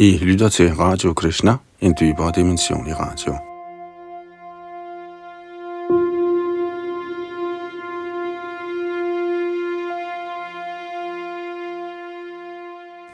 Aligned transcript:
I 0.00 0.18
lytter 0.18 0.48
til 0.48 0.74
Radio 0.74 1.12
Krishna, 1.12 1.54
en 1.80 1.94
dybere 2.00 2.32
dimension 2.36 2.86
i 2.86 2.92
radio. 2.92 3.34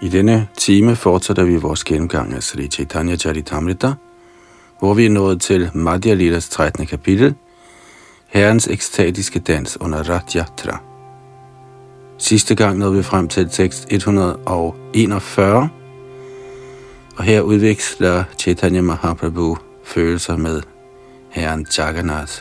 I 0.03 0.09
denne 0.09 0.49
time 0.57 0.97
fortsætter 0.97 1.45
vi 1.45 1.57
vores 1.57 1.85
gennemgang 1.85 2.33
af 2.35 2.43
Sri 2.43 2.67
Chaitanya 2.69 3.17
Charitamrita, 3.17 3.93
hvor 4.79 4.95
vi 4.95 5.07
er 5.07 5.11
nået 5.11 5.41
til 5.41 5.71
Madhya 5.75 6.15
Lilas 6.15 6.49
13. 6.49 6.87
kapitel, 6.87 7.35
Herrens 8.27 8.69
ekstatiske 8.69 9.39
dans 9.39 9.81
under 9.81 10.11
Ratiyatra. 10.11 10.81
Sidste 12.19 12.55
gang 12.55 12.79
nåede 12.79 12.97
vi 12.97 13.03
frem 13.03 13.29
til 13.29 13.49
tekst 13.49 13.87
141, 13.91 15.69
og 17.17 17.25
her 17.25 17.41
udveksler 17.41 18.25
Chaitanya 18.39 18.81
Mahaprabhu 18.81 19.57
følelser 19.85 20.37
med 20.37 20.63
herren 21.31 21.67
Jagannath. 21.79 22.33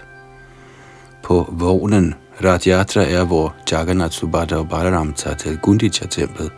På 1.24 1.48
vognen 1.52 2.16
Rath 2.44 2.68
Yatra 2.68 3.04
er, 3.04 3.24
hvor 3.26 3.56
Jagannath, 3.72 4.12
Subhadra 4.12 4.56
og 4.56 4.70
Balaram 4.70 5.14
tager 5.14 5.36
til 5.36 5.58
Gundicha-templet, 5.58 6.52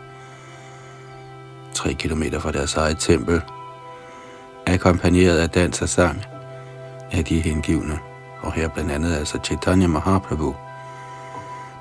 3 1.74 1.92
km 1.92 2.22
fra 2.40 2.52
deres 2.52 2.74
eget 2.74 2.98
tempel, 2.98 3.40
akkompagneret 4.66 5.38
af 5.38 5.50
dans 5.50 5.82
og 5.82 5.88
sang 5.88 6.22
af 7.12 7.24
de 7.24 7.40
hengivne, 7.40 7.98
og 8.40 8.52
her 8.52 8.68
blandt 8.68 8.92
andet 8.92 9.16
altså 9.16 9.38
Chaitanya 9.44 9.86
Mahaprabhu. 9.86 10.54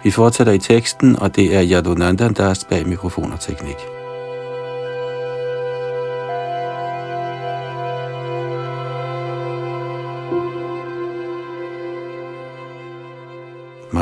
Vi 0.04 0.12
fortsætter 0.12 0.54
i 0.54 0.59
teksten, 0.59 1.20
og 1.20 1.35
det 1.35 1.55
er 1.55 1.63
Yadunandan, 1.71 2.34
der 2.34 2.43
er 2.43 2.65
bag 2.70 2.88
mikrofon 2.88 3.34
og 3.34 3.40
teknik. 3.40 3.95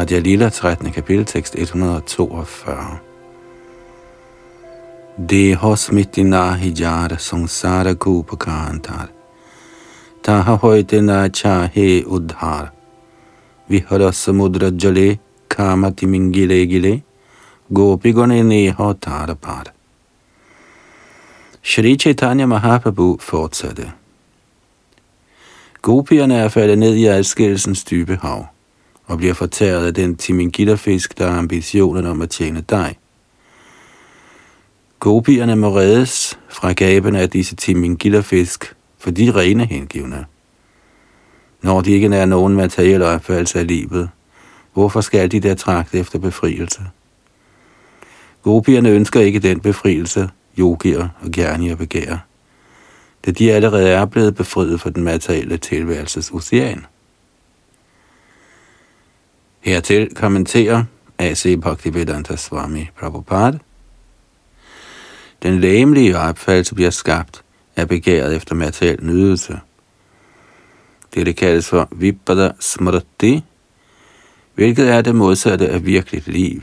fra 0.04 0.16
Jalila 0.16 0.50
13. 0.50 0.92
kapiteltekst 0.92 1.56
142 1.56 1.56
kapitel, 1.56 1.56
tekst 1.56 1.56
142. 1.56 3.00
Deho 5.18 5.76
smittina 5.76 6.54
hijara 6.54 7.18
samsara 7.18 7.94
gupakantar. 7.94 9.08
Taha 10.22 10.56
hoitina 10.56 11.30
chahe 11.30 12.04
udhar. 12.06 12.72
Vihara 13.70 14.12
samudra 14.12 14.72
jale 14.72 15.20
kamati 15.48 16.08
mingile 16.08 16.66
gile. 16.66 17.02
Gopigone 17.70 18.44
neho 18.44 18.94
tarapar. 18.94 19.72
Shri 21.62 21.98
Chaitanya 21.98 22.48
Mahaprabhu 22.48 23.18
fortsatte. 23.20 23.92
Gopierne 25.82 26.36
er 26.36 26.50
faldet 26.50 26.78
ned 26.80 26.96
i 26.96 27.08
adskillelsens 27.08 27.84
dybe 27.84 28.18
hav 28.22 28.53
og 29.14 29.18
bliver 29.18 29.34
fortæret 29.34 29.88
af 29.88 29.94
den 29.94 30.16
timingitterfisk, 30.16 31.18
der 31.18 31.32
har 31.32 31.38
ambitionen 31.38 32.06
om 32.06 32.22
at 32.22 32.30
tjene 32.30 32.62
dig. 32.62 32.98
Gopierne 35.00 35.56
må 35.56 35.76
reddes 35.76 36.40
fra 36.50 36.72
gaben 36.72 37.16
af 37.16 37.30
disse 37.30 37.56
timingitterfisk, 37.56 38.76
for 39.00 39.12
de 39.12 39.28
er 39.28 39.36
rene 39.36 39.66
hengivne. 39.66 40.26
Når 41.62 41.82
de 41.82 41.92
ikke 41.92 42.08
er 42.08 42.26
nogen 42.26 42.56
materiel 42.56 43.02
opfattelse 43.02 43.60
af 43.60 43.68
livet, 43.68 44.10
hvorfor 44.74 45.02
skal 45.02 45.32
de 45.32 45.40
der 45.40 45.56
tragte 45.56 45.98
efter 45.98 46.20
befrielse? 46.20 46.82
Gopierne 48.42 48.90
ønsker 48.90 49.20
ikke 49.20 49.40
den 49.40 49.60
befrielse, 49.60 50.30
yogier 50.60 51.08
og 51.22 51.32
gerne 51.32 51.76
begærer, 51.76 52.18
da 53.26 53.32
de 53.32 53.52
allerede 53.52 53.90
er 53.90 54.06
blevet 54.06 54.36
befriet 54.36 54.82
fra 54.82 54.90
den 54.90 55.04
materielle 55.04 55.58
tilværelses 55.58 56.32
ocean. 56.32 56.86
Hertil 59.64 60.16
kommenterer 60.16 60.84
A.C. 61.18 61.60
Bhaktivedanta 61.62 62.36
Swami 62.36 62.90
Prabhupada. 63.00 63.58
Den 65.44 65.60
læmelige 65.60 66.18
opfattelse 66.18 66.76
bliver 66.76 66.90
skabt 66.90 67.44
af 67.76 67.88
begæret 67.88 68.36
efter 68.36 68.56
materiel 68.56 69.06
nydelse. 69.06 69.60
Det 71.14 71.36
kaldes 71.36 71.70
for 71.70 71.88
Vipada 71.92 72.52
Smriti, 72.60 73.44
hvilket 74.56 74.90
er 74.90 75.02
det 75.02 75.16
modsatte 75.16 75.70
af 75.70 75.86
virkeligt 75.86 76.28
liv. 76.28 76.62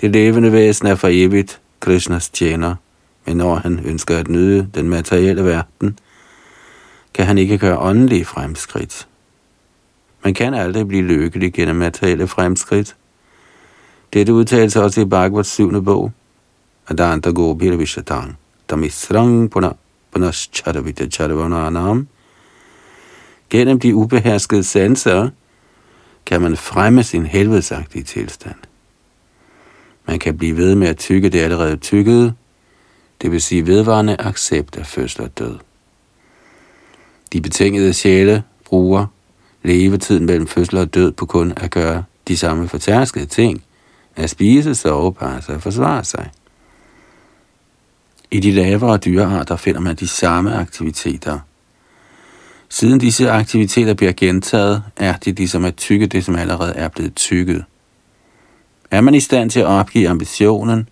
Det 0.00 0.10
levende 0.10 0.52
væsen 0.52 0.86
er 0.86 0.94
for 0.94 1.08
evigt 1.10 1.60
Krishnas 1.80 2.28
tjener, 2.28 2.74
men 3.26 3.36
når 3.36 3.54
han 3.54 3.80
ønsker 3.84 4.18
at 4.18 4.28
nyde 4.28 4.70
den 4.74 4.88
materielle 4.88 5.44
verden, 5.44 5.98
kan 7.14 7.26
han 7.26 7.38
ikke 7.38 7.58
gøre 7.58 7.78
åndelige 7.78 8.24
fremskridt. 8.24 9.08
Man 10.28 10.34
kan 10.34 10.54
aldrig 10.54 10.88
blive 10.88 11.02
lykkelig 11.02 11.52
gennem 11.52 11.76
materielle 11.76 12.28
fremskridt. 12.28 12.96
Dette 14.12 14.32
udtales 14.32 14.76
også 14.76 15.00
i 15.00 15.04
Bhagavats 15.04 15.48
syvende 15.48 15.82
bog. 15.82 16.12
Adanta 16.88 17.30
Gopira 17.30 17.76
Vishatang, 17.76 18.38
Tamisrang 18.68 19.50
Puna 19.50 19.70
Punas 20.12 20.50
Charavita 20.52 21.06
Charavananam. 21.06 22.08
Gennem 23.50 23.80
de 23.80 23.94
ubeherskede 23.94 24.64
sanser 24.64 25.28
kan 26.26 26.40
man 26.40 26.56
fremme 26.56 27.02
sin 27.02 27.26
helvedesagtige 27.26 28.04
tilstand. 28.04 28.58
Man 30.06 30.18
kan 30.18 30.38
blive 30.38 30.56
ved 30.56 30.74
med 30.74 30.88
at 30.88 30.96
tykke 30.96 31.28
det 31.28 31.38
allerede 31.38 31.76
tykkede, 31.76 32.34
det 33.22 33.32
vil 33.32 33.42
sige 33.42 33.66
vedvarende 33.66 34.16
accept 34.18 34.76
af 34.76 34.86
fødsel 34.86 35.22
og 35.22 35.38
død. 35.38 35.58
De 37.32 37.40
betingede 37.40 37.94
sjæle 37.94 38.42
bruger 38.64 39.06
levetiden 39.62 40.26
mellem 40.26 40.46
fødsel 40.46 40.78
og 40.78 40.94
død 40.94 41.12
på 41.12 41.26
kun 41.26 41.52
at 41.56 41.70
gøre 41.70 42.04
de 42.28 42.36
samme 42.36 42.68
fortærskede 42.68 43.26
ting, 43.26 43.62
at 44.16 44.30
spise, 44.30 44.74
sove, 44.74 45.12
passe 45.12 45.54
og 45.54 45.62
forsvare 45.62 46.04
sig. 46.04 46.30
I 48.30 48.40
de 48.40 48.50
lavere 48.50 48.96
dyrearter 48.96 49.56
finder 49.56 49.80
man 49.80 49.96
de 49.96 50.08
samme 50.08 50.54
aktiviteter. 50.54 51.38
Siden 52.68 52.98
disse 52.98 53.30
aktiviteter 53.30 53.94
bliver 53.94 54.12
gentaget, 54.12 54.82
er 54.96 55.16
de 55.16 55.32
ligesom 55.32 55.64
at 55.64 55.76
tykke 55.76 56.06
det, 56.06 56.24
som 56.24 56.36
allerede 56.36 56.74
er 56.74 56.88
blevet 56.88 57.14
tykket. 57.14 57.64
Er 58.90 59.00
man 59.00 59.14
i 59.14 59.20
stand 59.20 59.50
til 59.50 59.60
at 59.60 59.66
opgive 59.66 60.08
ambitionen 60.08 60.88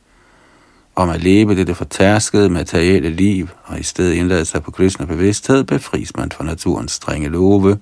om 0.97 1.10
at 1.10 1.22
leve 1.22 1.65
det 1.65 1.76
fortærskede 1.76 2.50
materielle 2.50 3.10
liv, 3.10 3.49
og 3.65 3.81
i 3.81 3.82
stedet 3.82 4.15
indlade 4.15 4.44
sig 4.44 4.62
på 4.62 4.71
Krishna 4.71 5.05
bevidsthed, 5.05 5.65
befries 5.65 6.16
man 6.16 6.32
fra 6.32 6.44
naturens 6.44 6.93
strenge 6.93 7.28
love. 7.28 7.78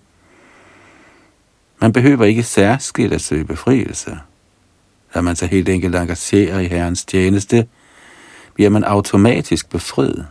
Man 1.80 1.92
behøver 1.92 2.24
ikke 2.24 2.42
særskilt 2.42 3.12
at 3.12 3.20
søge 3.20 3.44
befrielse. 3.44 4.18
Da 5.14 5.20
man 5.20 5.36
sig 5.36 5.48
helt 5.48 5.68
enkelt 5.68 5.94
engagerer 5.94 6.60
i 6.60 6.66
Herrens 6.66 7.04
tjeneste, 7.04 7.66
bliver 8.54 8.70
man 8.70 8.84
automatisk 8.84 9.70
befriet. 9.70 10.26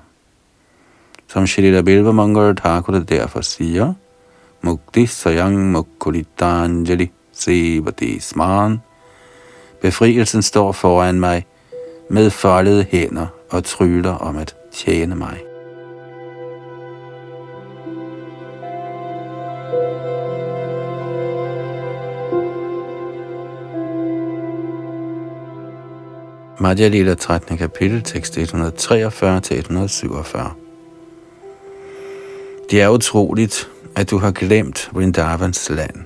Som 1.28 1.48
Shrita 1.48 1.82
Bilvamangal 1.82 2.56
Thakur 2.56 3.00
derfor 3.00 3.42
siger, 3.42 3.94
Mukti 4.62 5.06
Sayang 5.06 5.72
Mukulitanjali 5.72 7.12
Sivati 7.32 8.20
Sman. 8.20 8.82
Befrielsen 9.82 10.42
står 10.42 10.72
foran 10.72 11.20
mig 11.20 11.46
med 12.10 12.30
foldede 12.30 12.86
hænder 12.90 13.28
og 13.50 13.64
tryller 13.64 14.12
om 14.16 14.38
at 14.38 14.56
tjene 14.72 15.16
mig. 15.16 15.53
Madhya 26.64 26.88
Lila 26.88 27.16
13. 27.16 27.58
kapitel, 27.58 28.02
tekst 28.02 28.38
143-147. 28.38 28.42
Det 32.72 32.82
er 32.82 32.90
utroligt, 32.90 33.70
at 33.96 34.10
du 34.10 34.18
har 34.18 34.32
glemt 34.32 34.90
Vrindavans 34.92 35.70
land. 35.70 36.06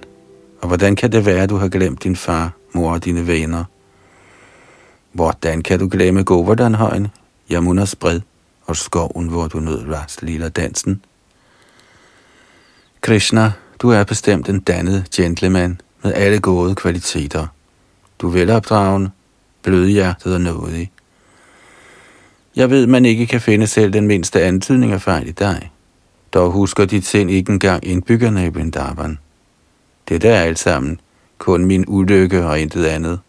Og 0.62 0.68
hvordan 0.68 0.96
kan 0.96 1.12
det 1.12 1.26
være, 1.26 1.44
at 1.44 1.50
du 1.50 1.56
har 1.56 1.68
glemt 1.68 2.04
din 2.04 2.16
far, 2.16 2.52
mor 2.74 2.92
og 2.92 3.06
dine 3.06 3.28
venner? 3.28 3.64
Hvordan 5.12 5.62
kan 5.62 5.80
du 5.80 5.88
glemme 5.88 6.24
Govardhanhøjen, 6.24 7.08
Yamunas 7.52 7.96
bred 7.96 8.22
og 8.66 8.76
skoven, 8.76 9.28
hvor 9.28 9.48
du 9.48 9.60
nød 9.60 9.94
Ras 9.94 10.22
Lila 10.22 10.50
dansen? 10.50 11.02
Krishna, 13.02 13.52
du 13.82 13.90
er 13.90 14.04
bestemt 14.04 14.50
en 14.50 14.60
dannet 14.60 15.06
gentleman 15.16 15.82
med 16.04 16.14
alle 16.14 16.40
gode 16.40 16.76
kvaliteter. 16.76 17.48
Du 18.22 18.28
er 18.28 18.32
velopdragen, 18.32 19.10
blødhjertet 19.68 20.34
og 20.34 20.42
nådig. 20.42 20.92
Jeg 22.56 22.70
ved, 22.70 22.88
man 22.88 23.06
ikke 23.06 23.28
kan 23.28 23.42
finde 23.42 23.68
selv 23.68 23.94
den 23.94 24.08
mindste 24.08 24.42
antydning 24.42 24.92
af 24.92 25.02
fejl 25.02 25.28
i 25.28 25.32
dig. 25.32 25.72
Dog 26.34 26.52
husker 26.52 26.86
dit 26.86 27.06
sind 27.06 27.32
ikke 27.32 27.52
engang 27.52 27.86
indbyggerne 27.86 28.46
i 28.46 28.50
Vrindavan. 28.50 29.20
Det 30.10 30.26
er 30.26 30.36
alt 30.36 30.60
sammen 30.60 31.00
kun 31.38 31.66
min 31.66 31.86
ulykke 31.88 32.46
og 32.46 32.60
intet 32.60 32.86
andet. 32.86 33.20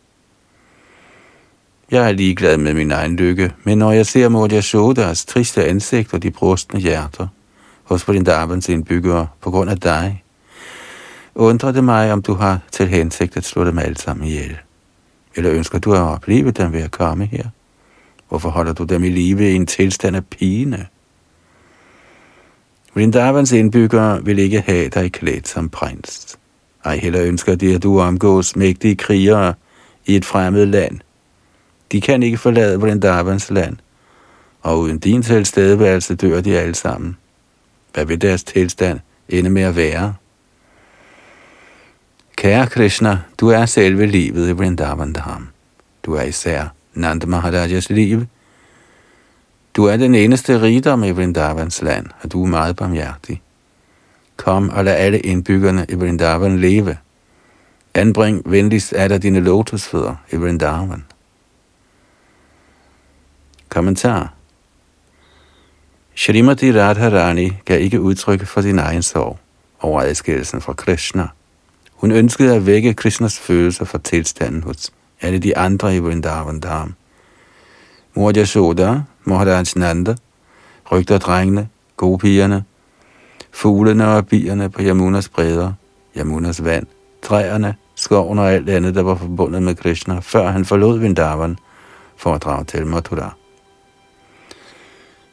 Jeg 1.90 2.08
er 2.08 2.12
ligeglad 2.12 2.56
med 2.56 2.74
min 2.74 2.90
egen 2.90 3.16
lykke, 3.16 3.52
men 3.64 3.78
når 3.78 3.92
jeg 3.92 4.06
ser 4.06 4.28
Mordia 4.28 4.60
Shodas 4.60 5.24
triste 5.24 5.64
ansigt 5.64 6.14
og 6.14 6.22
de 6.22 6.30
brustne 6.30 6.80
hjerter 6.80 7.26
hos 7.84 8.08
Vrindavans 8.08 8.68
indbyggere 8.68 9.26
på 9.40 9.50
grund 9.50 9.70
af 9.70 9.80
dig, 9.80 10.24
undrer 11.34 11.72
det 11.72 11.84
mig, 11.84 12.12
om 12.12 12.22
du 12.22 12.34
har 12.34 12.60
til 12.72 12.88
hensigt 12.88 13.36
at 13.36 13.44
slå 13.44 13.64
dem 13.64 13.78
alle 13.78 13.98
sammen 13.98 14.26
ihjel. 14.26 14.58
Eller 15.38 15.52
ønsker 15.52 15.78
du 15.78 15.92
at 15.92 16.00
opleve 16.00 16.50
dem 16.50 16.72
ved 16.72 16.80
at 16.80 16.90
komme 16.90 17.26
her? 17.26 17.44
Hvorfor 18.28 18.48
holder 18.48 18.72
du 18.72 18.84
dem 18.84 19.04
i 19.04 19.08
live 19.08 19.50
i 19.50 19.54
en 19.54 19.66
tilstand 19.66 20.16
af 20.16 20.26
pine? 20.26 20.86
Vrindavans 22.94 23.52
indbyggere 23.52 24.24
vil 24.24 24.38
ikke 24.38 24.60
have 24.60 24.88
dig 24.88 25.12
klædt 25.12 25.48
som 25.48 25.68
prins. 25.68 26.38
Ej 26.84 26.96
heller 26.96 27.22
ønsker 27.22 27.54
de, 27.54 27.74
at 27.74 27.82
du 27.82 28.00
omgås 28.00 28.56
mægtige 28.56 28.96
krigere 28.96 29.54
i 30.06 30.16
et 30.16 30.24
fremmed 30.24 30.66
land. 30.66 31.00
De 31.92 32.00
kan 32.00 32.22
ikke 32.22 32.38
forlade 32.38 32.80
Vrindavans 32.80 33.50
land, 33.50 33.76
og 34.62 34.78
uden 34.78 34.98
din 34.98 35.22
tilstedeværelse 35.22 36.14
dør 36.14 36.40
de 36.40 36.58
alle 36.58 36.74
sammen. 36.74 37.16
Hvad 37.94 38.04
vil 38.04 38.20
deres 38.20 38.44
tilstand 38.44 39.00
ende 39.28 39.50
med 39.50 39.62
at 39.62 39.76
være? 39.76 40.14
Kære 42.38 42.66
Krishna, 42.66 43.18
du 43.40 43.48
er 43.48 43.66
selve 43.66 44.06
livet 44.06 44.48
i 44.48 44.52
Vrindavan 44.52 45.12
Dham. 45.12 45.48
Du 46.02 46.14
er 46.14 46.22
især 46.22 46.68
Nanda 46.94 47.26
Maharajas 47.26 47.90
liv. 47.90 48.26
Du 49.76 49.84
er 49.84 49.96
den 49.96 50.14
eneste 50.14 50.62
rigdom 50.62 51.04
i 51.04 51.10
Vrindavans 51.10 51.82
land, 51.82 52.06
og 52.22 52.32
du 52.32 52.42
er 52.44 52.46
meget 52.46 52.76
barmhjertig. 52.76 53.42
Kom 54.36 54.70
og 54.70 54.84
lad 54.84 54.96
alle 54.96 55.20
indbyggerne 55.20 55.86
i 55.88 55.94
Vrindavan 55.94 56.58
leve. 56.58 56.96
Anbring 57.94 58.42
venligst 58.46 58.92
af 58.92 59.08
dig 59.08 59.22
dine 59.22 59.40
lotusfødder 59.40 60.14
i 60.32 60.36
Vrindavan. 60.36 61.04
Kommentar 63.68 64.32
Shrimati 66.14 66.72
Radharani 66.72 67.52
gav 67.64 67.80
ikke 67.80 68.00
udtryk 68.00 68.46
for 68.46 68.60
sin 68.60 68.78
egen 68.78 69.02
sorg 69.02 69.38
over 69.80 70.00
adskillelsen 70.00 70.60
fra 70.60 70.72
Krishna. 70.72 71.28
Hun 71.98 72.10
ønskede 72.10 72.54
at 72.54 72.66
vække 72.66 72.94
Krishnas 72.94 73.38
følelser 73.38 73.84
for 73.84 73.98
tilstanden 73.98 74.62
hos 74.62 74.92
alle 75.20 75.38
de 75.38 75.56
andre 75.56 75.96
i 75.96 75.98
Vrindavan 75.98 76.60
Dham. 76.60 76.94
Mor 78.14 78.32
Yashoda, 78.36 79.00
Maharaj 79.24 79.64
Nanda, 79.76 80.14
rygterdrengene, 80.92 81.68
gopigerne, 81.96 82.64
fuglene 83.52 84.08
og 84.08 84.26
bierne 84.26 84.70
på 84.70 84.82
Yamunas 84.82 85.28
bredder, 85.28 85.72
Yamunas 86.16 86.64
vand, 86.64 86.86
træerne, 87.22 87.74
skoven 87.94 88.38
og 88.38 88.52
alt 88.52 88.68
andet, 88.68 88.94
der 88.94 89.02
var 89.02 89.14
forbundet 89.14 89.62
med 89.62 89.74
Krishna, 89.74 90.18
før 90.18 90.50
han 90.50 90.64
forlod 90.64 90.98
Vrindavan 90.98 91.56
for 92.16 92.34
at 92.34 92.42
drage 92.42 92.64
til 92.64 92.86
Mathura. 92.86 93.34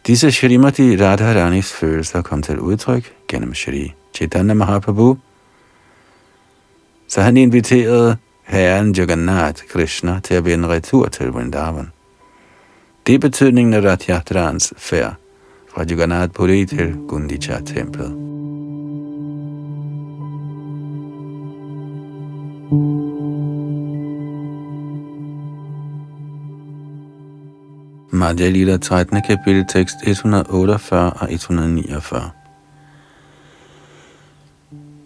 Disse 0.07 0.31
Shrimati 0.31 1.03
Radharanis 1.03 1.73
følelser 1.73 2.21
kom 2.21 2.41
til 2.41 2.59
udtryk 2.59 3.13
gennem 3.27 3.53
Shri 3.53 3.93
Chaitanya 4.13 4.53
Mahaprabhu, 4.53 5.17
så 7.07 7.21
han 7.21 7.37
inviterede 7.37 8.17
herren 8.43 8.91
Jagannath 8.91 9.63
Krishna 9.69 10.19
til 10.23 10.33
at 10.33 10.45
vende 10.45 10.67
retur 10.67 11.07
til 11.07 11.27
Vrindavan. 11.27 11.91
Det 13.07 13.15
er 13.15 13.19
betydningen 13.19 13.73
af 13.73 13.91
Ratyatrans 13.91 14.73
færd 14.77 15.13
fra 15.73 15.83
Jagannath 15.89 16.33
Puri 16.33 16.65
til 16.65 16.95
Gundicha-templet. 17.07 18.25
Madhya 28.11 28.49
Lila 28.49 28.77
13. 28.77 29.21
kapitel 29.21 29.65
tekst 29.67 29.95
148 30.03 31.13
og 31.13 31.33
149. 31.33 32.44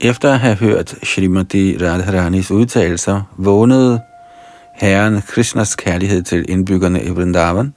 Efter 0.01 0.33
at 0.33 0.39
have 0.39 0.55
hørt 0.55 0.95
Srimati 1.03 1.77
Radharanis 1.81 2.51
udtalelser, 2.51 3.21
vågnede 3.37 4.01
herren 4.73 5.21
Krishnas 5.21 5.75
kærlighed 5.75 6.23
til 6.23 6.45
indbyggerne 6.49 7.03
i 7.03 7.09
Vrindavan, 7.09 7.73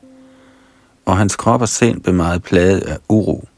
og 1.07 1.17
hans 1.17 1.37
krop 1.37 1.61
og 1.61 1.69
sind 1.69 2.01
blev 2.01 2.15
meget 2.15 2.43
plaget 2.43 2.81
af 2.81 2.99
uro. 3.09 3.49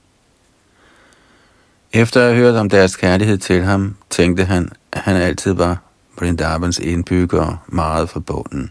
Efter 1.93 2.21
at 2.21 2.27
have 2.27 2.37
hørt 2.37 2.55
om 2.55 2.69
deres 2.69 2.97
kærlighed 2.97 3.39
til 3.39 3.63
ham, 3.63 3.97
tænkte 4.11 4.45
han, 4.45 4.71
at 4.93 5.01
han 5.01 5.17
altid 5.17 5.53
var 5.53 5.83
Vrindavans 6.19 6.79
indbyggere 6.79 7.59
meget 7.67 8.09
forbunden. 8.11 8.71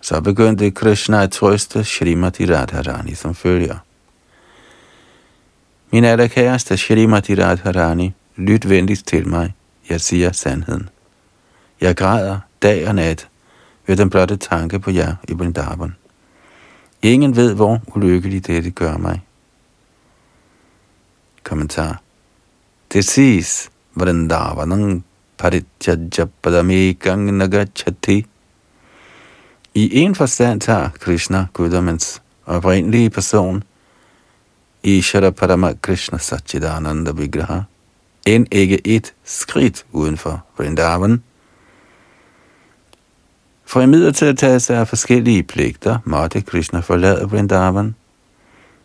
Så 0.00 0.20
begyndte 0.20 0.70
Krishna 0.70 1.22
at 1.22 1.30
trøste 1.30 1.84
Srimati 1.84 2.54
Radharani 2.54 3.14
som 3.14 3.34
følger. 3.34 3.76
Min 5.92 6.04
allerkæreste 6.04 6.76
Srimati 6.76 7.34
Radharani, 7.34 8.14
lyt 8.36 8.68
venligst 8.68 9.06
til 9.06 9.28
mig, 9.28 9.54
jeg 9.88 10.00
siger 10.00 10.32
sandheden. 10.32 10.88
Jeg 11.80 11.96
græder 11.96 12.38
dag 12.62 12.88
og 12.88 12.94
nat 12.94 13.28
ved 13.86 13.96
den 13.96 14.10
blotte 14.10 14.36
tanke 14.36 14.78
på 14.78 14.90
jer 14.90 15.14
i 15.28 15.32
Vrindavan. 15.32 15.94
Ingen 17.02 17.36
ved, 17.36 17.54
hvor 17.54 17.80
ulykkelig 17.94 18.46
dette 18.46 18.70
gør 18.70 18.96
mig. 18.96 19.20
Kommentar. 21.42 22.00
Det 22.92 23.04
siges, 23.04 23.70
Vrindavanang 23.94 25.04
parityajapadamekang 25.38 27.36
nagachati. 27.36 28.26
I 29.74 29.98
en 29.98 30.14
forstand 30.14 30.60
tager 30.60 30.88
Krishna, 31.00 31.46
guddommens 31.52 32.22
oprindelige 32.46 33.10
person, 33.10 33.62
Ishara 34.82 35.30
Parama 35.30 35.72
Krishna 35.82 36.18
Satchidananda 36.18 37.12
Vigraha, 37.12 37.60
end 38.26 38.46
ikke 38.52 38.86
et 38.86 39.14
skridt 39.24 39.86
uden 39.92 40.16
for 40.16 40.44
Vrindavan. 40.58 41.22
For 43.66 43.80
i 43.80 44.12
til 44.12 44.26
at 44.26 44.38
tage 44.38 44.60
sig 44.60 44.76
af 44.76 44.88
forskellige 44.88 45.42
pligter, 45.42 45.98
måtte 46.04 46.40
Krishna 46.40 46.80
forlade 46.80 47.30
Vrindavan. 47.30 47.94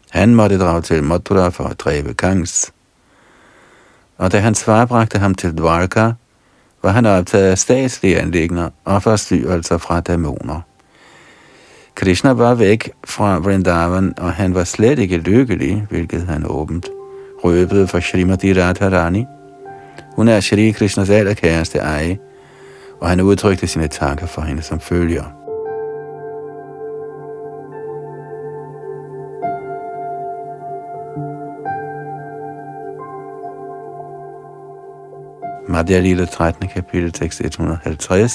Han 0.10 0.36
måtte 0.36 0.60
drage 0.60 0.82
til 0.82 1.04
Mathura 1.04 1.50
for 1.50 1.64
at 1.64 1.80
dræbe 1.80 2.14
Kangs. 2.14 2.74
Og 4.18 4.32
da 4.32 4.40
hans 4.40 4.64
far 4.64 4.86
bragte 4.86 5.20
ham 5.20 5.36
til 5.36 5.58
Dvarka, 5.58 6.12
var 6.84 6.92
han 6.92 7.06
optaget 7.06 7.52
af 7.52 7.58
statslige 7.58 8.20
anlægner 8.20 8.70
og 8.86 9.04
forstyrrelser 9.04 9.78
fra 9.78 10.00
dæmoner. 10.00 10.62
Krishna 11.96 12.32
var 12.32 12.54
væk 12.54 12.92
fra 13.04 13.38
Vrindavan, 13.38 14.14
og 14.18 14.34
han 14.34 14.56
var 14.56 14.64
slet 14.64 15.00
ikke 15.00 15.18
lykkelig, 15.18 15.86
hvilket 15.90 16.22
han 16.22 16.46
åbent 16.48 16.90
røbede 17.44 17.88
for 17.88 18.00
Srimati 18.00 18.54
Radharani. 18.54 19.26
Hun 20.16 20.28
er 20.28 20.40
Shri 20.40 20.72
Krishnas 20.72 21.10
allerkæreste 21.10 21.80
eje, 21.80 22.18
og 23.02 23.10
han 23.10 23.22
udtrykte 23.22 23.68
sine 23.68 23.88
tanker 23.88 24.26
for 24.26 24.42
hende 24.42 24.62
som 24.62 24.80
følger. 24.80 25.24
Madhya 35.70 36.00
Lila 36.00 36.26
13. 36.26 36.68
kapitel 36.68 37.12
tekst 37.12 37.42
150 37.42 38.34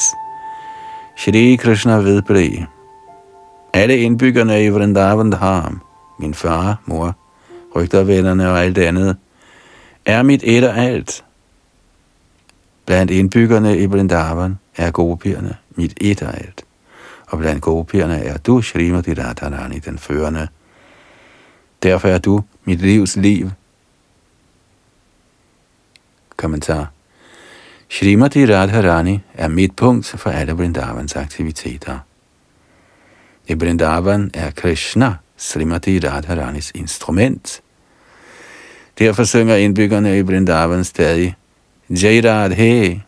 Shri 1.17 1.57
Krishna 1.57 1.97
vedblev 1.97 2.67
alle 3.75 3.99
indbyggerne 3.99 4.65
i 4.65 4.69
Vrindavan 4.69 5.31
Dham, 5.31 5.81
min 6.19 6.35
far, 6.35 6.83
mor, 6.87 7.15
rygtervennerne 7.77 8.51
og 8.51 8.65
alt 8.65 8.79
andet, 8.79 9.17
er 10.05 10.23
mit 10.23 10.43
et 10.45 10.65
og 10.65 10.77
alt. 10.77 11.25
Blandt 12.87 13.11
indbyggerne 13.11 13.79
i 13.79 13.87
Vrindavan 13.87 14.59
er 14.77 14.91
gopierne 14.91 15.57
mit 15.71 15.95
et 16.01 16.23
og 16.23 16.35
alt. 16.35 16.65
Og 17.27 17.39
blandt 17.39 17.63
gopierne 17.63 18.25
er 18.25 18.37
du, 18.37 18.63
Srimati 18.63 19.15
Radharani, 19.15 19.79
den 19.79 19.99
førende. 19.99 20.49
Derfor 21.83 22.09
er 22.09 22.19
du 22.19 22.45
mit 22.65 22.79
livs 22.79 23.17
liv. 23.17 23.51
Kommentar. 26.37 26.91
Srimati 27.91 28.55
Radharani 28.55 29.21
er 29.35 29.49
midtpunkt 29.49 30.07
for 30.07 30.31
alle 30.31 30.53
Vrindavans 30.53 31.17
aktiviteter. 31.17 31.99
I 33.49 33.55
Vrindavan 33.55 34.31
er 34.35 34.51
Krishna 34.51 35.15
Srimati 35.37 35.99
Radharanis 35.99 36.73
instrument. 36.75 37.63
Derfor 38.99 39.25
synger 39.25 39.57
indbyggerne 39.57 40.19
i 40.19 40.23
Vrindavan 40.23 40.85
stadig 40.85 41.35
Jai 41.91 42.55
He. 42.55 43.03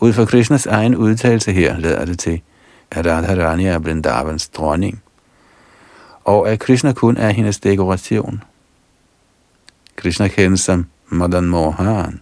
Ud 0.00 0.12
fra 0.12 0.24
Krishnas 0.24 0.66
egen 0.66 0.96
udtalelse 0.96 1.52
her 1.52 1.78
lader 1.78 2.04
det 2.04 2.18
til, 2.18 2.40
at 2.90 3.06
Radharani 3.06 3.66
er 3.66 3.78
Vrindavans 3.78 4.48
dronning, 4.48 5.02
og 6.24 6.50
at 6.50 6.58
Krishna 6.58 6.92
kun 6.92 7.16
er 7.16 7.30
hendes 7.30 7.58
dekoration. 7.58 8.42
Krishna 9.96 10.28
kendes 10.28 10.60
som 10.60 10.86
Madan 11.08 11.44
Mohan, 11.44 12.20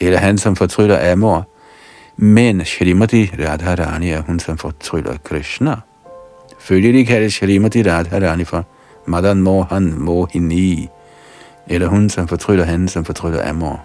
eller 0.00 0.18
han 0.18 0.38
som 0.38 0.56
fortryller 0.56 1.12
Amor, 1.12 1.48
Men 2.16 2.64
Shrimati 2.64 3.30
Radharani 3.38 4.10
er 4.10 4.22
hun, 4.22 4.40
som 4.40 4.58
fortryller 4.58 5.16
Krishna. 5.24 5.76
Følgelig 6.60 7.06
kaldes 7.06 7.34
Shrimati 7.34 7.82
Radharani 7.82 8.44
for 8.44 8.66
Madan 9.06 9.42
Mohan 9.42 9.94
Mohini, 9.98 10.88
eller 11.66 11.86
hun, 11.86 12.10
som 12.10 12.28
fortryller 12.28 12.64
han, 12.64 12.88
som 12.88 13.04
fortryller 13.04 13.48
Amor. 13.48 13.84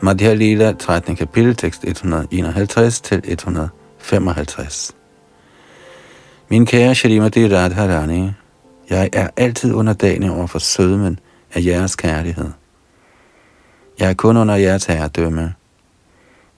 Madhya 0.00 0.34
Lila, 0.34 0.72
13. 0.72 1.16
kapitel, 1.16 1.56
tekst 1.56 1.84
151 1.84 3.00
til 3.00 3.20
155. 3.24 4.96
Min 6.48 6.66
kære 6.66 6.94
Shrimati 6.94 7.54
Radharani, 7.54 8.30
jeg 8.90 9.10
er 9.12 9.28
altid 9.36 9.74
underdanig 9.74 10.30
over 10.30 10.46
for 10.46 10.58
sødmen 10.58 11.18
af 11.54 11.64
jeres 11.64 11.96
kærlighed. 11.96 12.50
Jeg 13.98 14.10
er 14.10 14.14
kun 14.14 14.36
under 14.36 14.54
jeres 14.54 14.84
herredømme. 14.84 15.54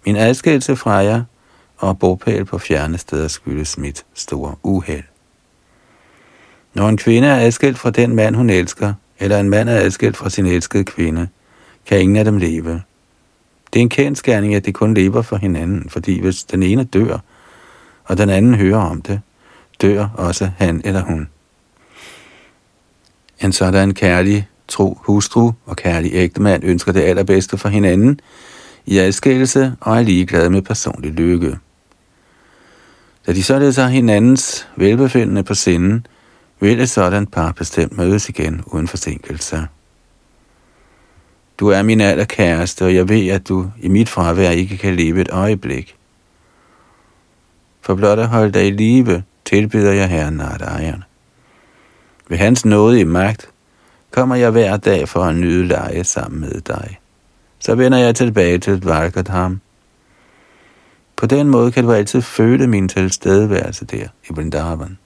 Min 0.06 0.16
adskillelse 0.16 0.76
fra 0.76 0.92
jer 0.92 1.22
og 1.76 1.98
bopæl 1.98 2.44
på 2.44 2.58
fjerne 2.58 2.98
steder 2.98 3.28
skyldes 3.28 3.78
mit 3.78 4.04
store 4.14 4.54
uheld. 4.62 5.02
Når 6.74 6.88
en 6.88 6.96
kvinde 6.96 7.28
er 7.28 7.36
adskilt 7.36 7.78
fra 7.78 7.90
den 7.90 8.16
mand, 8.16 8.36
hun 8.36 8.50
elsker, 8.50 8.94
eller 9.18 9.40
en 9.40 9.50
mand 9.50 9.68
er 9.68 9.76
adskilt 9.76 10.16
fra 10.16 10.30
sin 10.30 10.46
elskede 10.46 10.84
kvinde, 10.84 11.28
kan 11.86 12.00
ingen 12.00 12.16
af 12.16 12.24
dem 12.24 12.36
leve. 12.36 12.82
Det 13.72 13.78
er 13.78 13.82
en 13.82 13.88
kendskærning, 13.88 14.54
at 14.54 14.66
de 14.66 14.72
kun 14.72 14.94
lever 14.94 15.22
for 15.22 15.36
hinanden, 15.36 15.90
fordi 15.90 16.20
hvis 16.20 16.44
den 16.44 16.62
ene 16.62 16.84
dør, 16.84 17.18
og 18.04 18.18
den 18.18 18.28
anden 18.28 18.54
hører 18.54 18.80
om 18.80 19.02
det, 19.02 19.20
dør 19.82 20.08
også 20.14 20.50
han 20.58 20.82
eller 20.84 21.02
hun. 21.02 21.28
En 23.40 23.52
sådan 23.52 23.94
kærlig, 23.94 24.48
tro 24.68 24.98
hustru 25.02 25.52
og 25.66 25.76
kærlig 25.76 26.10
ægtemand 26.14 26.64
ønsker 26.64 26.92
det 26.92 27.00
allerbedste 27.00 27.58
for 27.58 27.68
hinanden 27.68 28.20
i 28.88 28.98
adskillelse 28.98 29.76
og 29.80 29.98
er 29.98 30.02
ligeglade 30.02 30.50
med 30.50 30.62
personlig 30.62 31.12
lykke. 31.12 31.58
Da 33.26 33.32
de 33.32 33.42
således 33.42 33.76
har 33.76 33.88
hinandens 33.88 34.68
velbefindende 34.76 35.42
på 35.42 35.54
sinden, 35.54 36.06
vil 36.60 36.80
et 36.80 36.90
sådan 36.90 37.26
par 37.26 37.52
bestemt 37.52 37.96
mødes 37.96 38.28
igen 38.28 38.62
uden 38.66 38.88
forsinkelse. 38.88 39.66
Du 41.58 41.68
er 41.68 41.82
min 41.82 42.00
allerkæreste, 42.00 42.84
og 42.84 42.94
jeg 42.94 43.08
ved, 43.08 43.28
at 43.28 43.48
du 43.48 43.70
i 43.80 43.88
mit 43.88 44.08
fravær 44.08 44.50
ikke 44.50 44.76
kan 44.76 44.96
leve 44.96 45.20
et 45.20 45.28
øjeblik. 45.32 45.96
For 47.80 47.94
blot 47.94 48.18
at 48.18 48.28
holde 48.28 48.52
dig 48.52 48.66
i 48.66 48.70
live, 48.70 49.22
tilbyder 49.44 49.92
jeg 49.92 50.08
Herren 50.08 50.34
Narayan. 50.34 51.04
Ved 52.28 52.38
hans 52.38 52.64
nåde 52.64 53.00
i 53.00 53.04
magt, 53.04 53.48
kommer 54.10 54.34
jeg 54.34 54.50
hver 54.50 54.76
dag 54.76 55.08
for 55.08 55.20
at 55.20 55.36
nyde 55.36 55.66
leje 55.66 56.04
sammen 56.04 56.40
med 56.40 56.60
dig. 56.60 56.98
Så 57.58 57.74
vender 57.74 57.98
jeg 57.98 58.14
tilbage 58.14 58.58
til 58.58 58.82
Dvarkadham. 58.82 59.60
På 61.16 61.26
den 61.26 61.48
måde 61.48 61.72
kan 61.72 61.84
du 61.84 61.92
altid 61.92 62.22
føle 62.22 62.66
min 62.66 62.88
tilstedeværelse 62.88 63.84
der 63.84 64.08
i 64.30 64.32
Vrindavan. 64.34 64.98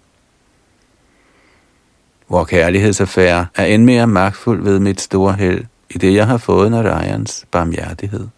Vor 2.29 2.45
kærlighedsaffære 2.45 3.47
er 3.55 3.65
end 3.65 3.85
mere 3.85 4.07
magtfuld 4.07 4.63
ved 4.63 4.79
mit 4.79 5.01
store 5.01 5.33
held, 5.33 5.65
i 5.91 5.99
det 5.99 6.15
jeg 6.15 6.27
har 6.27 6.37
fået 6.37 6.71
Narayans 6.71 7.47
barmhjertighed. 7.51 8.29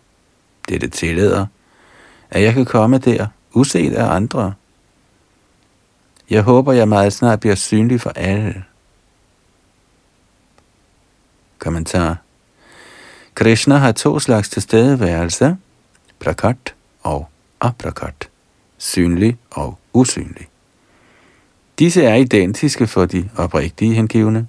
Dette 0.68 0.88
tillader, 0.88 1.46
at 2.30 2.42
jeg 2.42 2.54
kan 2.54 2.64
komme 2.64 2.98
der, 2.98 3.26
uset 3.52 3.94
af 3.94 4.14
andre. 4.14 4.54
Jeg 6.30 6.42
håber, 6.42 6.72
jeg 6.72 6.88
meget 6.88 7.12
snart 7.12 7.40
bliver 7.40 7.54
synlig 7.54 8.00
for 8.00 8.10
alle. 8.10 8.64
Kommentar. 11.58 12.23
Krishna 13.34 13.76
har 13.76 13.92
to 13.92 14.18
slags 14.18 14.48
tilstedeværelse, 14.48 15.56
prakat 16.20 16.74
og 17.02 17.28
aprakat, 17.60 18.28
synlig 18.78 19.36
og 19.50 19.78
usynlig. 19.92 20.48
Disse 21.78 22.04
er 22.04 22.14
identiske 22.14 22.86
for 22.86 23.04
de 23.04 23.30
oprigtige 23.36 23.94
hengivne. 23.94 24.46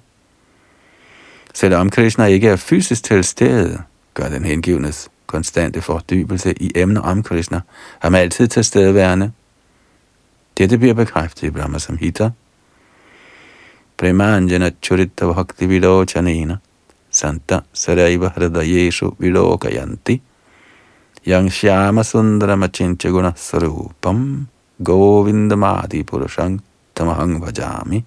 Selvom 1.54 1.90
Krishna 1.90 2.24
ikke 2.24 2.48
er 2.48 2.56
fysisk 2.56 3.04
til 3.04 3.24
stede, 3.24 3.82
gør 4.14 4.28
den 4.28 4.44
hengivnes 4.44 5.08
konstante 5.26 5.80
fordybelse 5.80 6.54
i 6.62 6.72
emner 6.74 7.00
om 7.00 7.22
Krishna 7.22 7.60
ham 7.98 8.14
altid 8.14 8.48
til 8.48 8.64
stedeværende. 8.64 9.32
Dette 10.58 10.78
bliver 10.78 10.94
bekræftet 10.94 11.42
i 11.42 11.50
Brahma 11.50 11.78
Samhita. 11.78 12.30
Premanjana 13.96 14.70
Churita 14.82 15.32
Bhakti 15.32 15.66
Vilochanena 15.66 16.56
Santa 17.16 17.60
Saraiva 17.72 18.28
Hridayeshu 18.34 19.16
Vilokayanti 19.20 20.20
Yang 21.26 21.48
Shyama 21.56 22.04
Sundara 22.04 22.56
Machincha 22.56 23.10
Guna 23.10 23.32
Sarupam 23.32 24.46
Govindamadi 24.82 26.04
Purushang 26.04 26.60
Tamahang 26.94 27.40
Vajami 27.40 28.04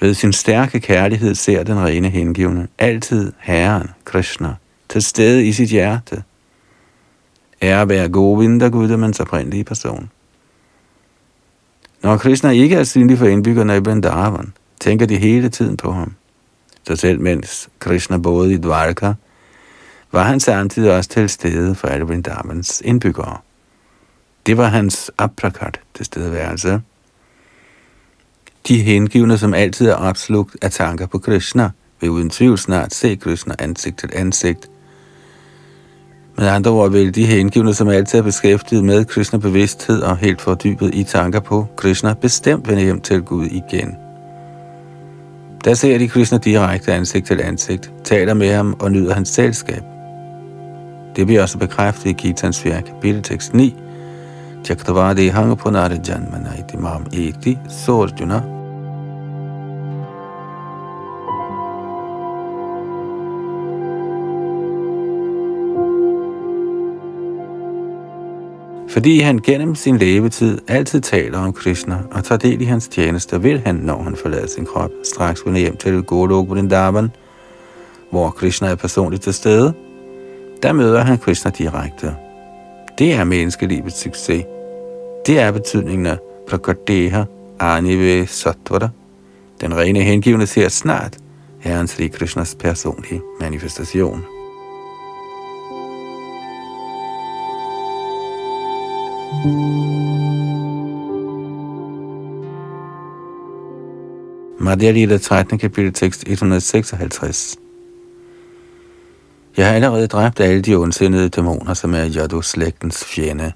ved 0.00 0.14
sin 0.14 0.32
stærke 0.32 0.80
kærlighed 0.80 1.34
ser 1.34 1.62
den 1.62 1.78
rene 1.78 2.08
hengivne 2.08 2.68
altid 2.78 3.32
Herren, 3.38 3.88
Krishna, 4.04 4.54
til 4.88 5.02
stede 5.02 5.46
i 5.46 5.52
sit 5.52 5.68
hjerte. 5.68 6.22
Ære 7.62 7.88
være 7.88 8.08
Govinda, 8.08 8.68
Gudemans 8.68 9.20
oprindelige 9.20 9.64
person. 9.64 10.10
Når 12.02 12.16
Krishna 12.16 12.50
ikke 12.50 12.76
er 12.76 12.84
synlig 12.84 13.18
for 13.18 13.26
indbyggerne 13.26 13.76
i 13.76 13.80
Vrindavan, 13.80 14.52
tænker 14.80 15.06
de 15.06 15.16
hele 15.16 15.48
tiden 15.48 15.76
på 15.76 15.92
ham. 15.92 16.14
Så 16.86 16.96
selv 16.96 17.20
mens 17.20 17.68
Krishna 17.78 18.18
boede 18.18 18.52
i 18.52 18.56
Dvarka, 18.56 19.12
var 20.12 20.22
han 20.22 20.40
samtidig 20.40 20.92
også 20.96 21.10
til 21.10 21.28
stede 21.28 21.74
for 21.74 21.88
alle 21.88 22.04
Vrindavans 22.04 22.82
indbyggere. 22.84 23.36
Det 24.46 24.56
var 24.56 24.68
hans 24.68 25.10
aprakat 25.18 25.80
til 25.94 26.04
stedeværelse. 26.04 26.80
De 28.68 28.82
hengivne, 28.82 29.38
som 29.38 29.54
altid 29.54 29.88
er 29.88 29.94
opslugt 29.94 30.56
af 30.62 30.70
tanker 30.70 31.06
på 31.06 31.18
Krishna, 31.18 31.70
vil 32.00 32.10
uden 32.10 32.30
tvivl 32.30 32.58
snart 32.58 32.94
se 32.94 33.16
Krishna 33.16 33.54
ansigt 33.58 33.98
til 33.98 34.10
ansigt. 34.12 34.70
Med 36.36 36.46
andre 36.48 36.70
ord 36.70 36.90
vil 36.90 37.14
de 37.14 37.26
hengivne, 37.26 37.74
som 37.74 37.88
altid 37.88 38.18
er 38.18 38.22
beskæftiget 38.22 38.84
med 38.84 39.04
Krishna 39.04 39.38
bevidsthed 39.38 40.02
og 40.02 40.16
helt 40.16 40.40
fordybet 40.40 40.94
i 40.94 41.04
tanker 41.04 41.40
på 41.40 41.66
Krishna, 41.76 42.14
bestemt 42.14 42.68
vende 42.68 42.82
hjem 42.82 43.00
til 43.00 43.22
Gud 43.22 43.46
igen. 43.46 44.09
Der 45.64 45.74
ser 45.74 45.98
de 45.98 46.08
Krishna 46.08 46.38
direkte 46.38 46.92
ansigt 46.92 47.26
til 47.26 47.40
ansigt, 47.40 47.92
taler 48.04 48.34
med 48.34 48.52
ham 48.52 48.76
og 48.80 48.92
nyder 48.92 49.14
hans 49.14 49.28
selskab. 49.28 49.82
Det 51.16 51.26
bliver 51.26 51.42
også 51.42 51.58
bekræftet 51.58 52.10
i 52.10 52.12
Gitans 52.12 52.60
4. 52.60 52.82
kapitel 52.82 53.22
tekst 53.22 53.54
9, 53.54 53.76
Chaktavadi 54.64 55.30
på 55.30 55.70
Janmana 56.08 56.50
iti 56.58 56.76
mam 56.76 57.06
eti 57.12 57.58
sorjuna. 57.68 58.59
Fordi 68.90 69.20
han 69.20 69.38
gennem 69.38 69.74
sin 69.74 69.98
levetid 69.98 70.58
altid 70.68 71.00
taler 71.00 71.38
om 71.38 71.52
Krishna 71.52 71.98
og 72.10 72.24
tager 72.24 72.38
del 72.38 72.62
i 72.62 72.64
hans 72.64 72.88
tjeneste, 72.88 73.42
vil 73.42 73.60
han, 73.60 73.74
når 73.74 74.02
han 74.02 74.16
forlader 74.16 74.46
sin 74.46 74.66
krop, 74.66 74.90
straks 75.04 75.46
vende 75.46 75.60
hjem 75.60 75.76
til 75.76 76.02
Golok 76.02 76.48
Vrindavan, 76.48 77.10
hvor 78.10 78.30
Krishna 78.30 78.68
er 78.68 78.74
personligt 78.74 79.22
til 79.22 79.34
stede. 79.34 79.72
Der 80.62 80.72
møder 80.72 81.00
han 81.00 81.18
Krishna 81.18 81.50
direkte. 81.50 82.14
Det 82.98 83.12
er 83.12 83.24
menneskelivets 83.24 84.02
succes. 84.02 84.44
Det 85.26 85.38
er 85.38 85.52
betydningen 85.52 86.06
af 86.06 86.18
Prakadeha 86.48 87.24
Anive 87.58 88.26
Sattvara. 88.26 88.88
Den 89.60 89.76
rene 89.76 90.02
hengivne 90.02 90.46
ser 90.46 90.68
snart 90.68 91.16
Herren 91.60 91.88
Sri 91.88 92.06
Krishnas 92.06 92.54
personlige 92.54 93.20
manifestation. 93.40 94.24
Madhya 104.58 104.90
Lila 104.90 105.18
13. 105.18 105.58
kapitel 105.58 105.92
tekst 105.92 106.24
156 106.26 107.56
jeg 109.56 109.66
har 109.66 109.74
allerede 109.74 110.06
dræbt 110.06 110.40
alle 110.40 110.62
de 110.62 110.74
ondsindede 110.74 111.28
dæmoner, 111.28 111.74
som 111.74 111.94
er 111.94 112.08
Yadu-slægtens 112.16 113.04
fjende. 113.04 113.52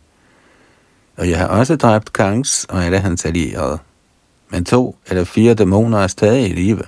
Og 1.16 1.30
jeg 1.30 1.38
har 1.38 1.46
også 1.46 1.76
dræbt 1.76 2.12
Kangs 2.12 2.64
og 2.64 2.84
alle 2.84 2.98
hans 2.98 3.24
allierede. 3.24 3.78
Men 4.50 4.64
to 4.64 4.96
eller 5.08 5.24
fire 5.24 5.54
dæmoner 5.54 5.98
er 5.98 6.06
stadig 6.06 6.50
i 6.50 6.52
live. 6.52 6.82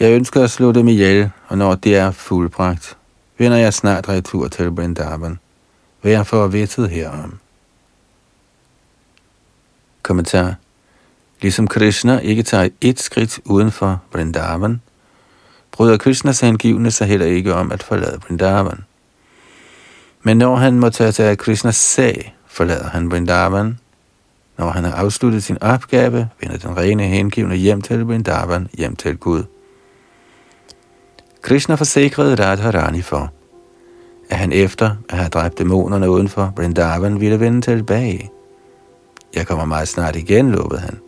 Jeg 0.00 0.12
ønsker 0.12 0.44
at 0.44 0.50
slå 0.50 0.72
dem 0.72 0.88
ihjel, 0.88 1.30
og 1.48 1.58
når 1.58 1.74
det 1.74 1.96
er 1.96 2.10
fuldbragt, 2.10 2.96
vender 3.38 3.58
jeg 3.58 3.74
snart 3.74 4.08
retur 4.08 4.48
til 4.48 4.70
hvad 6.00 6.12
jeg 6.12 6.26
får 6.26 6.46
vittet 6.46 6.90
herom. 6.90 7.38
Kommentar. 10.02 10.54
Ligesom 11.40 11.66
Krishna 11.66 12.18
ikke 12.18 12.42
tager 12.42 12.68
et 12.80 13.00
skridt 13.00 13.40
uden 13.44 13.72
for 13.72 14.02
Vrindavan, 14.12 14.80
bryder 15.72 15.96
Krishnas 15.96 16.40
hengivne 16.40 16.90
sig 16.90 17.06
heller 17.06 17.26
ikke 17.26 17.54
om 17.54 17.72
at 17.72 17.82
forlade 17.82 18.20
Vrindavan. 18.26 18.84
Men 20.22 20.38
når 20.38 20.56
han 20.56 20.78
må 20.78 20.90
tage 20.90 21.12
sig 21.12 21.26
af 21.26 21.38
Krishnas 21.38 21.76
sag, 21.76 22.36
forlader 22.46 22.88
han 22.88 23.10
Vrindavan. 23.10 23.78
Når 24.58 24.70
han 24.70 24.84
har 24.84 24.92
afsluttet 24.92 25.44
sin 25.44 25.62
opgave, 25.62 26.28
vender 26.40 26.58
den 26.58 26.76
rene 26.76 27.02
hengivne 27.02 27.56
hjem 27.56 27.82
til 27.82 28.04
Vrindavan, 28.04 28.68
hjem 28.72 28.96
til 28.96 29.16
Gud. 29.16 29.44
Krishna 31.42 31.74
forsikrede 31.74 32.34
Radharani 32.44 33.02
for, 33.02 33.32
at 34.30 34.36
han 34.36 34.52
efter 34.52 34.90
at 35.08 35.18
have 35.18 35.28
dræbt 35.28 35.58
dæmonerne 35.58 36.10
uden 36.10 36.28
for 36.28 36.52
Brindavan 36.56 37.20
ville 37.20 37.40
vende 37.40 37.60
tilbage. 37.60 38.30
Jeg 39.34 39.46
kommer 39.46 39.64
meget 39.64 39.88
snart 39.88 40.16
igen, 40.16 40.50
lovede 40.50 40.80
han. 40.80 40.98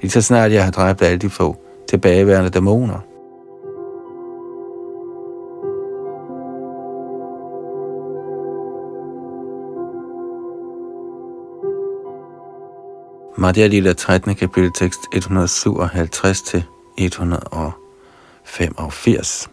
Lige 0.00 0.10
så 0.10 0.22
snart 0.22 0.52
jeg 0.52 0.64
har 0.64 0.70
dræbt 0.70 1.02
alle 1.02 1.18
de 1.18 1.30
få 1.30 1.56
tilbageværende 1.88 2.50
dæmoner. 2.50 2.98
Madhya 13.40 13.66
Lila 13.66 13.92
13. 13.92 14.34
kapitel 14.34 14.72
tekst 14.72 15.00
157 15.12 16.42
til 16.42 16.64
185. 16.98 19.50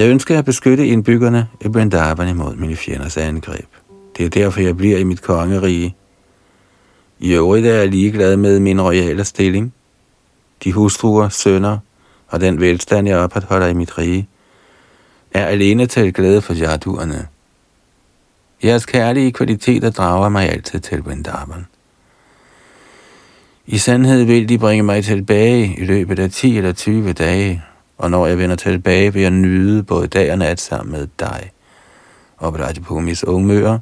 Jeg 0.00 0.08
ønsker 0.08 0.38
at 0.38 0.44
beskytte 0.44 0.86
indbyggerne 0.86 1.48
i 1.60 1.68
Vrindavan 1.68 2.28
imod 2.28 2.56
mine 2.56 2.76
fjenders 2.76 3.16
angreb. 3.16 3.66
Det 4.16 4.24
er 4.24 4.30
derfor, 4.30 4.60
jeg 4.60 4.76
bliver 4.76 4.98
i 4.98 5.04
mit 5.04 5.22
kongerige. 5.22 5.96
I 7.18 7.32
øvrigt 7.32 7.66
er 7.66 7.74
jeg 7.74 7.88
ligeglad 7.88 8.36
med 8.36 8.60
min 8.60 8.80
royale 8.80 9.24
stilling, 9.24 9.74
de 10.64 10.72
hustruer, 10.72 11.28
sønner 11.28 11.78
og 12.28 12.40
den 12.40 12.60
velstand, 12.60 13.08
jeg 13.08 13.18
opretholder 13.18 13.66
i 13.66 13.74
mit 13.74 13.98
rige, 13.98 14.28
er 15.32 15.46
alene 15.46 15.86
til 15.86 16.12
glæde 16.12 16.42
for 16.42 16.54
jaduerne. 16.54 17.26
Jeres 18.64 18.86
kærlige 18.86 19.32
kvaliteter 19.32 19.90
drager 19.90 20.28
mig 20.28 20.50
altid 20.50 20.80
til 20.80 20.98
Vrindavan. 20.98 21.66
I 23.66 23.78
sandhed 23.78 24.24
vil 24.24 24.48
de 24.48 24.58
bringe 24.58 24.82
mig 24.82 25.04
tilbage 25.04 25.74
i 25.78 25.84
løbet 25.84 26.18
af 26.18 26.30
10 26.30 26.56
eller 26.56 26.72
20 26.72 27.12
dage, 27.12 27.62
og 28.00 28.10
når 28.10 28.26
jeg 28.26 28.38
vender 28.38 28.56
tilbage, 28.56 29.12
vil 29.12 29.22
jeg 29.22 29.30
nyde 29.30 29.82
både 29.82 30.06
dag 30.06 30.32
og 30.32 30.38
nat 30.38 30.60
sammen 30.60 30.92
med 30.92 31.08
dig. 31.18 31.50
Og 32.36 32.52
Brajapumis 32.52 33.24
ungmøer. 33.24 33.78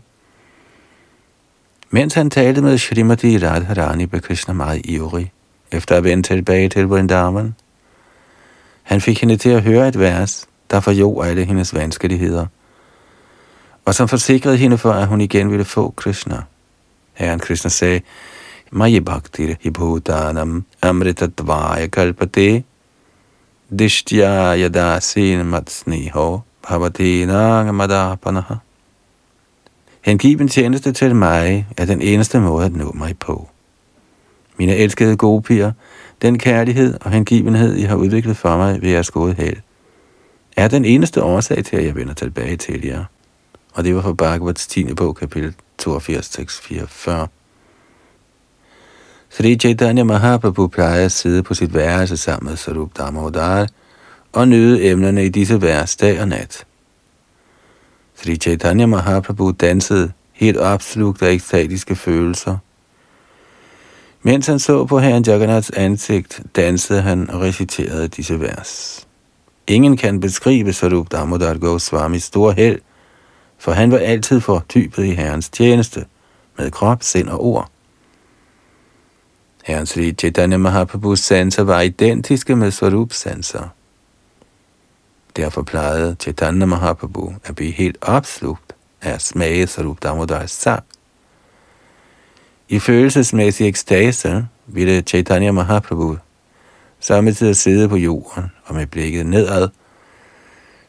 Mens 1.91 2.15
han 2.15 2.31
talte 2.31 2.61
med 2.61 2.79
Shrimati 2.79 3.39
Radharani, 3.39 4.07
blev 4.07 4.21
Krishna 4.21 4.55
meget 4.55 4.81
ivrig, 4.85 5.33
efter 5.73 5.97
at 5.97 6.05
vende 6.05 6.23
tilbage 6.23 6.69
til 6.69 6.87
Vrindavan. 6.87 7.55
Han 8.83 9.01
fik 9.01 9.21
hende 9.21 9.37
til 9.37 9.51
at 9.51 9.63
høre 9.63 9.89
et 9.89 9.99
vers, 9.99 10.49
der 10.71 10.81
forjog 10.81 11.27
alle 11.27 11.45
hendes 11.45 11.75
vanskeligheder, 11.75 12.47
og 13.85 13.95
som 13.95 14.09
forsikrede 14.09 14.57
hende 14.57 14.79
for, 14.79 14.93
at 14.93 15.07
hun 15.07 15.21
igen 15.21 15.51
ville 15.51 15.65
få 15.65 15.91
Krishna. 15.97 16.43
Herren 17.15 17.39
Krishna 17.39 17.69
sagde, 17.69 18.01
Mayi 18.71 19.01
Bhaktir 19.01 19.55
Hibhutanam 19.61 20.65
Amritatvaya 20.83 21.87
Kalpate 21.87 22.65
Dishtya 23.71 24.57
Yadasin 24.57 25.45
Matsniho 25.45 26.41
Bhavati 26.63 27.27
Nangamadapanaha 27.27 28.55
Hengiven 30.01 30.49
tjeneste 30.49 30.93
til 30.93 31.15
mig 31.15 31.67
er 31.77 31.85
den 31.85 32.01
eneste 32.01 32.41
måde 32.41 32.67
at 32.67 32.73
nå 32.73 32.93
mig 32.93 33.19
på. 33.19 33.49
Mine 34.57 34.77
elskede 34.77 35.17
gode 35.17 35.43
piger, 35.43 35.73
den 36.23 36.39
kærlighed 36.39 36.99
og 37.01 37.11
hengivenhed, 37.11 37.77
I 37.77 37.83
har 37.83 37.97
udviklet 37.97 38.37
for 38.37 38.57
mig 38.57 38.83
ved 38.83 38.91
jeres 38.91 39.11
gode 39.11 39.35
held, 39.35 39.57
er 40.57 40.69
den 40.69 40.85
eneste 40.85 41.23
årsag 41.23 41.65
til, 41.65 41.77
at 41.77 41.85
jeg 41.85 41.95
vender 41.95 42.15
tilbage 42.15 42.57
til 42.57 42.85
jer. 42.85 43.05
Og 43.75 43.85
det 43.85 43.95
var 43.95 44.03
fra 44.03 44.13
Bhagavats 44.13 44.67
10. 44.67 44.95
bog, 44.95 45.17
kapitel 45.17 45.55
82, 45.79 46.29
tekst 46.29 46.63
44. 46.63 47.29
Sri 49.31 49.57
Chaitanya 49.57 50.05
Mahaprabhu 50.05 50.67
plejer 50.67 51.05
at 51.05 51.13
sidde 51.13 51.43
på 51.43 51.55
sit 51.55 51.75
værelse 51.75 52.17
sammen 52.17 52.51
med 52.51 52.57
Sarup 52.57 52.91
Damodar 52.99 53.69
og 54.33 54.49
nyde 54.49 54.85
emnerne 54.85 55.25
i 55.25 55.29
disse 55.29 55.63
vers 55.63 55.97
dag 55.97 56.21
og 56.21 56.29
nat. 56.29 56.65
Sri 58.17 58.37
Chaitanya 58.37 58.87
Mahaprabhu 58.87 59.51
dansede 59.51 60.13
helt 60.33 60.57
opslugt 60.57 61.23
af 61.23 61.31
ekstatiske 61.31 61.97
følelser. 61.97 62.57
Mens 64.23 64.47
han 64.47 64.59
så 64.59 64.85
på 64.85 64.99
herren 64.99 65.25
Jagannaths 65.27 65.71
ansigt, 65.71 66.43
dansede 66.57 67.03
han 67.03 67.31
og 67.31 67.41
reciterede 67.41 68.09
disse 68.09 68.41
vers. 68.41 69.07
Ingen 69.67 69.97
kan 69.97 70.21
beskrive 70.21 70.73
Sarup 70.73 71.11
Damodar 71.13 71.59
Goswamis 71.59 72.23
store 72.23 72.53
held, 72.53 72.81
for 73.59 73.73
han 73.73 73.91
var 73.91 73.99
altid 73.99 74.41
fordybet 74.41 75.05
i 75.05 75.15
herrens 75.15 75.49
tjeneste, 75.49 76.05
med 76.59 76.71
krop, 76.71 77.03
sind 77.03 77.29
og 77.29 77.45
ord. 77.45 77.71
Herren 79.69 79.87
Sri 79.87 80.13
Chaitanya 80.13 80.57
Mahaprabhus 80.57 81.21
sanser 81.21 81.63
var 81.63 81.81
identiske 81.81 82.57
med 82.57 82.71
Swarup 82.71 83.13
sanser. 83.13 83.69
Derfor 85.37 85.63
plejede 85.63 86.17
Chaitanya 86.21 86.67
Mahaprabhu 86.67 87.35
at 87.45 87.55
blive 87.55 87.71
helt 87.71 87.99
opslugt 88.01 88.73
af 89.03 89.11
at 89.11 89.23
smage 89.23 89.67
Swarup 89.67 90.03
Damodars 90.03 90.51
sang. 90.51 90.85
I 92.69 92.79
følelsesmæssig 92.79 93.69
ekstase 93.69 94.47
ville 94.67 95.01
Chaitanya 95.01 95.53
Mahaprabhu 95.53 96.17
samtidig 97.01 97.57
sidde 97.57 97.89
på 97.89 97.97
jorden 97.97 98.45
og 98.65 98.75
med 98.75 98.87
blikket 98.87 99.27
nedad, 99.27 99.69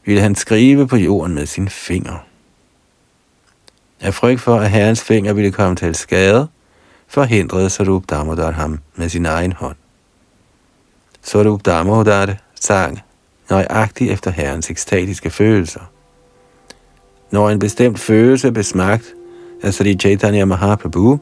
ville 0.05 0.21
han 0.21 0.35
skrive 0.35 0.87
på 0.87 0.95
jorden 0.95 1.35
med 1.35 1.45
sin 1.45 1.69
finger. 1.69 2.25
Af 3.99 4.13
frygt 4.13 4.41
for, 4.41 4.59
at 4.59 4.71
herrens 4.71 5.03
finger 5.03 5.33
ville 5.33 5.51
komme 5.51 5.75
til 5.75 5.95
skade, 5.95 6.47
forhindrede 7.09 7.69
Sarup 7.69 8.03
Damodar 8.09 8.51
ham 8.51 8.79
med 8.95 9.09
sin 9.09 9.25
egen 9.25 9.51
hånd. 9.51 9.75
Sarup 11.21 11.65
Damodar 11.65 12.35
sang 12.55 12.99
nøjagtigt 13.49 14.11
efter 14.11 14.31
herrens 14.31 14.69
ekstatiske 14.69 15.29
følelser. 15.29 15.91
Når 17.31 17.49
en 17.49 17.59
bestemt 17.59 17.99
følelse 17.99 18.51
blev 18.51 18.63
smagt 18.63 19.13
af 19.63 19.73
Sri 19.73 19.95
Chaitanya 19.95 20.45
Mahaprabhu, 20.45 21.19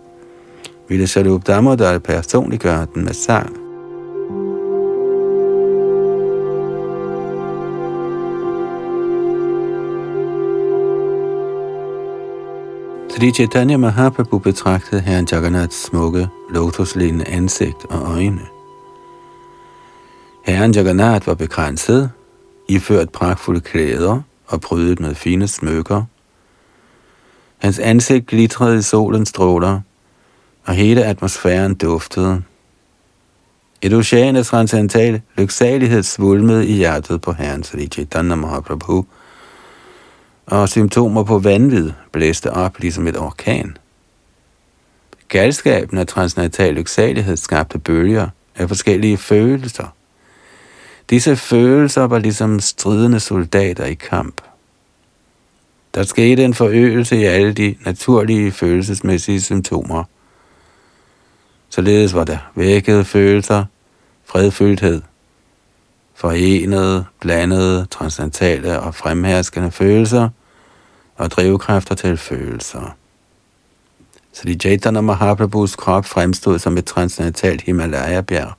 ville 0.89 1.07
Sarup 1.07 1.47
Damodar 1.47 1.97
personligt 1.97 2.61
gøre 2.61 2.87
den 2.93 3.05
med 3.05 3.13
sang. 3.13 3.66
Sri 13.17 13.31
Chaitanya 13.31 13.77
Mahaprabhu 13.77 14.39
betragtede 14.39 15.01
herren 15.01 15.27
Jagannaths 15.31 15.83
smukke, 15.83 16.27
lotuslignende 16.49 17.27
ansigt 17.27 17.85
og 17.89 18.01
øjne. 18.01 18.41
Herren 20.45 20.71
Jagannath 20.71 21.27
var 21.27 21.33
begrænset, 21.33 22.11
iført 22.69 23.09
pragtfulde 23.09 23.59
klæder 23.59 24.21
og 24.47 24.61
prydet 24.61 24.99
med 24.99 25.15
fine 25.15 25.47
smykker. 25.47 26.03
Hans 27.57 27.79
ansigt 27.79 28.27
glitrede 28.27 28.77
i 28.77 28.81
solens 28.81 29.29
stråler, 29.29 29.81
og 30.65 30.73
hele 30.73 31.03
atmosfæren 31.03 31.75
duftede. 31.75 32.41
Et 33.81 33.93
ocean 33.93 34.35
af 34.35 34.45
transcendental 34.45 35.21
lyksalighed 35.37 36.03
svulmede 36.03 36.67
i 36.67 36.73
hjertet 36.73 37.21
på 37.21 37.31
herren 37.31 37.63
Sri 37.63 37.87
Chaitanya 37.87 38.35
Mahaprabhu– 38.35 39.05
og 40.47 40.69
symptomer 40.69 41.23
på 41.23 41.39
vanvid 41.39 41.91
blæste 42.11 42.51
op 42.51 42.79
ligesom 42.79 43.07
et 43.07 43.17
orkan. 43.17 43.77
Galskaben 45.27 45.97
og 45.97 46.07
transnatal 46.07 46.73
lyksalighed 46.73 47.37
skabte 47.37 47.79
bølger 47.79 48.29
af 48.55 48.67
forskellige 48.67 49.17
følelser. 49.17 49.95
Disse 51.09 51.35
følelser 51.35 52.01
var 52.03 52.19
ligesom 52.19 52.59
stridende 52.59 53.19
soldater 53.19 53.85
i 53.85 53.93
kamp. 53.93 54.41
Der 55.95 56.03
skete 56.03 56.45
en 56.45 56.53
forøgelse 56.53 57.17
i 57.17 57.23
alle 57.23 57.53
de 57.53 57.75
naturlige 57.85 58.51
følelsesmæssige 58.51 59.41
symptomer. 59.41 60.03
Således 61.69 62.13
var 62.13 62.23
der 62.23 62.37
vækkede 62.55 63.05
følelser, 63.05 63.65
fredfyldthed, 64.25 65.01
forenede, 66.17 67.05
blandede, 67.19 67.85
transcendentale 67.91 68.79
og 68.79 68.95
fremherskende 68.95 69.71
følelser 69.71 70.29
og 71.15 71.31
drivkræfter 71.31 71.95
til 71.95 72.17
følelser. 72.17 72.95
Så 74.33 74.41
de 74.45 74.53
Chaitanya 74.53 75.01
Mahaprabhus 75.01 75.75
krop 75.75 76.05
fremstod 76.05 76.59
som 76.59 76.77
et 76.77 76.85
transcendentalt 76.85 77.61
Himalaya-bjerg. 77.61 78.51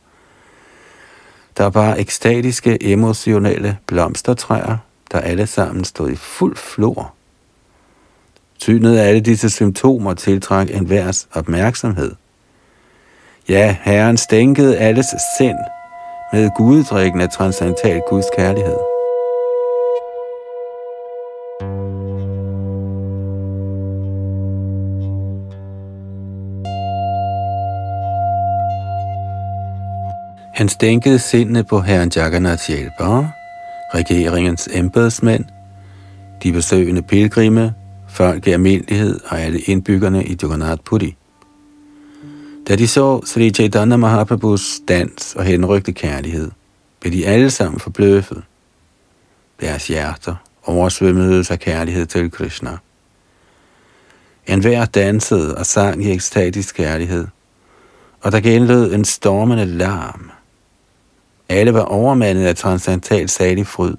Der 1.57 1.67
var 1.67 1.95
ekstatiske, 1.95 2.93
emotionelle 2.93 3.79
blomstertræer, 3.87 4.77
der 5.13 5.21
alle 5.21 5.47
sammen 5.47 5.85
stod 5.85 6.11
i 6.11 6.17
fuld 6.17 6.57
flor. 6.57 7.15
Synet 8.59 8.97
af 8.97 9.09
alle 9.09 9.21
disse 9.21 9.51
symptomer 9.51 10.15
tiltrak 10.15 10.71
en 10.71 10.91
opmærksomhed. 11.33 12.15
Ja, 13.49 13.77
Herren 13.83 14.17
stænkede 14.17 14.79
alles 14.79 15.07
sind 15.39 15.59
med 16.33 16.51
guddrikken 16.57 17.21
af 17.21 17.29
transcendental 17.29 18.01
Guds 18.09 18.27
kærlighed. 18.37 18.77
Han 30.55 30.69
stænkede 30.69 31.19
sindene 31.19 31.65
på 31.65 31.81
herren 31.81 32.13
Jagannaths 32.17 32.67
hjælpere, 32.67 33.31
regeringens 33.95 34.69
embedsmænd, 34.73 35.45
de 36.43 36.53
besøgende 36.53 37.03
pilgrimme, 37.03 37.75
folk 38.09 38.47
i 38.47 38.51
almindelighed 38.51 39.21
og 39.27 39.41
alle 39.41 39.59
indbyggerne 39.59 40.25
i 40.25 40.37
Jagannath 40.43 40.83
Puri. 40.85 41.18
Da 42.69 42.77
de 42.77 42.89
så 42.89 43.21
Sri 43.25 43.51
Chaitanya 43.51 43.97
Mahaprabhus 43.97 44.81
dans 44.89 45.35
og 45.35 45.45
henrygte 45.45 45.93
kærlighed, 45.93 46.51
blev 47.01 47.13
de 47.13 47.27
alle 47.27 47.51
sammen 47.51 47.81
forbløffet. 47.81 48.43
Deres 49.61 49.87
hjerter 49.87 50.35
oversvømmedes 50.65 51.51
af 51.51 51.59
kærlighed 51.59 52.07
til 52.07 52.31
Krishna. 52.31 52.77
En 54.47 54.61
hver 54.61 54.85
dansede 54.85 55.57
og 55.57 55.67
sang 55.67 56.05
i 56.05 56.13
ekstatisk 56.13 56.75
kærlighed, 56.75 57.27
og 58.21 58.33
der 58.33 58.41
genlød 58.41 58.95
en 58.95 59.05
stormende 59.05 59.65
larm. 59.65 60.31
Alle 61.49 61.75
var 61.75 61.85
overmandet 61.85 62.47
af 62.47 62.57
transcendental 62.57 63.29
salig 63.29 63.67
fryd 63.67 63.95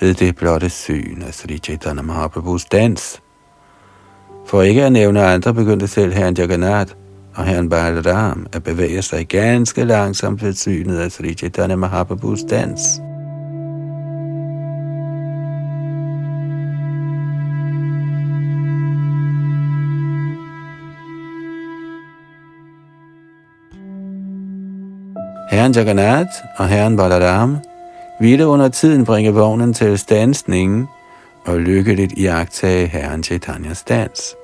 ved 0.00 0.14
det 0.14 0.36
blotte 0.36 0.70
syn 0.70 1.22
af 1.22 1.34
Sri 1.34 1.58
Chaitanya 1.58 2.02
Mahaprabhus 2.02 2.64
dans. 2.64 3.20
For 4.46 4.62
ikke 4.62 4.84
at 4.84 4.92
nævne 4.92 5.22
andre 5.24 5.54
begyndte 5.54 5.88
selv 5.88 6.12
herren 6.12 6.36
Jagannath 6.36 6.92
og 7.34 7.44
herren 7.44 7.68
Balaram 7.68 8.46
at 8.52 8.62
bevæge 8.62 9.02
sig 9.02 9.28
ganske 9.28 9.84
langsomt 9.84 10.42
ved 10.42 10.52
synet 10.52 10.98
af 10.98 11.12
Sri 11.12 11.34
Chaitanya 11.34 11.76
Mahaprabhus 11.76 12.40
dans. 12.50 13.00
Herren 25.50 25.72
Jagannath 25.72 26.30
og 26.56 26.68
herren 26.68 26.96
Balaram 26.96 27.56
ville 28.20 28.46
under 28.46 28.68
tiden 28.68 29.04
bringe 29.04 29.30
vognen 29.30 29.74
til 29.74 29.98
standsningen 29.98 30.86
og 31.46 31.58
lykkeligt 31.58 32.12
iagtage 32.16 32.86
herren 32.86 33.22
Chaitanyas 33.22 33.82
dans. 33.82 34.34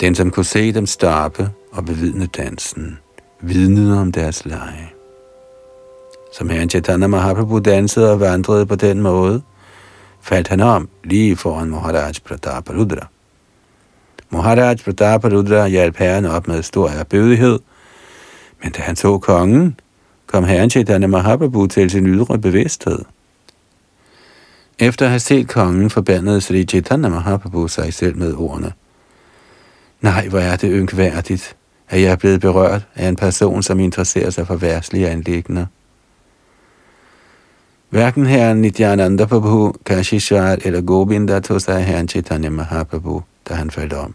Den, 0.00 0.14
som 0.14 0.30
kunne 0.30 0.44
se 0.44 0.72
dem 0.72 0.86
stoppe 0.86 1.50
og 1.72 1.84
bevidne 1.84 2.26
dansen, 2.26 2.98
vidnede 3.40 4.00
om 4.00 4.12
deres 4.12 4.44
leje. 4.44 4.88
Som 6.32 6.48
herren 6.48 6.70
Chaitanya 6.70 7.06
Mahaprabhu 7.06 7.58
dansede 7.58 8.12
og 8.12 8.20
vandrede 8.20 8.66
på 8.66 8.74
den 8.74 9.00
måde, 9.00 9.42
faldt 10.22 10.48
han 10.48 10.60
om 10.60 10.88
lige 11.04 11.36
foran 11.36 11.70
Maharaj 11.70 12.12
Prataparudra. 12.24 13.06
Maharaj 14.30 14.76
Prataparudra 14.84 15.68
hjalp 15.68 15.96
herren 15.96 16.26
op 16.26 16.48
med 16.48 16.62
stor 16.62 16.88
erbødighed, 16.88 17.58
men 18.62 18.72
da 18.72 18.82
han 18.82 18.96
så 18.96 19.18
kongen, 19.18 19.80
kom 20.26 20.44
herren 20.44 20.70
Chaitanya 20.70 21.06
Mahaprabhu 21.06 21.66
til 21.66 21.90
sin 21.90 22.06
ydre 22.06 22.38
bevidsthed. 22.38 22.98
Efter 24.78 25.06
at 25.06 25.10
have 25.10 25.20
set 25.20 25.48
kongen, 25.48 25.90
forbandede 25.90 26.40
Sri 26.40 26.64
Chaitanya 26.64 27.08
Mahaprabhu 27.08 27.68
sig 27.68 27.94
selv 27.94 28.16
med 28.16 28.34
ordene. 28.34 28.72
Nej, 30.00 30.28
hvor 30.28 30.38
er 30.38 30.56
det 30.56 30.70
ynkværdigt, 30.72 31.56
at 31.88 32.02
jeg 32.02 32.10
er 32.10 32.16
blevet 32.16 32.40
berørt 32.40 32.86
af 32.94 33.08
en 33.08 33.16
person, 33.16 33.62
som 33.62 33.80
interesserer 33.80 34.30
sig 34.30 34.46
for 34.46 34.56
værtslige 34.56 35.08
anlægner. 35.08 35.66
Hverken 37.90 38.26
herren 38.26 38.60
Nityananda 38.60 39.24
Prabhu, 39.24 39.74
Kashishwar 39.86 40.56
eller 40.64 40.80
Govinda 40.80 41.40
tog 41.40 41.60
sig 41.60 41.76
af 41.76 41.84
herren 41.84 42.08
Chaitanya 42.08 42.48
Mahaprabhu, 42.48 43.22
da 43.48 43.54
han 43.54 43.70
faldt 43.70 43.92
om. 43.92 44.14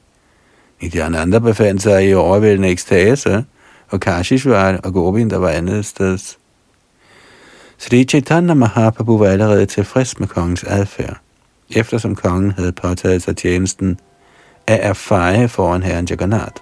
Nityananda 0.81 1.39
befandt 1.39 1.81
sig 1.81 2.09
i 2.09 2.13
overvældende 2.13 2.69
ekstase, 2.69 3.45
og 3.89 3.99
Kashishwar 3.99 4.77
og 4.83 4.93
Govinda 4.93 5.37
var 5.37 5.49
andet 5.49 5.85
sted. 5.85 6.17
Sri 7.77 8.03
Chaitanya 8.03 8.53
Mahaprabhu 8.53 9.17
var 9.17 9.27
allerede 9.27 9.65
tilfreds 9.65 10.19
med 10.19 10.27
kongens 10.27 10.63
adfærd, 10.63 11.17
eftersom 11.75 12.15
kongen 12.15 12.51
havde 12.51 12.71
påtaget 12.71 13.21
sig 13.21 13.37
tjenesten 13.37 13.99
af 14.67 14.89
at 14.89 14.97
feje 14.97 15.47
foran 15.47 15.84
herren 15.84 16.08
Jagannath. 16.10 16.62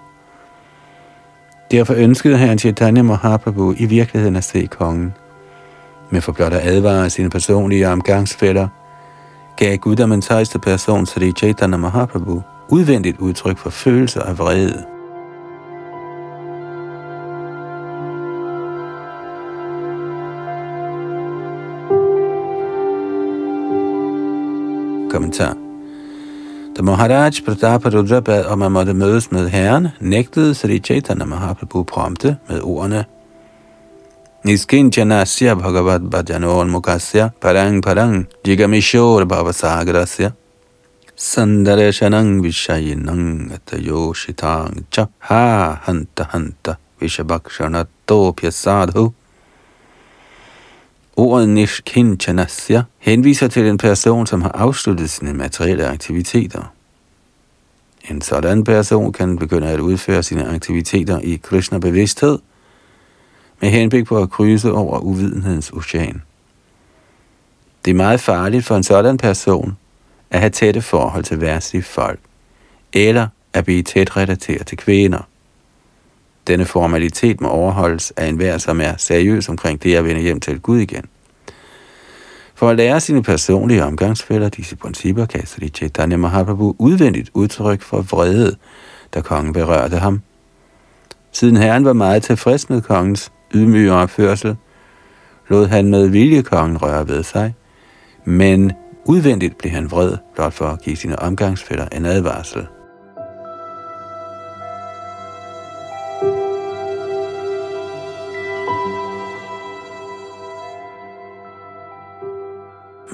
Derfor 1.70 1.94
ønskede 1.94 2.38
herren 2.38 2.58
Chaitanya 2.58 3.02
Mahaprabhu 3.02 3.74
i 3.78 3.86
virkeligheden 3.86 4.36
at 4.36 4.44
se 4.44 4.66
kongen. 4.66 5.14
Men 6.10 6.22
for 6.22 6.32
blot 6.32 6.52
at 6.52 6.66
advare 6.66 7.10
sine 7.10 7.30
personlige 7.30 7.88
omgangsfælder, 7.88 8.68
gav 9.56 9.76
guddommens 9.76 10.26
højeste 10.26 10.58
person 10.58 11.06
Sri 11.06 11.32
Chaitanya 11.32 11.76
Mahaprabhu 11.76 12.42
udvendigt 12.68 13.18
udtryk 13.18 13.58
for 13.58 13.70
følelser 13.70 14.22
af 14.22 14.38
vrede. 14.38 14.84
Kommentar 25.10 25.63
da 26.76 26.82
Maharaj 26.82 27.42
Prataparudra 27.44 28.20
bad 28.20 28.46
om 28.46 28.62
at 28.62 28.72
måtte 28.72 28.94
mødes 28.94 29.30
med 29.32 29.48
herren, 29.48 29.88
nægtede 30.00 30.54
Sri 30.54 30.78
Chaitanya 30.78 31.24
Mahaprabhu 31.24 31.84
prompte 31.84 32.36
med 32.48 32.60
ordene 32.62 33.04
Niskinjanasya 34.44 35.54
Bhagavad 35.54 36.00
Bhajanon 36.00 36.70
Mukasya 36.70 37.30
Parang 37.40 37.82
Parang 37.82 38.26
Jigamishor 38.44 39.24
Bhavasagrasya 39.24 40.30
Sandareshanang 41.16 42.42
Vishayinang 42.42 43.52
Atayoshitang 43.52 44.84
Cha 44.90 45.06
Ha 45.18 45.74
Hanta 45.86 46.24
Hanta 46.32 46.76
Vishabhakshanatopya 47.00 48.50
Sadhu 48.52 49.12
Ordet 51.16 51.48
Nishkinchanasya 51.48 52.82
henviser 52.98 53.48
til 53.48 53.66
en 53.66 53.78
person, 53.78 54.26
som 54.26 54.42
har 54.42 54.52
afsluttet 54.52 55.10
sine 55.10 55.34
materielle 55.34 55.86
aktiviteter. 55.86 56.72
En 58.10 58.20
sådan 58.20 58.64
person 58.64 59.12
kan 59.12 59.38
begynde 59.38 59.68
at 59.68 59.80
udføre 59.80 60.22
sine 60.22 60.48
aktiviteter 60.48 61.20
i 61.20 61.40
Krishna-bevidsthed, 61.42 62.38
med 63.60 63.70
henblik 63.70 64.06
på 64.06 64.22
at 64.22 64.30
krydse 64.30 64.72
over 64.72 64.98
uvidenhedens 64.98 65.70
ocean. 65.70 66.22
Det 67.84 67.90
er 67.90 67.94
meget 67.94 68.20
farligt 68.20 68.64
for 68.64 68.76
en 68.76 68.82
sådan 68.82 69.16
person 69.16 69.76
at 70.30 70.40
have 70.40 70.50
tætte 70.50 70.82
forhold 70.82 71.24
til 71.24 71.40
værtslige 71.40 71.82
folk, 71.82 72.20
eller 72.92 73.28
at 73.52 73.64
blive 73.64 73.82
tæt 73.82 74.16
relateret 74.16 74.66
til 74.66 74.78
kvinder. 74.78 75.28
Denne 76.46 76.64
formalitet 76.64 77.40
må 77.40 77.48
overholdes 77.48 78.12
af 78.16 78.26
enhver, 78.26 78.58
som 78.58 78.80
er 78.80 78.96
seriøs 78.96 79.48
omkring 79.48 79.82
det 79.82 79.94
at 79.94 80.04
vende 80.04 80.22
hjem 80.22 80.40
til 80.40 80.60
Gud 80.60 80.78
igen. 80.78 81.04
For 82.54 82.70
at 82.70 82.76
lære 82.76 83.00
sine 83.00 83.22
personlige 83.22 83.84
omgangsfælder 83.84 84.48
disse 84.48 84.76
principper, 84.76 85.26
kan 85.26 85.46
Sri 85.46 85.68
Chaitanya 85.68 86.16
Mahaprabhu 86.16 86.76
udvendigt 86.78 87.30
udtryk 87.34 87.82
for 87.82 88.00
vrede, 88.02 88.56
da 89.14 89.20
kongen 89.20 89.52
berørte 89.52 89.96
ham. 89.96 90.22
Siden 91.32 91.56
herren 91.56 91.84
var 91.84 91.92
meget 91.92 92.22
tilfreds 92.22 92.70
med 92.70 92.80
kongens 92.80 93.32
ydmyge 93.54 93.92
opførsel, 93.92 94.56
lod 95.48 95.66
han 95.66 95.90
med 95.90 96.08
vilje 96.08 96.42
kongen 96.42 96.82
røre 96.82 97.08
ved 97.08 97.22
sig, 97.22 97.54
men 98.24 98.72
udvendigt 99.04 99.58
blev 99.58 99.72
han 99.72 99.90
vred 99.90 100.16
blot 100.34 100.52
for 100.52 100.66
at 100.66 100.82
give 100.82 100.96
sine 100.96 101.18
omgangsfælder 101.18 101.88
en 101.92 102.04
advarsel. 102.04 102.66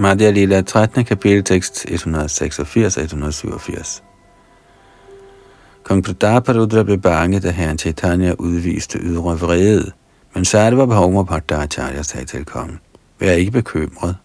Madhya 0.01 0.31
Lila 0.31 0.61
13. 0.61 1.05
kapitel, 1.05 1.45
tekst 1.45 1.87
186 1.89 2.97
og 2.97 3.03
187. 3.03 4.03
Kong 5.83 6.05
Prataparudra 6.05 6.83
blev 6.83 6.99
bange, 6.99 7.41
da 7.41 7.51
herren 7.51 7.79
Chaitanya 7.79 8.35
udviste 8.39 8.99
ydre 8.99 9.39
vrede, 9.39 9.93
men 10.35 10.45
Sarva 10.45 10.87
Bhavma 10.87 11.23
Bhattacharya 11.23 12.03
sagde 12.03 12.27
til 12.27 12.45
kongen, 12.45 12.81
Vær 13.19 13.33
ikke 13.33 13.51
bekymret. 13.51 14.17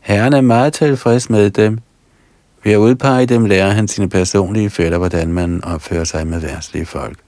Herren 0.00 0.32
er 0.32 0.40
meget 0.40 0.72
tilfreds 0.72 1.30
med 1.30 1.50
dem. 1.50 1.78
Ved 2.64 2.72
at 2.72 2.78
udpege 2.78 3.26
dem 3.26 3.44
lærer 3.44 3.70
han 3.70 3.88
sine 3.88 4.08
personlige 4.08 4.70
fælder, 4.70 4.98
hvordan 4.98 5.32
man 5.32 5.64
opfører 5.64 6.04
sig 6.04 6.26
med 6.26 6.40
værtslige 6.40 6.86
folk. 6.86 7.18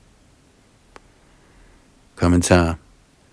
Kommentar 2.16 2.76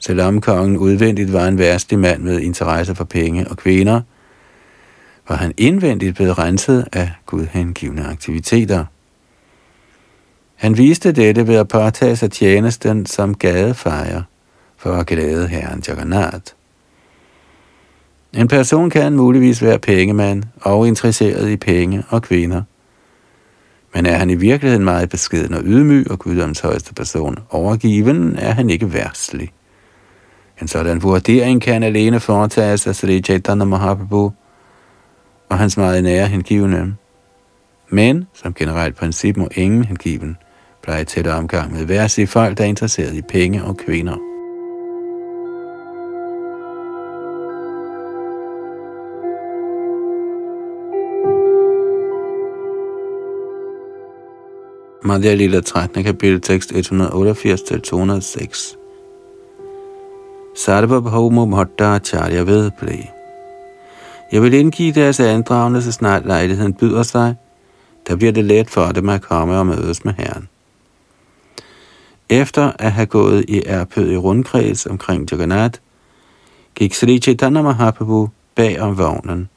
Selvom 0.05 0.41
kongen 0.41 0.77
udvendigt 0.77 1.33
var 1.33 1.47
en 1.47 1.57
værstlig 1.57 1.99
mand 1.99 2.21
med 2.21 2.39
interesse 2.39 2.95
for 2.95 3.03
penge 3.03 3.47
og 3.47 3.57
kvinder, 3.57 4.01
var 5.29 5.35
han 5.35 5.53
indvendigt 5.57 6.15
blevet 6.15 6.37
renset 6.37 6.87
af 6.93 7.11
gudhengivende 7.25 8.03
aktiviteter. 8.03 8.85
Han 10.55 10.77
viste 10.77 11.11
dette 11.11 11.47
ved 11.47 11.55
at 11.55 11.67
påtage 11.67 12.15
sig 12.15 12.31
tjenesten 12.31 13.05
som 13.05 13.35
gadefejer 13.35 14.21
for 14.77 14.91
at 14.91 15.07
glæde 15.07 15.47
herren 15.47 15.83
Jagannath. 15.87 16.53
En 18.33 18.47
person 18.47 18.89
kan 18.89 19.13
muligvis 19.13 19.61
være 19.61 19.79
pengemand 19.79 20.43
og 20.61 20.87
interesseret 20.87 21.49
i 21.49 21.57
penge 21.57 22.03
og 22.09 22.21
kvinder. 22.21 22.61
Men 23.93 24.05
er 24.05 24.17
han 24.17 24.29
i 24.29 24.35
virkeligheden 24.35 24.83
meget 24.83 25.09
beskeden 25.09 25.53
og 25.53 25.61
ydmyg 25.65 26.11
og 26.11 26.19
guddoms 26.19 26.59
højeste 26.59 26.93
person 26.93 27.37
overgiven, 27.49 28.35
er 28.35 28.51
han 28.51 28.69
ikke 28.69 28.93
værtslig. 28.93 29.51
En 30.61 30.67
sådan 30.67 31.03
vurdering 31.03 31.61
kan 31.61 31.83
alene 31.83 32.19
foretages 32.19 32.87
af 32.87 32.95
Sri 32.95 33.21
Chaitanya 33.21 33.65
Mahaprabhu 33.65 34.31
og 35.49 35.57
hans 35.57 35.77
meget 35.77 36.03
nære 36.03 36.27
hengivne. 36.27 36.95
Men 37.89 38.27
som 38.33 38.53
generelt 38.53 38.95
princip 38.95 39.37
må 39.37 39.47
ingen 39.55 39.85
hengiven 39.85 40.37
pleje 40.83 41.03
tæt 41.03 41.27
omgang 41.27 41.73
med 41.73 41.85
værtslige 41.85 42.27
folk, 42.27 42.57
der 42.57 42.63
er 42.63 42.67
interesseret 42.67 43.13
i 43.13 43.21
penge 43.21 43.63
og 43.63 43.77
kvinder. 43.77 44.17
Madhya 55.03 55.33
Lila 55.33 55.61
13. 55.61 56.03
kapitel 56.03 56.41
tekst 56.41 56.71
188-206 56.71 58.80
Sarvabhauma 60.55 61.45
Bhattacharya 61.45 62.41
vedble. 62.41 63.07
Jeg 64.31 64.41
vil 64.41 64.53
indgive 64.53 64.91
deres 64.93 65.19
andragende, 65.19 65.81
så 65.81 65.91
snart 65.91 66.25
lejligheden 66.25 66.73
byder 66.73 67.03
sig. 67.03 67.35
Der 68.07 68.15
bliver 68.15 68.31
det 68.31 68.45
let 68.45 68.69
for 68.69 68.85
dem 68.85 69.09
at 69.09 69.21
komme 69.21 69.57
og 69.57 69.65
mødes 69.65 70.05
med 70.05 70.13
Herren. 70.13 70.49
Efter 72.29 72.71
at 72.79 72.91
have 72.91 73.05
gået 73.05 73.45
i 73.47 73.57
i 73.97 74.17
rundkreds 74.17 74.85
omkring 74.85 75.31
Jagannath, 75.31 75.79
gik 76.75 76.93
Sri 76.93 77.19
Chaitanya 77.19 77.61
Mahaprabhu 77.61 78.29
bag 78.55 78.81
om 78.81 78.97
vognen 78.97 79.49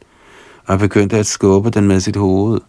og 0.66 0.78
begyndte 0.78 1.18
at 1.18 1.26
skubbe 1.26 1.70
den 1.70 1.88
med 1.88 2.00
sit 2.00 2.16
hoved. 2.16 2.60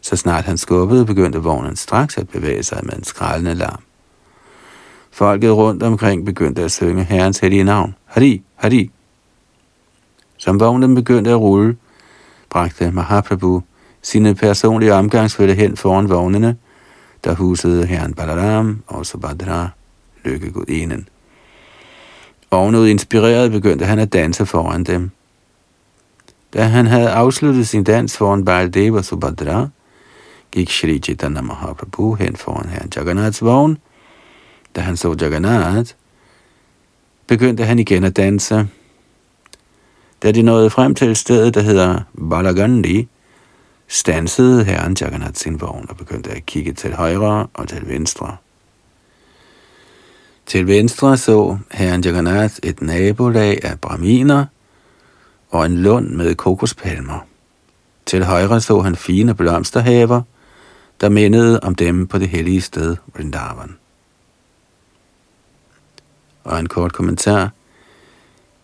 Så 0.00 0.16
snart 0.16 0.44
han 0.44 0.58
skubbede, 0.58 1.06
begyndte 1.06 1.38
vognen 1.38 1.76
straks 1.76 2.18
at 2.18 2.28
bevæge 2.28 2.62
sig 2.62 2.80
med 2.82 2.94
en 2.94 3.04
skraldende 3.04 3.54
larm. 3.54 3.82
Folket 5.10 5.50
rundt 5.50 5.82
omkring 5.82 6.24
begyndte 6.24 6.62
at 6.62 6.72
synge 6.72 7.04
Herrens 7.04 7.38
hellige 7.38 7.64
navn. 7.64 7.94
Hari, 8.04 8.42
Hari. 8.56 8.90
Som 10.36 10.60
vognen 10.60 10.94
begyndte 10.94 11.30
at 11.30 11.40
rulle, 11.40 11.76
bragte 12.50 12.90
Mahaprabhu 12.90 13.62
sine 14.02 14.34
personlige 14.34 14.94
omgangsfælde 14.94 15.54
hen 15.54 15.76
foran 15.76 16.08
vognene, 16.08 16.56
der 17.24 17.34
husede 17.34 17.86
herren 17.86 18.14
Balaram 18.14 18.82
og 18.86 19.06
Subhadra, 19.06 19.68
lykkegudinen. 20.24 21.08
Ovenud 22.50 22.86
inspireret 22.86 23.50
begyndte 23.50 23.84
han 23.84 23.98
at 23.98 24.12
danse 24.12 24.46
foran 24.46 24.84
dem. 24.84 25.10
Da 26.54 26.62
han 26.62 26.86
havde 26.86 27.10
afsluttet 27.10 27.68
sin 27.68 27.84
dans 27.84 28.16
foran 28.16 28.44
Baldeva 28.44 29.02
Subhadra, 29.02 29.68
gik 30.52 30.70
Shri 30.70 30.98
Chaitanya 30.98 31.40
Mahaprabhu 31.40 32.14
hen 32.14 32.36
foran 32.36 32.68
herren 32.68 32.92
Jagannaths 32.96 33.42
vogn. 33.42 33.78
Da 34.76 34.80
han 34.80 34.96
så 34.96 35.16
Jagannath, 35.20 35.92
begyndte 37.26 37.64
han 37.64 37.78
igen 37.78 38.04
at 38.04 38.16
danse. 38.16 38.68
Da 40.22 40.32
de 40.32 40.42
nåede 40.42 40.70
frem 40.70 40.94
til 40.94 41.10
et 41.10 41.16
sted, 41.16 41.52
der 41.52 41.60
hedder 41.60 42.00
Balagandi, 42.30 43.08
stansede 43.88 44.64
herren 44.64 44.96
Jagannath 45.00 45.34
sin 45.34 45.60
vogn 45.60 45.86
og 45.88 45.96
begyndte 45.96 46.30
at 46.30 46.46
kigge 46.46 46.72
til 46.72 46.94
højre 46.94 47.46
og 47.54 47.68
til 47.68 47.88
venstre. 47.88 48.36
Til 50.46 50.66
venstre 50.66 51.16
så 51.16 51.58
herren 51.72 52.04
Jagannath 52.04 52.54
et 52.62 52.82
nabolag 52.82 53.64
af 53.64 53.80
braminer 53.80 54.44
og 55.50 55.66
en 55.66 55.78
lund 55.78 56.08
med 56.08 56.34
kokospalmer. 56.34 57.26
Til 58.06 58.24
højre 58.24 58.60
så 58.60 58.80
han 58.80 58.96
fine 58.96 59.34
blomsterhaver– 59.34 60.22
der 61.00 61.08
mindede 61.08 61.60
om 61.60 61.74
dem 61.74 62.06
på 62.06 62.18
det 62.18 62.28
hellige 62.28 62.60
sted 62.60 62.96
Vrindavan. 63.14 63.76
Og 66.48 66.58
en 66.58 66.66
kort 66.66 66.92
kommentar. 66.92 67.50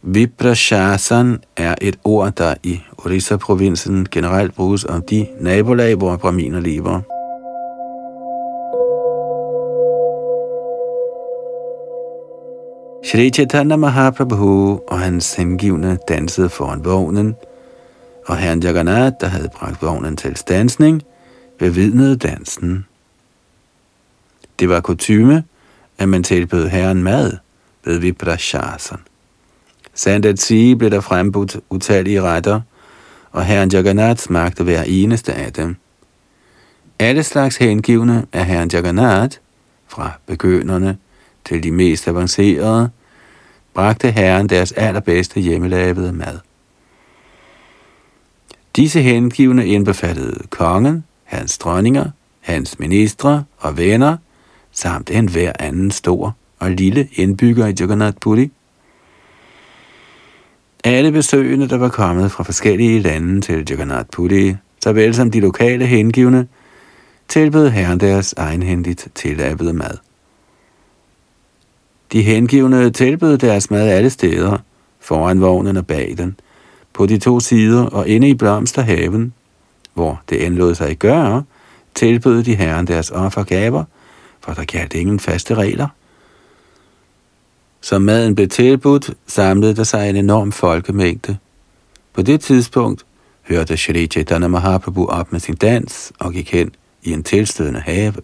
Viprashasan 0.02 1.42
er 1.56 1.74
et 1.80 1.98
ord, 2.04 2.32
der 2.32 2.54
i 2.62 2.80
Orissa-provincen 2.98 4.06
generelt 4.10 4.54
bruges 4.54 4.84
om 4.84 5.02
de 5.02 5.26
nabolag, 5.40 5.94
hvor 5.94 6.16
braminer 6.16 6.60
lever. 6.60 7.00
Shri 13.04 13.30
Chaitanya 13.30 13.76
Mahaprabhu 13.76 14.80
og 14.88 15.00
hans 15.00 15.34
hengivne 15.34 15.98
dansede 16.08 16.48
foran 16.48 16.84
vognen, 16.84 17.34
og 18.26 18.36
herren 18.36 18.62
Jagannath, 18.62 19.16
der 19.20 19.26
havde 19.26 19.48
bragt 19.54 19.82
vognen 19.82 20.16
til 20.16 20.36
stansning, 20.36 21.02
bevidnede 21.58 22.16
dansen. 22.16 22.86
Det 24.60 24.68
var 24.68 24.80
kutyme, 24.80 25.44
at 25.98 26.08
man 26.08 26.22
tilbød 26.22 26.68
herren 26.68 27.02
mad 27.02 27.43
ved 27.84 27.98
Viprashasan. 27.98 28.98
Sandt 29.94 30.26
at 30.26 30.40
sige 30.40 30.76
blev 30.76 30.90
der 30.90 31.00
frembudt 31.00 31.56
utallige 31.70 32.22
retter, 32.22 32.60
og 33.32 33.44
herren 33.44 33.70
Jagannath 33.72 34.20
smagte 34.20 34.64
hver 34.64 34.82
eneste 34.82 35.32
af 35.32 35.52
dem. 35.52 35.76
Alle 36.98 37.22
slags 37.22 37.56
hengivne 37.56 38.26
af 38.32 38.46
herren 38.46 38.70
Jagannath, 38.72 39.36
fra 39.88 40.12
begynderne 40.26 40.98
til 41.44 41.62
de 41.62 41.70
mest 41.70 42.08
avancerede, 42.08 42.90
bragte 43.74 44.10
herren 44.10 44.48
deres 44.48 44.72
allerbedste 44.72 45.40
hjemmelavede 45.40 46.12
mad. 46.12 46.38
Disse 48.76 49.02
hengivne 49.02 49.66
indbefattede 49.66 50.46
kongen, 50.50 51.04
hans 51.24 51.58
dronninger, 51.58 52.10
hans 52.40 52.78
ministre 52.78 53.44
og 53.58 53.76
venner, 53.76 54.16
samt 54.72 55.10
en 55.10 55.28
hver 55.28 55.52
anden 55.58 55.90
stor 55.90 56.36
og 56.58 56.70
lille 56.70 57.08
indbygger 57.12 57.66
i 57.66 57.74
Jagannath 57.80 58.16
Puri. 58.20 58.50
Alle 60.84 61.12
besøgende, 61.12 61.68
der 61.68 61.78
var 61.78 61.88
kommet 61.88 62.32
fra 62.32 62.44
forskellige 62.44 63.00
lande 63.00 63.40
til 63.40 63.66
Jagannath 63.70 64.08
Puri, 64.12 64.54
såvel 64.82 65.14
som 65.14 65.30
de 65.30 65.40
lokale 65.40 65.86
hengivne, 65.86 66.46
tilbød 67.28 67.68
herren 67.70 68.00
deres 68.00 68.34
egenhændigt 68.36 69.08
tilabede 69.14 69.72
mad. 69.72 69.98
De 72.12 72.22
hengivne 72.22 72.90
tilbød 72.90 73.38
deres 73.38 73.70
mad 73.70 73.88
alle 73.88 74.10
steder, 74.10 74.58
foran 75.00 75.40
vognen 75.40 75.76
og 75.76 75.86
bag 75.86 76.14
den, 76.18 76.36
på 76.92 77.06
de 77.06 77.18
to 77.18 77.40
sider 77.40 77.86
og 77.86 78.08
inde 78.08 78.28
i 78.28 78.34
blomsterhaven, 78.34 79.32
hvor 79.94 80.22
det 80.28 80.46
end 80.46 80.54
lod 80.54 80.74
sig 80.74 80.96
gøre, 80.96 81.44
tilbød 81.94 82.42
de 82.42 82.54
herren 82.54 82.86
deres 82.86 83.10
offergaver, 83.10 83.84
for 84.40 84.52
der 84.52 84.64
galt 84.64 84.94
ingen 84.94 85.20
faste 85.20 85.54
regler. 85.54 85.88
Som 87.84 88.02
maden 88.02 88.34
blev 88.34 88.48
tilbudt, 88.48 89.10
samlede 89.26 89.76
der 89.76 89.84
sig 89.84 90.10
en 90.10 90.16
enorm 90.16 90.52
folkemængde. 90.52 91.36
På 92.12 92.22
det 92.22 92.40
tidspunkt 92.40 93.06
hørte 93.42 93.76
Shri 93.76 94.06
Chaitanya 94.06 94.48
Mahaprabhu 94.48 95.06
op 95.06 95.32
med 95.32 95.40
sin 95.40 95.54
dans 95.54 96.12
og 96.18 96.32
gik 96.32 96.52
hen 96.52 96.70
i 97.02 97.12
en 97.12 97.22
tilstødende 97.22 97.80
have. 97.80 98.14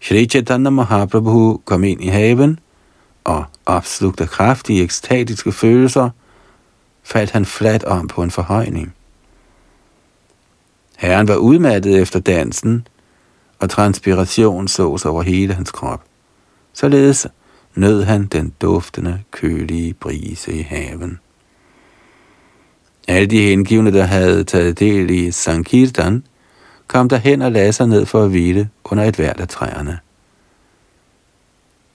Shri 0.00 0.26
Chaitanya 0.26 0.70
Mahaprabhu 0.70 1.60
kom 1.64 1.84
ind 1.84 2.04
i 2.04 2.06
haven, 2.06 2.58
og 3.24 3.44
opslugt 3.66 4.20
af 4.20 4.28
kraftige 4.28 4.82
ekstatiske 4.82 5.52
følelser, 5.52 6.10
faldt 7.02 7.30
han 7.30 7.44
fladt 7.44 7.84
om 7.84 8.08
på 8.08 8.22
en 8.22 8.30
forhøjning. 8.30 8.94
Herren 10.96 11.28
var 11.28 11.36
udmattet 11.36 12.00
efter 12.00 12.20
dansen, 12.20 12.86
og 13.58 13.70
transpiration 13.70 14.68
sås 14.68 15.04
over 15.04 15.22
hele 15.22 15.54
hans 15.54 15.70
krop. 15.70 16.02
Således 16.72 17.26
nød 17.74 18.02
han 18.02 18.26
den 18.26 18.52
duftende, 18.60 19.22
kølige 19.30 19.94
brise 19.94 20.52
i 20.52 20.62
haven. 20.62 21.18
Alle 23.08 23.26
de 23.26 23.42
hengivne, 23.42 23.92
der 23.92 24.04
havde 24.04 24.44
taget 24.44 24.78
del 24.78 25.10
i 25.10 25.30
Sankirtan, 25.30 26.24
kom 26.86 27.08
derhen 27.08 27.42
og 27.42 27.52
lagde 27.52 27.72
sig 27.72 27.88
ned 27.88 28.06
for 28.06 28.22
at 28.24 28.30
hvile 28.30 28.70
under 28.84 29.04
et 29.04 29.16
hvert 29.16 29.40
af 29.40 29.48
træerne. 29.48 29.98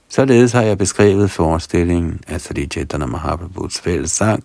Således 0.09 0.51
har 0.51 0.61
jeg 0.61 0.77
beskrevet 0.77 1.31
forestillingen 1.31 2.19
af 2.27 2.41
Sri 2.41 2.67
Chaitanya 2.67 3.05
Mahaprabhus 3.05 3.79
fælles 3.79 4.11
sang, 4.11 4.43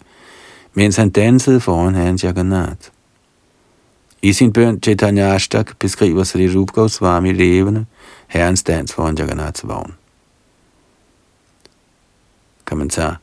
mens 0.74 0.96
han 0.96 1.10
dansede 1.10 1.60
foran 1.60 1.94
hans 1.94 2.24
Jagannath. 2.24 2.88
I 4.22 4.32
sin 4.32 4.52
bøn 4.52 4.82
Chaitanya 4.82 5.34
Ashtak 5.34 5.78
beskriver 5.78 6.24
Sri 6.24 6.56
Rup 6.56 6.70
Goswami 6.72 7.32
levende 7.32 7.86
herrens 8.28 8.62
dans 8.62 8.94
foran 8.94 9.18
Jagannaths 9.18 9.68
vogn. 9.68 9.94
Kommentar 12.72 13.20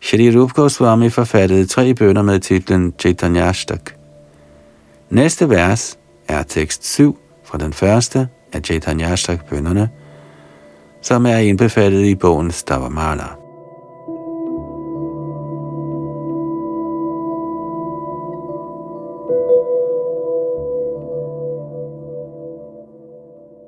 Shri 0.00 0.36
Rup 0.36 0.52
Goswami 0.52 1.10
forfattede 1.10 1.66
tre 1.66 1.94
bønder 1.94 2.22
med 2.22 2.40
titlen 2.40 2.94
Chaitanyashtak. 2.98 3.90
Næste 5.10 5.50
vers 5.50 5.98
er 6.28 6.42
tekst 6.42 6.92
7 6.94 7.18
fra 7.44 7.58
den 7.58 7.72
første 7.72 8.28
af 8.52 8.60
Chaitanyashtak-bønderne, 8.60 9.88
som 11.02 11.26
er 11.26 11.36
indbefattet 11.36 12.04
i 12.04 12.14
bogen 12.14 12.50
Stavamala. 12.50 13.24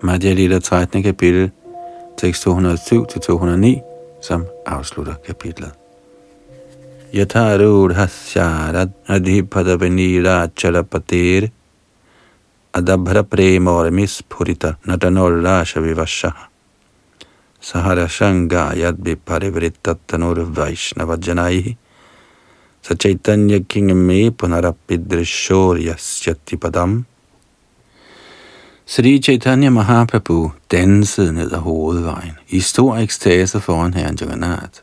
Madhya 0.03 0.33
Lita 0.33 0.59
13. 0.59 1.03
kapitel, 1.03 1.51
tekst 2.19 2.47
207-209, 2.47 3.96
som 4.21 4.47
afslutter 4.65 5.17
kapitlet. 5.27 5.75
Yatharudhasyarat 7.13 8.91
adhipadavnira 9.07 10.51
chalapatir 10.55 11.51
adabhra 12.73 13.23
premormis 13.23 14.23
purita 14.29 14.77
natanorrasha 14.87 15.81
vivashaha 15.81 16.49
saharashangayad 17.63 18.97
viparivritatanur 19.07 20.39
vaishnavajanaihi 20.59 21.77
सचैतन्य 22.85 23.59
किंग 23.71 23.91
में 23.91 24.33
पुनरपि 24.39 24.97
दृश्योर्यस्यति 25.13 26.57
पदम 26.63 26.91
Sri 28.89 29.19
Chaitanya 29.19 29.71
Mahaprabhu 29.71 30.51
dansede 30.71 31.33
ned 31.33 31.53
ad 31.53 31.59
hovedvejen 31.59 32.33
i 32.49 32.61
stor 32.61 32.97
ekstase 32.97 33.61
foran 33.61 33.95
herren 33.95 34.19
Jagannath. 34.21 34.81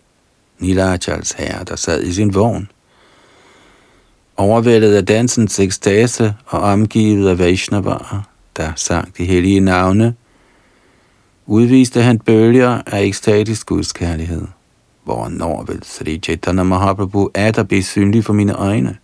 Nilachals 0.60 1.32
herre, 1.32 1.64
der 1.64 1.76
sad 1.76 2.04
i 2.04 2.14
sin 2.14 2.36
vogn. 2.36 2.70
Overvældet 4.38 4.96
af 4.96 5.06
dansens 5.06 5.60
ekstase 5.60 6.36
og 6.46 6.60
omgivet 6.60 7.30
af 7.30 7.40
Vaishnavarer, 7.40 8.22
der 8.58 8.72
sang 8.76 9.18
de 9.18 9.26
hellige 9.26 9.60
navne, 9.60 10.16
udviste 11.46 12.02
han 12.02 12.20
bølger 12.20 12.82
af 12.86 13.04
ekstatisk 13.04 13.66
gudskærlighed. 13.66 14.48
Hvornår 15.04 15.64
vil 15.64 15.80
Sri 15.84 16.20
Chaitanya 16.20 16.64
Mahaprabhu 16.64 17.32
der 17.36 17.64
blive 17.64 17.84
synlig 17.84 18.26
for 18.26 18.34
mine 18.34 18.54
øjne? 18.54 18.98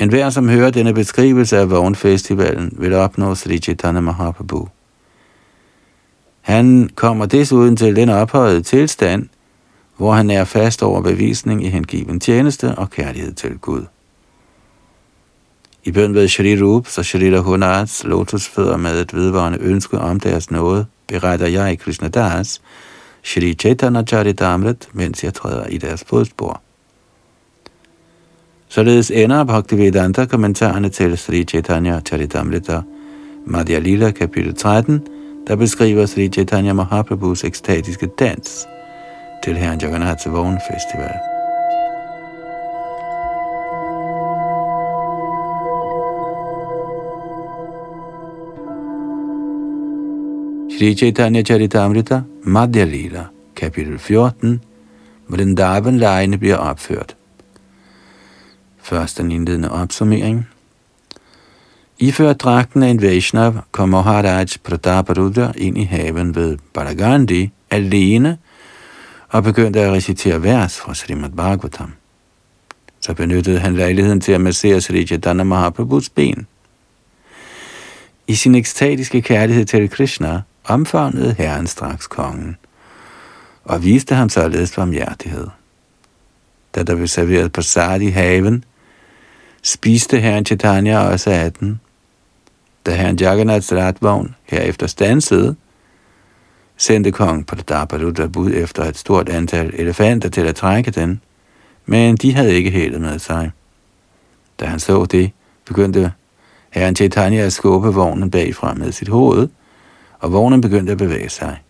En 0.00 0.08
hver, 0.08 0.30
som 0.30 0.48
hører 0.48 0.70
denne 0.70 0.94
beskrivelse 0.94 1.58
af 1.58 1.70
vognfestivalen, 1.70 2.72
vil 2.78 2.94
opnå 2.94 3.34
Sri 3.34 3.58
Chaitanya 3.58 4.00
Mahaprabhu. 4.00 4.68
Han 6.40 6.90
kommer 6.94 7.26
desuden 7.26 7.76
til 7.76 7.96
den 7.96 8.08
ophøjede 8.08 8.62
tilstand, 8.62 9.28
hvor 9.96 10.12
han 10.12 10.30
er 10.30 10.44
fast 10.44 10.82
over 10.82 11.00
bevisning 11.02 11.64
i 11.64 11.68
hengiven 11.68 12.20
tjeneste 12.20 12.74
og 12.74 12.90
kærlighed 12.90 13.32
til 13.32 13.58
Gud. 13.58 13.82
I 15.84 15.92
bøn 15.92 16.14
ved 16.14 16.28
Shri 16.28 16.62
Rup, 16.62 16.86
så 16.86 17.02
Shri 17.02 17.36
Rahunats 17.36 18.04
lotusfødder 18.04 18.76
med 18.76 19.00
et 19.00 19.14
vedvarende 19.14 19.58
ønske 19.60 19.98
om 19.98 20.20
deres 20.20 20.50
nåde, 20.50 20.86
beretter 21.06 21.46
jeg 21.46 21.78
Krishna 21.78 22.08
Das, 22.08 22.60
Shri 23.22 23.54
Chaitanya 23.54 24.02
Charitamrit, 24.02 24.88
mens 24.92 25.24
jeg 25.24 25.34
træder 25.34 25.66
i 25.66 25.78
deres 25.78 26.04
fodspor. 26.06 26.62
Således 28.70 29.10
ender 29.10 29.44
Bhaktivedanta 29.44 30.24
kommentarerne 30.24 30.88
til 30.88 31.18
Sri 31.18 31.44
Chaitanya 31.44 32.00
Charitamrita, 32.00 32.82
Madhya 33.46 33.78
Lila 33.78 34.10
kapitel 34.10 34.54
13, 34.54 35.00
der 35.46 35.56
beskriver 35.56 36.06
Sri 36.06 36.28
Chaitanya 36.28 36.72
Mahaprabhus 36.72 37.44
ekstatiske 37.44 38.06
dans 38.06 38.66
til 39.44 39.56
Herren 39.56 39.80
Jagannaths 39.80 40.26
vognfestival. 40.26 41.18
Sri 50.78 50.94
Chaitanya 50.94 51.42
Charitamrita, 51.42 52.20
Madhya 52.42 52.84
Lila, 52.84 53.24
kapitel 53.56 53.98
14, 53.98 54.60
Vrindavan 55.28 55.98
lejene 55.98 56.38
bliver 56.38 56.56
opført. 56.56 57.16
Først 58.88 59.18
den 59.18 59.32
indledende 59.32 59.70
opsummering– 59.70 60.46
Iført 62.00 62.40
dragten 62.40 62.82
af 62.82 62.88
en 62.88 63.02
Vaishnav 63.02 63.54
kom 63.72 63.88
Maharaj 63.88 64.46
Prataparudra 64.64 65.52
ind 65.56 65.78
i 65.78 65.84
haven 65.84 66.34
ved 66.34 66.58
Baragandi 66.74 67.50
alene 67.70 68.38
og 69.28 69.42
begyndte 69.42 69.80
at 69.80 69.92
recitere 69.92 70.42
vers 70.42 70.80
fra 70.80 70.94
Srimad 70.94 71.30
Bhagavatam. 71.30 71.92
Så 73.00 73.14
benyttede 73.14 73.58
han 73.58 73.74
lejligheden 73.74 74.20
til 74.20 74.32
at 74.32 74.40
massere 74.40 74.80
Sri 74.80 75.06
Chaitanya 75.06 75.44
Mahaprabhus 75.44 76.08
ben. 76.08 76.46
I 78.26 78.34
sin 78.34 78.54
ekstatiske 78.54 79.22
kærlighed 79.22 79.64
til 79.64 79.90
Krishna 79.90 80.42
omfavnede 80.64 81.34
Herren 81.38 81.66
straks 81.66 82.06
kongen 82.06 82.56
og 83.64 83.84
viste 83.84 84.14
ham 84.14 84.28
således 84.28 84.76
varmhjertighed. 84.76 85.46
Da 86.74 86.82
der 86.82 86.94
blev 86.94 87.06
serveret 87.06 87.52
prasad 87.52 88.00
i 88.00 88.08
haven, 88.08 88.64
spiste 89.62 90.20
herren 90.20 90.46
Chaitanya 90.46 90.98
også 90.98 91.30
af 91.30 91.52
den, 91.52 91.80
da 92.86 92.94
herren 92.94 93.16
Jagannaths 93.16 93.72
ratvogn 93.72 94.34
herefter 94.44 94.86
stansede, 94.86 95.56
sendte 96.76 97.12
kong 97.12 97.46
Pradapaludha 97.46 98.26
bud 98.26 98.52
efter 98.54 98.84
et 98.84 98.98
stort 98.98 99.28
antal 99.28 99.70
elefanter 99.74 100.28
til 100.28 100.40
at 100.40 100.56
trække 100.56 100.90
den, 100.90 101.20
men 101.86 102.16
de 102.16 102.34
havde 102.34 102.54
ikke 102.54 102.70
hælet 102.70 103.00
med 103.00 103.18
sig. 103.18 103.50
Da 104.60 104.64
han 104.64 104.80
så 104.80 105.04
det, 105.04 105.30
begyndte 105.64 106.12
herren 106.70 106.96
Chaitanya 106.96 107.40
at 107.40 107.52
skubbe 107.52 107.88
vognen 107.88 108.30
bagfra 108.30 108.74
med 108.74 108.92
sit 108.92 109.08
hoved, 109.08 109.48
og 110.18 110.32
vognen 110.32 110.60
begyndte 110.60 110.92
at 110.92 110.98
bevæge 110.98 111.28
sig. 111.28 111.62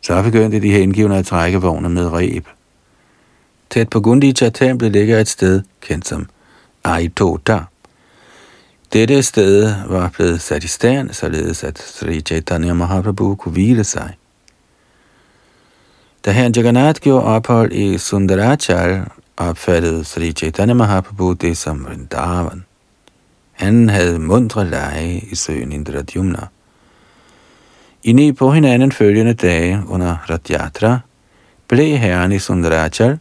Så 0.00 0.22
begyndte 0.22 0.60
de 0.60 0.72
hengivne 0.72 1.16
at 1.16 1.26
trække 1.26 1.58
vognen 1.58 1.94
med 1.94 2.12
reb. 2.12 2.46
Tæt 3.70 3.88
på 3.88 4.00
Gundicha-templet 4.00 4.92
ligger 4.92 5.18
et 5.18 5.28
sted, 5.28 5.62
kendt 5.80 6.08
som 6.08 6.26
Aitota, 6.84 7.64
dette 8.92 9.22
sted 9.22 9.74
var 9.88 10.08
blevet 10.08 10.40
sat 10.40 10.64
i 10.64 10.68
stand, 10.68 11.12
således 11.12 11.64
at 11.64 11.78
Sri 11.78 12.20
Chaitanya 12.20 12.72
Mahaprabhu 12.72 13.34
kunne 13.34 13.52
hvile 13.52 13.84
sig. 13.84 14.14
Da 16.24 16.30
herren 16.30 16.52
Jagannath 16.56 17.00
gjorde 17.00 17.24
ophold 17.24 17.72
i 17.72 17.98
Sundarachal, 17.98 19.04
opfattede 19.36 20.04
Sri 20.04 20.32
Chaitanya 20.32 20.74
Mahaprabhu 20.74 21.32
det 21.32 21.56
som 21.56 21.84
Vrindavan. 21.84 22.64
Han 23.52 23.88
havde 23.88 24.18
mundre 24.18 24.70
lege 24.70 25.20
i 25.30 25.34
søen 25.34 25.72
Indradyumna. 25.72 26.46
I 28.02 28.12
ni 28.12 28.32
på 28.32 28.50
hinanden 28.50 28.92
følgende 28.92 29.34
dage 29.34 29.82
under 29.88 30.16
Radyatra 30.30 30.98
blev 31.68 31.96
herren 31.96 32.32
i 32.32 32.38
Sundarachal, 32.38 33.18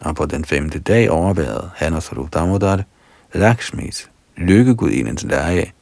og 0.00 0.16
på 0.16 0.26
den 0.26 0.44
femte 0.44 0.78
dag 0.78 1.10
overværede 1.10 1.70
han 1.76 1.94
og 1.94 2.02
Sarup 2.02 2.34
Damodar 2.34 2.82
Lakshmis 3.34 4.10
lykkegudindens 4.36 5.24
leje. 5.24 5.72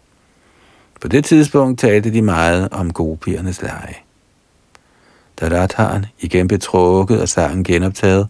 På 1.01 1.09
det 1.09 1.25
tidspunkt 1.25 1.81
talte 1.81 2.13
de 2.13 2.23
meget 2.23 2.69
om 2.73 2.93
gopiernes 2.93 3.63
leje. 3.63 3.95
Da 5.41 5.49
Radharen 5.49 6.07
igen 6.21 6.49
blev 6.49 6.61
trukket 6.61 7.21
og 7.21 7.29
sangen 7.29 7.65
genoptaget, 7.65 8.29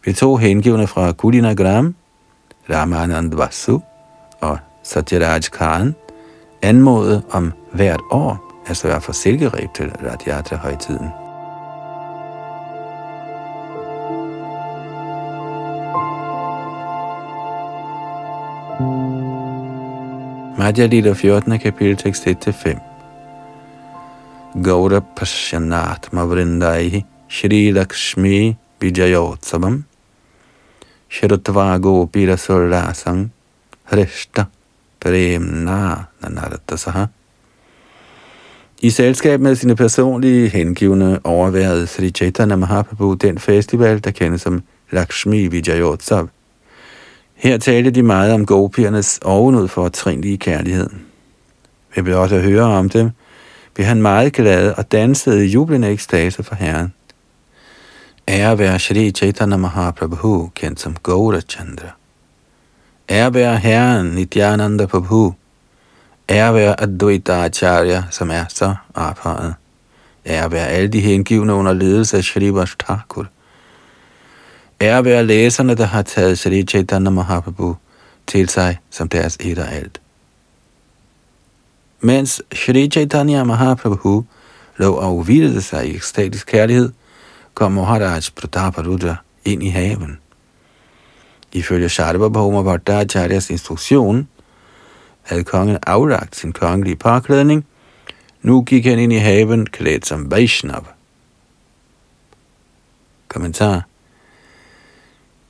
blev 0.00 0.14
to 0.14 0.36
hengivne 0.36 0.86
fra 0.86 1.12
Kulinagram, 1.12 1.94
Ramanand 2.70 3.34
Vasu 3.34 3.80
og 4.40 4.58
Satyaraj 4.82 5.40
Khan, 5.40 5.94
anmodet 6.62 7.22
om 7.30 7.52
hvert 7.72 8.00
år 8.10 8.62
at 8.66 8.76
sørge 8.76 9.00
for 9.00 9.12
silkereb 9.12 9.74
til 9.74 9.92
Radhyatra-højtiden. 10.02 11.25
Madhya 20.66 20.90
Lila 20.90 21.14
14. 21.14 21.58
kapitel 21.58 21.96
tekst 21.96 22.26
1-5. 22.26 22.80
Gaura 24.54 25.00
Pashyanatma 25.00 26.26
Vrindaihi 26.26 27.04
Shri 27.28 27.70
Lakshmi 27.72 28.56
Vijayotsavam 28.80 29.84
Shrutva 31.08 31.78
Gopira 31.78 32.36
Surlasang 32.36 33.30
Hrishta 33.92 34.46
Premna 35.00 36.08
Nanartasaha 36.20 37.06
i 38.82 38.90
selskab 38.90 39.40
med 39.40 39.56
sine 39.56 39.76
personlige 39.76 40.48
hengivne 40.48 41.20
overværede 41.24 41.86
Sri 41.86 42.10
Chaitanya 42.10 42.56
Mahaprabhu 42.56 43.14
den 43.14 43.38
festival, 43.38 44.04
der 44.04 44.10
kendes 44.10 44.42
som 44.42 44.62
Lakshmi 44.90 45.46
Vijayotsav. 45.46 46.28
Her 47.36 47.58
talte 47.58 47.90
de 47.90 48.02
meget 48.02 48.32
om 48.32 48.46
gopiernes 48.46 49.20
ovenud 49.24 49.68
for 49.68 49.88
trinlige 49.88 50.38
kærlighed. 50.38 50.90
Vi 51.94 52.02
blev 52.02 52.18
også 52.18 52.40
høre 52.40 52.62
om 52.62 52.88
dem, 52.88 53.10
blev 53.74 53.86
han 53.86 54.02
meget 54.02 54.32
glad 54.32 54.72
og 54.72 54.92
dansede 54.92 55.46
i 55.46 55.48
jublende 55.48 55.88
ekstase 55.88 56.42
for 56.42 56.54
Herren. 56.54 56.92
Ære 58.28 58.58
være 58.58 58.78
Shri 58.78 59.10
Chaitanya 59.10 59.56
Mahaprabhu, 59.56 60.50
kendt 60.54 60.80
som 60.80 60.96
Gaura 61.02 61.40
Chandra. 61.40 61.88
Ære 63.08 63.34
være 63.34 63.56
Herren 63.56 64.06
Nityananda 64.06 64.86
Prabhu, 64.86 65.34
Ære 66.28 66.54
være 66.54 66.80
Advaita 66.80 67.32
Acharya, 67.44 68.02
som 68.10 68.30
er 68.30 68.44
så 68.48 68.74
ophøjet. 68.94 69.54
Ære 70.26 70.52
være 70.52 70.66
alle 70.66 70.88
de 70.88 71.00
hengivne 71.00 71.54
under 71.54 71.72
ledelse 71.72 72.16
af 72.16 72.24
Shri 72.24 72.52
Thakur. 72.78 73.26
Ære 74.80 75.04
være 75.04 75.26
læserne, 75.26 75.74
der 75.74 75.84
har 75.84 76.02
taget 76.02 76.38
Sri 76.38 76.62
Chaitanya 76.62 77.10
Mahaprabhu 77.10 77.76
til 78.26 78.48
sig 78.48 78.78
som 78.90 79.08
deres 79.08 79.38
et 79.40 79.58
og 79.58 79.72
alt. 79.72 80.00
Mens 82.00 82.42
Sri 82.52 82.90
Chaitanya 82.90 83.44
Mahaprabhu 83.44 84.24
lå 84.76 84.94
og 84.94 85.22
hvilede 85.24 85.62
sig 85.62 85.88
i 85.88 85.96
ekstatisk 85.96 86.46
kærlighed, 86.46 86.92
kom 87.54 87.72
Maharaj 87.72 88.20
Prataparudra 88.36 89.16
ind 89.44 89.62
i 89.62 89.68
haven. 89.68 90.18
Ifølge 91.52 91.88
Shadabhabhoma 91.88 92.62
Bhattacharya's 92.62 93.50
instruktion 93.50 94.28
havde 95.22 95.44
kongen 95.44 95.78
aflagt 95.86 96.36
sin 96.36 96.52
kongelige 96.52 96.96
påklædning. 96.96 97.66
Nu 98.42 98.62
gik 98.62 98.86
han 98.86 98.98
ind 98.98 99.12
i 99.12 99.16
haven 99.16 99.66
klædt 99.66 100.06
som 100.06 100.30
Vaishnav. 100.30 100.86
Kommentar 103.28 103.82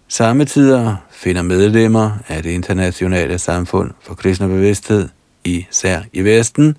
Samtidig 0.08 0.96
finder 1.10 1.42
medlemmer 1.42 2.10
af 2.28 2.42
det 2.42 2.50
internationale 2.50 3.38
samfund 3.38 3.90
for 4.00 4.14
kristne 4.14 4.48
bevidsthed, 4.48 5.08
især 5.44 6.02
i 6.12 6.20
Vesten, 6.20 6.76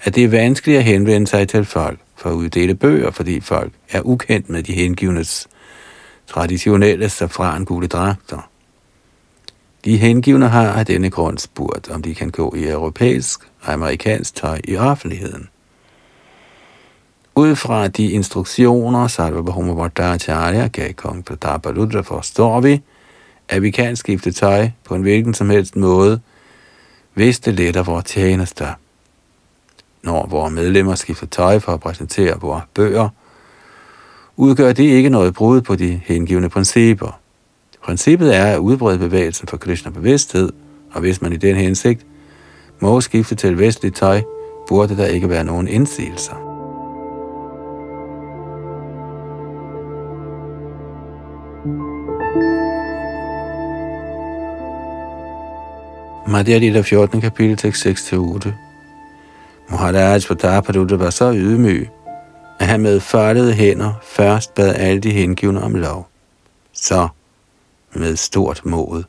at 0.00 0.14
det 0.14 0.24
er 0.24 0.28
vanskeligt 0.28 0.78
at 0.78 0.84
henvende 0.84 1.26
sig 1.26 1.48
til 1.48 1.64
folk 1.64 1.98
for 2.16 2.30
at 2.30 2.34
uddele 2.34 2.74
bøger, 2.74 3.10
fordi 3.10 3.40
folk 3.40 3.72
er 3.90 4.00
ukendt 4.00 4.50
med 4.50 4.62
de 4.62 4.72
hengivnes 4.72 5.48
traditionelle 6.26 7.08
safrangule 7.08 7.86
dragter. 7.86 8.50
De 9.84 9.96
hengivne 9.96 10.48
har 10.48 10.72
af 10.72 10.86
denne 10.86 11.10
grund 11.10 11.38
spurgt, 11.38 11.90
om 11.90 12.02
de 12.02 12.14
kan 12.14 12.30
gå 12.30 12.54
i 12.54 12.68
europæisk 12.68 13.40
og 13.60 13.72
amerikansk 13.72 14.34
tøj 14.34 14.60
i 14.64 14.76
offentligheden. 14.76 15.48
Ud 17.38 17.56
fra 17.56 17.88
de 17.88 18.10
instruktioner, 18.10 19.06
Sarvabhauma 19.06 19.74
Bhattacharya 19.74 20.66
gav 20.66 20.92
kong 20.92 21.24
Prataparudra, 21.24 22.00
forstår 22.00 22.60
vi, 22.60 22.82
at 23.48 23.62
vi 23.62 23.70
kan 23.70 23.96
skifte 23.96 24.32
tøj 24.32 24.70
på 24.84 24.94
en 24.94 25.02
hvilken 25.02 25.34
som 25.34 25.50
helst 25.50 25.76
måde, 25.76 26.20
hvis 27.14 27.40
det 27.40 27.54
letter 27.54 27.82
vores 27.82 28.04
tjenester. 28.04 28.68
Når 30.02 30.26
vores 30.26 30.52
medlemmer 30.52 30.94
skifter 30.94 31.26
tøj 31.26 31.58
for 31.58 31.72
at 31.72 31.80
præsentere 31.80 32.40
vores 32.40 32.62
bøger, 32.74 33.08
udgør 34.36 34.72
det 34.72 34.84
ikke 34.84 35.08
noget 35.08 35.34
brud 35.34 35.60
på 35.60 35.76
de 35.76 36.00
hengivende 36.04 36.48
principper. 36.48 37.20
Princippet 37.82 38.36
er 38.36 38.46
at 38.46 38.58
udbrede 38.58 38.98
bevægelsen 38.98 39.48
for 39.48 39.56
Krishna 39.56 39.90
bevidsthed, 39.90 40.52
og 40.92 41.00
hvis 41.00 41.22
man 41.22 41.32
i 41.32 41.36
den 41.36 41.56
hensigt 41.56 42.06
må 42.80 43.00
skifte 43.00 43.34
til 43.34 43.58
vestligt 43.58 43.96
tøj, 43.96 44.22
burde 44.68 44.96
der 44.96 45.06
ikke 45.06 45.28
være 45.28 45.44
nogen 45.44 45.68
indsigelser. 45.68 46.47
Madhya 56.28 56.58
Lita 56.58 56.82
14. 56.82 57.20
kapitel 57.20 57.56
tekst 57.56 57.86
6-8. 57.86 58.52
Muharaj 59.70 60.20
Patapaduta 60.28 60.94
var 60.94 61.10
så 61.10 61.32
ydmyg, 61.32 61.88
at 62.60 62.66
han 62.66 62.80
med 62.80 63.00
faldede 63.00 63.52
hænder 63.52 63.92
først 64.02 64.54
bad 64.54 64.74
alle 64.74 65.00
de 65.00 65.10
hengivne 65.10 65.62
om 65.62 65.74
lov. 65.74 66.08
Så, 66.72 67.08
med 67.92 68.16
stort 68.16 68.60
mod, 68.64 69.04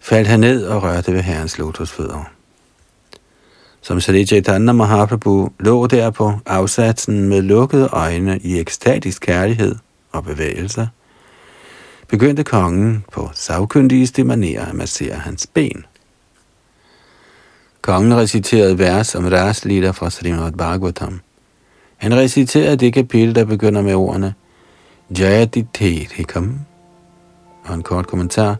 faldt 0.00 0.28
han 0.28 0.40
ned 0.40 0.64
og 0.66 0.82
rørte 0.82 1.12
ved 1.12 1.20
herrens 1.20 1.58
lotusfødder. 1.58 2.30
Som 3.80 4.00
Sri 4.00 4.26
Chaitanya 4.26 4.72
Mahaprabhu 4.72 5.48
lå 5.58 5.86
der 5.86 6.10
på 6.10 6.32
afsatsen 6.46 7.28
med 7.28 7.42
lukkede 7.42 7.88
øjne 7.92 8.38
i 8.38 8.58
ekstatisk 8.58 9.22
kærlighed 9.22 9.74
og 10.12 10.24
bevægelse, 10.24 10.88
begyndte 12.08 12.44
kongen 12.44 13.04
på 13.12 13.30
savkyndigste 13.34 14.22
manér 14.22 14.68
at 14.68 14.74
massere 14.74 15.14
hans 15.14 15.46
ben. 15.46 15.84
Kongen 17.82 18.16
reciterede 18.16 18.78
vers 18.78 19.14
om 19.14 19.24
Raslita 19.24 19.90
fra 19.90 20.10
Srimad 20.10 20.52
Bhagavatam. 20.52 21.20
Han 21.96 22.14
reciterede 22.14 22.76
det 22.76 22.92
kapitel, 22.92 23.34
der 23.34 23.44
begynder 23.44 23.82
med 23.82 23.94
ordene 23.94 24.34
Jayadithirikam 25.18 26.58
og 27.64 27.74
en 27.74 27.82
kort 27.82 28.06
kommentar. 28.06 28.56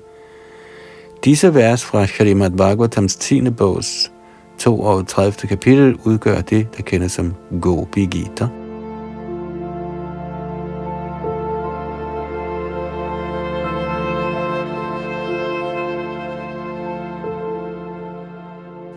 Disse 1.25 1.55
vers 1.55 1.85
fra 1.85 2.07
Srimad 2.07 2.51
Bhagavatams 2.51 3.17
10. 3.17 3.51
bogs 3.51 4.13
32. 4.59 5.49
kapitel 5.49 5.99
udgør 6.05 6.41
det, 6.41 6.77
der 6.77 6.83
kendes 6.83 7.13
som 7.13 7.35
Gopi 7.61 8.01
Gita. 8.01 8.49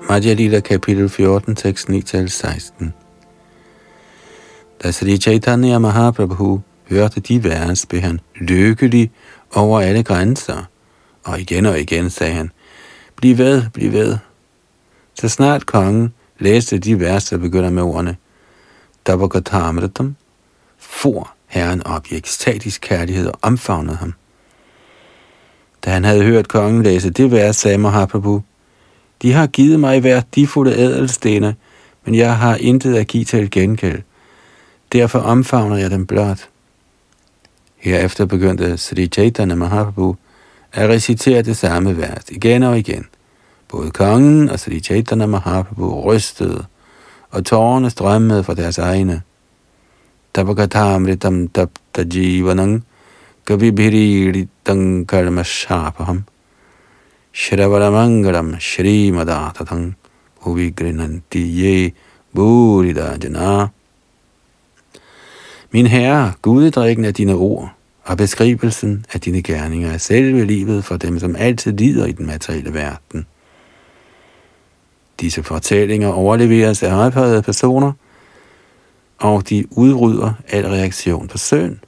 Madhya 0.09 0.33
Lila 0.33 0.59
kapitel 0.59 1.09
14, 1.09 1.55
tekst 1.55 1.89
9-16. 1.89 2.91
Da 4.83 4.91
Sri 4.91 5.17
Chaitanya 5.17 5.79
Mahaprabhu 5.79 6.61
hørte 6.89 7.19
de 7.19 7.43
vers, 7.43 7.85
blev 7.85 8.01
han 8.01 8.19
lykkelig 8.35 9.11
over 9.53 9.79
alle 9.79 10.03
grænser, 10.03 10.63
og 11.23 11.39
igen 11.39 11.65
og 11.65 11.79
igen 11.79 12.09
sagde 12.09 12.33
han, 12.33 12.51
bliv 13.15 13.37
ved, 13.37 13.63
bliv 13.73 13.91
ved. 13.91 14.17
Så 15.13 15.29
snart 15.29 15.65
kongen 15.65 16.13
læste 16.39 16.79
de 16.79 16.99
vers, 16.99 17.25
der 17.25 17.37
begynder 17.37 17.69
med 17.69 17.83
ordene, 17.83 18.15
Dabagatamritam, 19.07 20.15
for 20.77 21.33
herren 21.47 21.87
op 21.87 22.07
i 22.11 22.15
ekstatisk 22.15 22.81
kærlighed 22.81 23.27
og 23.27 23.39
omfavnede 23.41 23.97
ham. 23.97 24.13
Da 25.85 25.89
han 25.89 26.03
havde 26.03 26.23
hørt 26.23 26.47
kongen 26.47 26.83
læse 26.83 27.09
det 27.09 27.31
vers, 27.31 27.55
sagde 27.55 27.77
Mahaprabhu, 27.77 28.41
de 29.23 29.33
har 29.33 29.47
givet 29.47 29.79
mig 29.79 30.03
værdifulde 30.03 30.79
ædelstene, 30.79 31.55
men 32.05 32.15
jeg 32.15 32.37
har 32.37 32.55
intet 32.55 32.95
at 32.95 33.07
give 33.07 33.25
til 33.25 33.51
gengæld. 33.51 34.01
Derfor 34.93 35.19
omfavner 35.19 35.77
jeg 35.77 35.91
dem 35.91 36.05
blot. 36.05 36.49
Herefter 37.77 38.25
begyndte 38.25 38.77
Sri 38.77 39.07
Chaitanya 39.07 39.55
Mahaprabhu 39.55 40.15
at 40.73 40.89
recitere 40.89 41.41
det 41.41 41.57
samme 41.57 41.97
vers 41.97 42.23
igen 42.29 42.63
og 42.63 42.79
igen. 42.79 43.05
Både 43.67 43.91
kongen 43.91 44.49
og 44.49 44.59
Sri 44.59 44.79
Chaitanya 44.79 45.25
Mahaprabhu 45.25 46.01
rystede, 46.01 46.65
og 47.31 47.45
tårerne 47.45 47.89
strømmede 47.89 48.43
fra 48.43 48.53
deres 48.53 48.77
egne. 48.77 49.21
Tabakatamritam 50.35 51.47
tapta 51.47 52.03
jivanang 52.13 52.85
kavibhiritam 53.47 55.05
karma 55.05 55.43
shapaham. 55.43 56.23
Shravaramangaram 57.33 58.59
Shrimadatathang 58.59 59.95
Uvigrinanti 60.45 61.39
Ye 61.39 61.93
Burida 62.35 63.17
Jana. 63.23 63.67
Min 65.71 65.87
herre, 65.87 66.33
guddedrikken 66.41 67.05
af 67.05 67.13
dine 67.13 67.33
ord 67.33 67.69
og 68.03 68.17
beskrivelsen 68.17 69.05
af 69.13 69.21
dine 69.21 69.41
gerninger 69.41 69.91
er 69.91 69.97
selve 69.97 70.45
livet 70.45 70.85
for 70.85 70.97
dem, 70.97 71.19
som 71.19 71.35
altid 71.35 71.77
lider 71.77 72.05
i 72.05 72.11
den 72.11 72.25
materielle 72.25 72.73
verden. 72.73 73.25
Disse 75.19 75.43
fortællinger 75.43 76.09
overleveres 76.09 76.83
af 76.83 77.05
ophøjede 77.05 77.41
personer, 77.41 77.91
og 79.17 79.49
de 79.49 79.65
udrydder 79.71 80.33
al 80.47 80.65
reaktion 80.65 81.27
på 81.27 81.37
søn. 81.37 81.79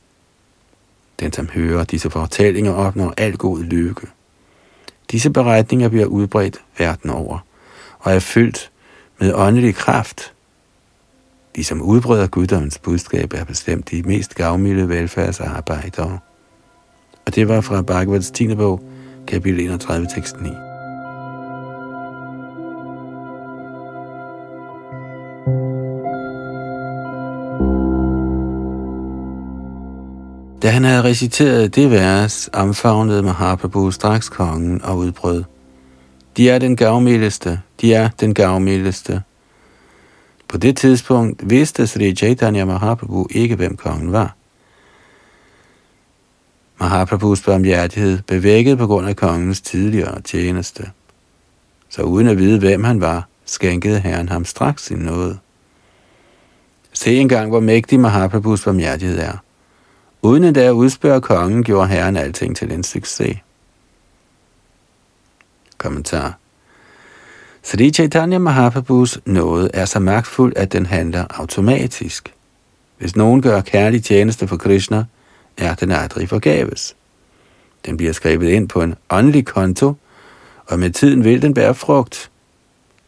Den, 1.19 1.33
som 1.33 1.49
hører 1.49 1.83
disse 1.83 2.09
fortællinger, 2.09 2.73
opnår 2.73 3.13
al 3.17 3.37
god 3.37 3.63
lykke. 3.63 4.07
Disse 5.15 5.29
beretninger 5.29 5.89
bliver 5.89 6.05
udbredt 6.05 6.61
verden 6.77 7.09
over 7.09 7.39
og 7.99 8.11
er 8.13 8.19
fyldt 8.19 8.71
med 9.19 9.33
åndelig 9.33 9.75
kraft. 9.75 10.33
De, 11.55 11.63
som 11.63 11.81
udbreder 11.81 12.27
guddommens 12.27 12.77
budskab, 12.77 13.33
er 13.33 13.43
bestemt 13.43 13.91
de 13.91 14.03
mest 14.03 14.35
gavmilde 14.35 14.89
velfærdsarbejdere. 14.89 16.19
Og 17.25 17.35
det 17.35 17.47
var 17.47 17.61
fra 17.61 17.81
Bhagavats 17.81 18.31
10. 18.31 18.55
bog, 18.55 18.83
kapitel 19.27 19.59
31, 19.59 20.07
tekst 20.15 20.41
9. 20.41 20.64
Da 30.65 30.69
han 30.69 30.83
havde 30.83 31.03
reciteret 31.03 31.75
det 31.75 31.91
vers, 31.91 32.49
omfavnede 32.53 33.23
Mahaprabhu 33.23 33.91
straks 33.91 34.29
kongen 34.29 34.81
og 34.81 34.97
udbrød. 34.97 35.43
De 36.37 36.49
er 36.49 36.59
den 36.59 36.75
gavmildeste, 36.75 37.61
de 37.81 37.93
er 37.93 38.09
den 38.09 38.33
gavmildeste. 38.33 39.21
På 40.47 40.57
det 40.57 40.77
tidspunkt 40.77 41.49
vidste 41.49 41.87
Sri 41.87 42.15
Chaitanya 42.15 42.65
Mahaprabhu 42.65 43.27
ikke, 43.29 43.55
hvem 43.55 43.77
kongen 43.77 44.11
var. 44.11 44.35
Mahaprabhus 46.79 47.41
barmhjertighed 47.41 48.21
bevægget 48.27 48.77
på 48.77 48.87
grund 48.87 49.07
af 49.07 49.15
kongens 49.15 49.61
tidligere 49.61 50.21
tjeneste. 50.21 50.91
Så 51.89 52.01
uden 52.01 52.27
at 52.27 52.37
vide, 52.37 52.59
hvem 52.59 52.83
han 52.83 53.01
var, 53.01 53.27
skænkede 53.45 53.99
Herren 53.99 54.29
ham 54.29 54.45
straks 54.45 54.85
sin 54.85 54.97
nåde. 54.97 55.37
Se 56.93 57.17
engang, 57.17 57.49
hvor 57.49 57.59
mægtig 57.59 57.99
Mahaprabhus 57.99 58.63
barmhjertighed 58.63 59.19
er. 59.19 59.44
Uden 60.25 60.43
at 60.43 60.55
der 60.55 60.71
udspørge 60.71 61.21
kongen, 61.21 61.63
gjorde 61.63 61.87
Herren 61.87 62.17
alting 62.17 62.55
til 62.57 62.71
en 62.71 62.83
succes. 62.83 63.37
Kommentar. 65.77 66.37
Sri 67.63 67.91
Chaitanya 67.91 68.37
Mahaprabhus 68.37 69.19
nåde 69.25 69.69
er 69.73 69.85
så 69.85 69.99
magtfuld, 69.99 70.53
at 70.55 70.73
den 70.73 70.85
handler 70.85 71.25
automatisk. 71.29 72.33
Hvis 72.97 73.15
nogen 73.15 73.41
gør 73.41 73.61
kærlig 73.61 74.03
tjeneste 74.03 74.47
for 74.47 74.57
Krishna, 74.57 75.05
er 75.57 75.75
den 75.75 75.91
aldrig 75.91 76.29
forgaves. 76.29 76.95
Den 77.85 77.97
bliver 77.97 78.13
skrevet 78.13 78.49
ind 78.49 78.69
på 78.69 78.81
en 78.81 78.95
åndelig 79.09 79.45
konto, 79.45 79.93
og 80.67 80.79
med 80.79 80.89
tiden 80.89 81.23
vil 81.23 81.41
den 81.41 81.53
bære 81.53 81.75
frugt. 81.75 82.31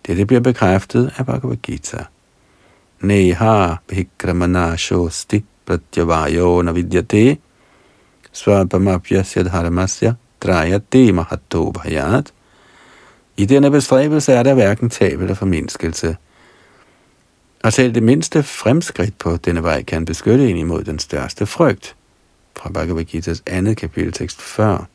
Dette 0.07 0.25
bliver 0.25 0.41
bekræftet 0.41 1.13
af 1.17 1.25
Bhagavad 1.25 1.57
Gita. 1.57 2.05
Neha 2.99 3.75
bhikramana 3.87 4.75
shosti 4.75 5.45
pratyavayo 5.67 6.61
navidyate 6.61 7.37
svabamapya 8.31 9.23
siddharamasya 9.23 10.15
drayate 10.43 11.11
mahatto 11.11 11.71
bhayat 11.71 12.33
i 13.37 13.45
denne 13.45 13.71
bestræbelse 13.71 14.33
er 14.33 14.43
der 14.43 14.53
hverken 14.53 14.89
tab 14.89 15.21
eller 15.21 15.33
formindskelse. 15.33 16.17
Og 17.63 17.73
selv 17.73 17.95
det 17.95 18.03
mindste 18.03 18.43
fremskridt 18.43 19.17
på 19.17 19.37
denne 19.37 19.63
vej 19.63 19.83
kan 19.83 20.05
beskytte 20.05 20.49
en 20.49 20.57
imod 20.57 20.83
den 20.83 20.99
største 20.99 21.45
frygt. 21.45 21.95
Fra 22.55 22.69
Bhagavad 22.69 23.05
Gita's 23.15 23.41
andet 23.47 23.77
kapitel, 23.77 24.11
tekst 24.13 24.41
40. 24.41 24.85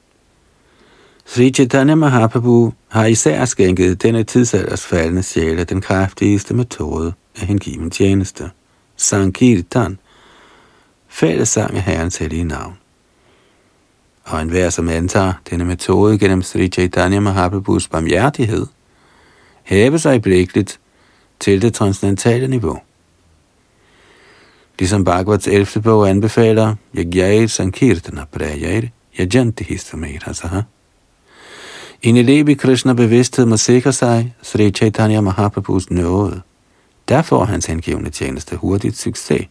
Sri 1.27 1.51
Chaitanya 1.51 1.95
Mahaprabhu 1.95 2.73
har 2.89 3.07
især 3.07 3.45
skænket 3.45 4.03
denne 4.03 4.25
tidsalders 4.25 4.87
faldende 4.87 5.23
sjæle 5.23 5.65
den 5.65 5.81
kraftigste 5.81 6.55
metode 6.55 7.13
af 7.41 7.47
hengiven 7.47 7.91
tjeneste. 7.91 8.51
Sankirtan, 8.97 9.99
fællesang 11.13 11.77
af 11.77 11.83
Herrens 11.83 12.17
hellige 12.17 12.45
navn 12.45 12.79
og 14.25 14.43
enhver, 14.43 14.71
som 14.71 14.89
antager 14.89 15.33
denne 15.51 15.65
metode 15.65 16.19
gennem 16.19 16.43
Sri 16.43 16.69
Chaitanya 16.69 17.21
Mahaprabhus 17.21 17.89
barmhjertighed, 17.89 18.67
hæve 19.63 19.99
sig 19.99 20.23
blikkeligt 20.23 20.81
til 21.41 21.63
det 21.63 21.75
transcendentale 21.75 22.49
niveau. 22.49 22.79
Ligesom 24.79 25.05
Bhagavats 25.05 25.49
11. 25.49 25.83
bog 25.83 26.11
anbefaler, 26.11 26.75
Yagyair 26.97 27.47
Sankirtana 27.47 28.25
Prayair 28.33 28.83
Yajanti 29.19 29.65
Histameirasaha. 29.65 30.61
En 32.03 32.17
elev 32.17 32.49
i 32.49 32.55
Krishna 32.55 32.93
bevidsthed 32.93 33.45
må 33.47 33.57
sikre 33.57 33.93
sig 33.93 34.35
Sri 34.43 34.71
Chaitanya 34.71 35.21
Mahaprabhus 35.21 35.91
nåde. 35.91 36.41
Der 37.09 37.23
får 37.23 37.45
hans 37.45 37.67
hengivende 37.67 38.11
tjeneste 38.11 38.57
hurtigt 38.57 38.99
succes. 38.99 39.47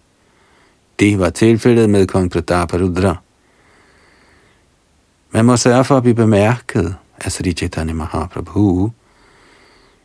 Det 1.01 1.19
var 1.19 1.29
tilfældet 1.29 1.89
med 1.89 2.07
kong 2.07 2.31
Prataparudra. 2.31 3.15
Man 5.31 5.45
må 5.45 5.57
sørge 5.57 5.83
for 5.83 5.97
at 5.97 6.03
blive 6.03 6.15
bemærket 6.15 6.95
af 7.21 7.31
Sri 7.31 7.53
Chaitanya 7.53 7.93
Mahaprabhu, 7.93 8.91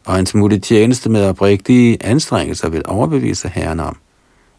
og 0.07 0.18
en 0.18 0.26
smule 0.26 0.59
tjeneste 0.59 1.11
med 1.11 1.28
oprigtige 1.28 2.05
anstrengelser 2.05 2.68
vil 2.68 2.82
overbevise 2.86 3.49
herren 3.49 3.80
om, 3.80 3.97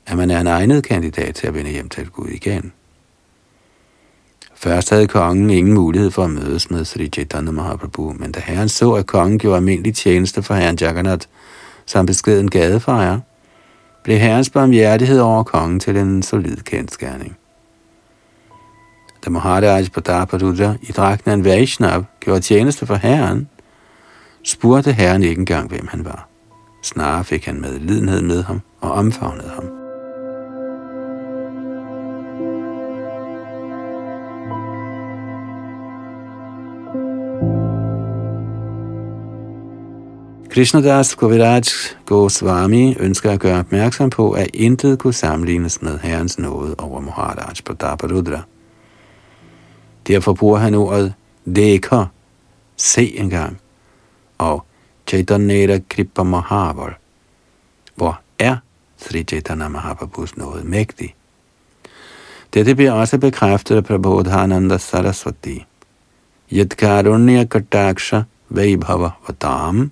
at 0.06 0.18
man 0.18 0.32
er 0.32 0.40
en 0.42 0.48
egnet 0.48 0.84
kandidat 0.84 1.36
til 1.36 1.48
at 1.48 1.54
vende 1.54 1.72
hjem 1.72 1.90
til 1.90 2.10
Gud 2.10 2.28
igen. 2.28 2.74
Først 4.56 4.90
havde 4.90 5.08
kongen 5.08 5.50
ingen 5.50 5.74
mulighed 5.74 6.12
for 6.12 6.24
at 6.24 6.30
mødes 6.30 6.72
med 6.72 6.86
Sri 6.86 7.10
Chaitanya 7.10 7.52
Mahaprabhu, 7.52 8.14
men 8.20 8.32
da 8.32 8.40
herren 8.40 8.70
så, 8.70 8.94
at 8.94 9.06
kongen 9.06 9.40
gjorde 9.40 9.58
almindelig 9.58 9.96
tjeneste 9.96 10.44
for 10.44 10.54
herren 10.54 10.78
Jagannath 10.82 11.28
som 11.86 12.06
beskeden 12.06 12.50
gadefejer, 12.50 13.20
blev 14.08 14.20
herrens 14.20 14.50
barmhjertighed 14.50 15.20
over 15.20 15.44
kongen 15.44 15.80
til 15.80 15.98
en 15.98 16.24
solid 16.24 16.58
kendskærning. 16.58 17.38
Da 19.26 19.30
Maharaj 19.30 19.86
Prataparudra 19.94 20.76
i 20.82 20.92
dragten 20.92 21.32
af 21.32 21.36
en 21.36 21.46
Vaishnav 21.46 22.04
gjorde 22.20 22.42
tjeneste 22.42 22.86
for 22.86 22.96
herren, 22.96 23.50
spurgte 24.44 24.92
herren 24.92 25.24
ikke 25.24 25.40
engang, 25.40 25.70
hvem 25.70 25.88
han 25.88 26.06
var. 26.06 26.28
Snarere 26.84 27.24
fik 27.24 27.46
han 27.46 27.62
medlidenhed 27.62 28.22
med 28.22 28.44
ham 28.44 28.62
og 28.82 28.92
omfavnede 28.92 29.50
ham. 29.50 29.77
Krishnadas 40.58 41.16
Kaviraj 41.16 41.62
Goswami 42.06 42.96
ønsker 43.00 43.32
at 43.32 43.40
gøre 43.40 43.60
opmærksom 43.60 44.10
på, 44.10 44.32
at 44.32 44.50
intet 44.54 45.00
kunne 45.00 45.14
sammenlignes 45.14 45.82
med 45.82 46.00
herrens 46.00 46.40
nåde 46.40 46.76
over 46.78 47.02
Maharaj 47.02 47.54
Prataparudra. 47.66 48.42
Derfor 50.08 50.34
bruger 50.34 50.58
han 50.58 50.74
ordet 50.74 51.14
dækker, 51.56 52.06
se 52.78 53.18
engang, 53.18 53.60
og 54.38 54.66
Chaitanya 55.08 55.80
Kripa 55.90 56.24
Mahavar, 56.24 56.98
hvor 57.96 58.20
er 58.40 58.58
Sri 58.98 59.24
Chaitanya 59.24 59.68
Mahaprabhus 59.68 60.38
noget 60.38 60.66
mægtig. 60.66 61.16
Dette 62.54 62.76
bliver 62.76 62.92
også 62.92 63.18
bekræftet 63.18 63.76
af 63.76 63.84
Prabodhananda 63.84 64.78
Saraswati. 64.78 65.66
Yadkarunya 66.54 67.44
Kataksha 67.44 68.22
Vaibhava 68.50 69.10
Vatam. 69.28 69.92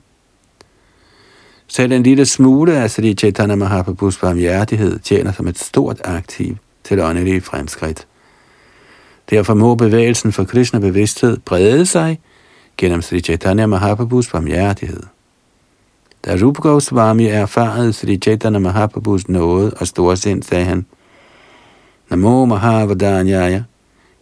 Selv 1.68 1.91
en 1.91 2.03
lille 2.03 2.26
smule 2.26 2.78
af 2.78 2.91
Sri 2.91 3.13
Chaitanya 3.13 3.55
Mahaprabhus 3.55 4.18
barmhjertighed 4.18 4.99
tjener 4.99 5.32
som 5.32 5.47
et 5.47 5.59
stort 5.59 6.01
aktiv 6.03 6.57
til 6.84 6.99
åndelige 7.01 7.41
fremskridt. 7.41 8.07
Derfor 9.30 9.53
må 9.53 9.76
bevægelsen 9.76 10.32
for 10.32 10.43
Krishna 10.43 10.80
bevidsthed 10.80 11.38
brede 11.38 11.86
sig 11.86 12.20
gennem 12.78 13.01
Sri 13.01 13.20
Chaitanya 13.20 13.66
Mahaprabhus 13.66 14.32
barmhjertighed. 14.32 15.03
Da 16.26 16.38
Rupa 16.41 16.61
Goswami 16.61 17.26
erfarede 17.26 17.93
Sri 17.93 18.18
Chaitanya 18.18 18.59
Mahaprabhus 18.59 19.30
nåde 19.30 19.72
og 19.80 19.88
storsind, 19.88 20.43
sagde 20.43 20.66
han, 20.66 20.86
Namo 22.09 22.45
Mahavadanyaya 22.45 23.63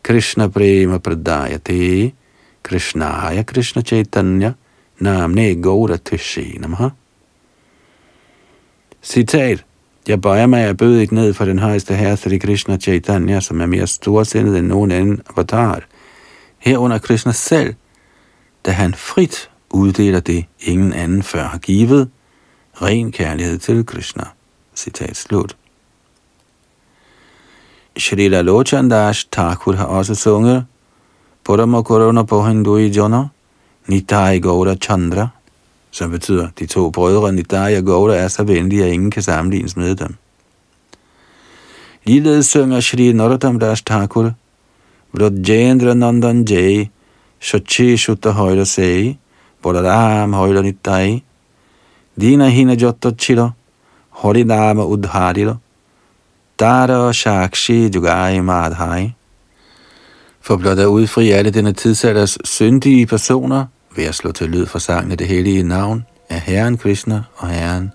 Krishna 0.03 0.47
Prema 0.47 0.97
Pradayate 0.97 2.11
Krishnaya 2.63 3.43
Krishna 3.43 3.81
Chaitanya 3.81 4.51
Namne 4.99 5.61
Gaura 5.61 5.97
Tishi 5.97 6.57
Namaha. 6.59 6.89
Citat 9.03 9.65
jeg 10.07 10.21
bøjer 10.21 10.45
mig 10.45 10.61
af 10.61 10.77
bød 10.77 10.99
ikke 10.99 11.15
ned 11.15 11.33
for 11.33 11.45
den 11.45 11.59
højeste 11.59 11.95
herre, 11.95 12.17
Sri 12.17 12.37
Krishna 12.37 12.77
Chaitanya, 12.77 13.39
som 13.39 13.61
er 13.61 13.65
mere 13.65 13.87
storsindet 13.87 14.57
end 14.57 14.67
nogen 14.67 14.91
anden 14.91 15.21
avatar. 15.29 15.83
Herunder 16.57 16.97
Krishna 16.97 17.31
selv, 17.31 17.73
da 18.65 18.71
han 18.71 18.93
frit 18.93 19.49
uddeler 19.69 20.19
det, 20.19 20.45
ingen 20.59 20.93
anden 20.93 21.23
før 21.23 21.43
har 21.43 21.57
givet, 21.57 22.09
ren 22.81 23.11
kærlighed 23.11 23.57
til 23.57 23.85
Krishna. 23.85 24.23
Citat 24.75 25.17
slut. 25.17 25.55
Shrila 27.97 28.41
Lochandash 28.41 29.27
Thakur 29.31 29.73
har 29.73 29.85
også 29.85 30.15
sunget 30.15 30.65
Purama 31.43 32.23
Pohindui 32.23 32.87
Jona 32.87 33.23
Nitai 33.87 34.39
Gaura 34.39 34.75
Chandra 34.75 35.27
som 35.93 36.11
betyder, 36.11 36.47
de 36.59 36.65
to 36.65 36.89
brødre 36.89 37.31
Nidaya 37.31 37.77
og 37.77 37.85
Gouda 37.85 38.15
er 38.15 38.27
så 38.27 38.43
venlige, 38.43 38.85
at 38.85 38.91
ingen 38.91 39.11
kan 39.11 39.23
sammenlignes 39.23 39.77
med 39.77 39.95
dem. 39.95 40.15
Ligeledes 42.05 42.45
synger 42.45 42.79
Shri 42.79 43.11
Narottam 43.11 43.59
Das 43.59 43.81
Thakur, 43.81 44.31
Vrajendra 45.13 45.93
Nandan 45.93 46.45
Jay, 46.49 46.85
Shachi 47.39 47.97
Shutta 47.97 48.29
Højla 48.29 48.63
Sei, 48.63 49.17
Bolaram 49.61 50.33
Højla 50.33 50.61
Nidai, 50.61 51.23
Dina 52.21 52.47
Hina 52.47 52.73
Jotta 52.73 53.11
Chilo, 53.11 53.49
Horinama 54.09 54.83
Udharilo, 54.83 55.55
Dara 56.59 57.13
Shakshi 57.13 57.89
Jugai 57.89 58.41
Madhai. 58.41 59.13
For 60.41 60.57
blot 60.57 60.79
at 60.79 60.85
udfri 60.85 61.31
alle 61.31 61.51
denne 61.51 61.73
tidsalders 61.73 62.37
syndige 62.43 63.05
personer, 63.05 63.65
ved 63.95 64.03
at 64.03 64.15
slå 64.15 64.31
til 64.31 64.49
lyd 64.49 64.65
for 64.65 64.79
sangen 64.79 65.11
af 65.11 65.17
det 65.17 65.27
hellige 65.27 65.63
navn 65.63 66.05
er 66.29 66.37
Herren 66.37 66.77
Krishna 66.77 67.23
og 67.35 67.49
Herren 67.49 67.91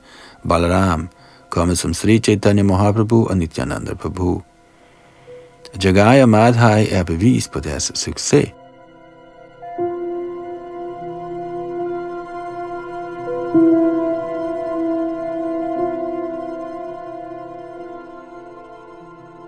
Balaram 0.49 1.09
kommet 1.51 1.79
som 1.79 1.95
Sri 1.95 2.19
Chaitanya 2.19 2.63
Mahaprabhu 2.63 3.27
og 3.27 3.37
Nityananda 3.37 3.95
Prabhu. 3.95 4.43
Jagaya 5.85 6.27
Madhai 6.27 6.89
er 6.91 7.03
bevis 7.03 7.49
på 7.49 7.61
deres 7.61 7.93
succes. 7.95 8.49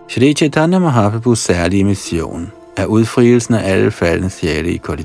Shri 0.09 0.35
Chaitanya 0.35 0.79
Mahaprabhus 0.79 1.39
særlige 1.39 1.85
mission 1.85 2.53
er 2.77 2.87
udfrielsen 2.87 3.55
af 3.55 3.73
alle 3.73 3.91
faldende 3.91 4.31
sjæle 4.31 4.73
i 4.73 4.77
Kali 4.77 5.03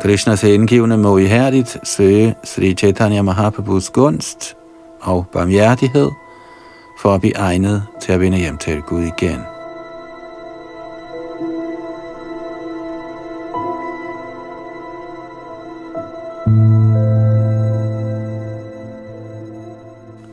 Krishnas 0.00 0.40
hengivne 0.40 0.96
må 0.96 1.18
ihærdigt 1.18 1.78
søge 1.82 2.34
Sri 2.44 2.74
Chaitanya 2.74 3.22
Mahaprabhus 3.22 3.90
gunst 3.90 4.56
og 5.00 5.26
barmhjertighed 5.32 6.10
for 7.00 7.14
at 7.14 7.20
blive 7.20 7.36
egnet 7.36 7.86
til 8.00 8.12
at 8.12 8.20
vende 8.20 8.38
hjem 8.38 8.58
til 8.58 8.82
Gud 8.82 9.02
igen. 9.02 9.40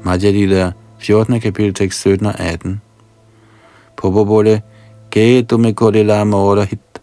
Madhya 0.03 0.31
Lila, 0.31 0.71
14. 0.99 1.39
kapitel, 1.39 1.73
tekst 1.73 1.99
17 1.99 2.25
og 2.25 2.39
18. 2.39 2.81
Popo 3.97 4.25
bole, 4.25 4.61
ge 5.11 5.45
me 5.57 5.73
kore 5.73 6.03
la 6.03 6.23
mora 6.23 6.63
hit, 6.63 7.01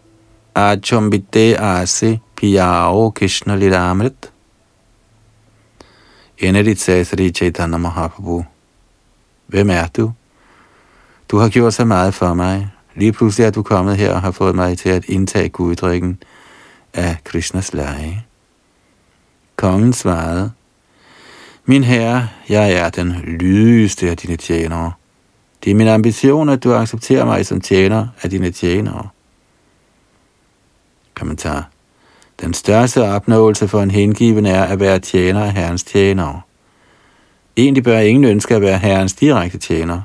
achom 0.55 1.11
bitte 1.11 1.59
ase, 1.59 2.21
piyao 2.39 3.11
Krishna 3.11 3.57
lila 3.57 3.91
amrit. 3.91 4.33
Endeligt 6.39 6.81
sagde 6.81 7.05
Sri 7.05 7.31
Chaitanya 7.31 7.79
Mahaprabhu, 7.79 8.45
Hvem 9.47 9.71
er 9.71 9.87
du? 9.87 10.13
Du 11.29 11.37
har 11.39 11.49
gjort 11.49 11.75
så 11.75 11.85
meget 11.85 12.15
for 12.15 12.35
mig. 12.35 12.69
Lige 12.95 13.13
pludselig 13.13 13.47
er 13.47 13.51
du 13.51 13.63
kommet 13.63 13.97
her 13.97 14.15
og 14.15 14.23
har 14.23 14.31
fået 14.31 14.55
mig 14.55 14.79
til 14.79 14.89
at 14.89 15.05
indtage 15.05 15.49
guddrikken 15.49 16.23
af 16.95 17.17
Krishnas 17.25 17.75
leje. 17.75 18.25
Kongen 19.57 19.93
svarede, 19.93 20.53
Min 21.65 21.85
herre, 21.85 22.29
jeg 22.49 22.73
er 22.73 22.91
den 22.91 23.13
lydigste 23.13 24.11
af 24.11 24.17
dine 24.17 24.37
tjenere. 24.37 24.93
Det 25.65 25.71
er 25.71 25.75
min 25.75 25.89
ambition, 25.89 26.49
at 26.49 26.65
du 26.65 26.75
accepterer 26.75 27.25
mig 27.25 27.47
som 27.47 27.61
tjener 27.61 28.07
af 28.23 28.31
dine 28.31 28.51
tjenere. 28.51 29.09
Kommentar. 31.15 31.69
Den 32.41 32.55
største 32.55 33.03
opnåelse 33.03 33.69
for 33.69 33.83
en 33.83 33.91
hengiven 33.91 34.47
er 34.47 34.63
at 34.63 34.81
være 34.81 34.99
tjener 34.99 35.45
af 35.45 35.53
Herrens 35.53 35.85
tjenere. 35.85 36.41
Egentlig 37.57 37.85
bør 37.85 37.99
ingen 37.99 38.25
ønske 38.25 38.55
at 38.55 38.63
være 38.63 38.79
Herrens 38.79 39.13
direkte 39.13 39.59
tjener. 39.59 40.01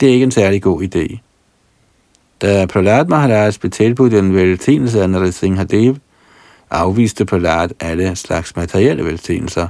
Det 0.00 0.08
er 0.08 0.12
ikke 0.12 0.24
en 0.24 0.30
særlig 0.30 0.62
god 0.62 0.82
idé. 0.82 1.18
Da 2.42 2.66
Prahlad 2.66 3.04
Maharaj 3.04 3.52
blev 3.60 3.70
tilbudt 3.70 4.14
en 4.14 4.34
velsignelse 4.34 5.02
af 5.02 5.10
Narasimhadev, 5.10 5.96
afviste 6.70 7.24
Prahlad 7.24 7.68
alle 7.80 8.16
slags 8.16 8.56
materielle 8.56 9.04
velsignelser, 9.04 9.68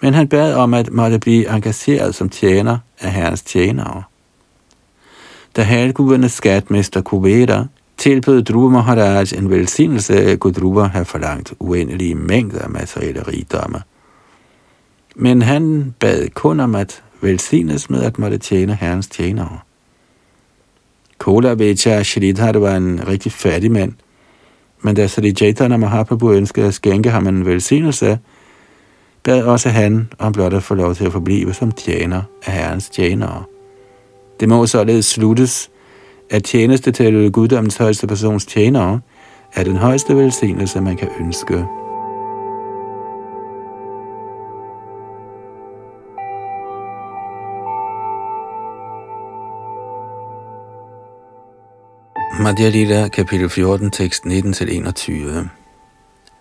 men 0.00 0.14
han 0.14 0.28
bad 0.28 0.54
om 0.54 0.74
at 0.74 0.92
måtte 0.92 1.18
blive 1.18 1.48
engageret 1.56 2.14
som 2.14 2.28
tjener 2.28 2.78
af 3.00 3.12
herrens 3.12 3.42
tjenere. 3.42 4.02
Da 5.56 5.62
halvgudernes 5.62 6.32
skatmester 6.32 7.00
Kuveda 7.00 7.64
tilbød 7.98 8.42
Dhruva 8.42 8.72
Maharaj 8.72 9.26
en 9.36 9.50
velsignelse, 9.50 10.36
kunne 10.36 10.52
Dhruva 10.52 10.82
have 10.82 11.04
forlangt 11.04 11.54
uendelige 11.58 12.14
mængder 12.14 12.58
af 12.58 12.70
materielle 12.70 13.22
rigdomme. 13.22 13.82
Men 15.16 15.42
han 15.42 15.94
bad 16.00 16.28
kun 16.34 16.60
om 16.60 16.74
at 16.74 17.02
velsignes 17.20 17.90
med 17.90 18.02
at 18.02 18.18
måtte 18.18 18.38
tjene 18.38 18.74
herrens 18.74 19.06
tjenere. 19.06 19.58
Kola 21.18 21.54
Vecha 21.54 22.02
Shridhar 22.02 22.58
var 22.58 22.76
en 22.76 23.08
rigtig 23.08 23.32
fattig 23.32 23.72
mand, 23.72 23.92
men 24.82 24.96
da 24.96 25.06
Sri 25.06 25.32
Chaitanya 25.32 25.76
Mahaprabhu 25.76 26.32
ønskede 26.32 26.66
at 26.66 26.74
skænke 26.74 27.10
ham 27.10 27.26
en 27.26 27.46
velsignelse, 27.46 28.18
bad 29.22 29.42
også 29.42 29.68
han 29.68 30.08
om 30.18 30.32
blot 30.32 30.54
at 30.54 30.62
få 30.62 30.74
lov 30.74 30.94
til 30.94 31.04
at 31.04 31.12
forblive 31.12 31.54
som 31.54 31.72
tjener 31.72 32.22
af 32.46 32.52
herrens 32.52 32.88
tjenere. 32.88 33.44
Det 34.40 34.48
må 34.48 34.66
således 34.66 35.06
sluttes, 35.06 35.70
at 36.30 36.44
tjeneste 36.44 36.92
til 36.92 37.32
guddommens 37.32 37.76
højeste 37.76 38.06
persons 38.06 38.46
tjenere 38.46 39.00
er 39.54 39.64
den 39.64 39.76
højeste 39.76 40.16
velsignelse, 40.16 40.80
man 40.80 40.96
kan 40.96 41.08
ønske. 41.20 41.64
Madhya 52.40 52.68
Lila, 52.68 53.08
kapitel 53.08 53.48
14, 53.48 53.90
tekst 53.90 54.24
19-21. 54.26 55.48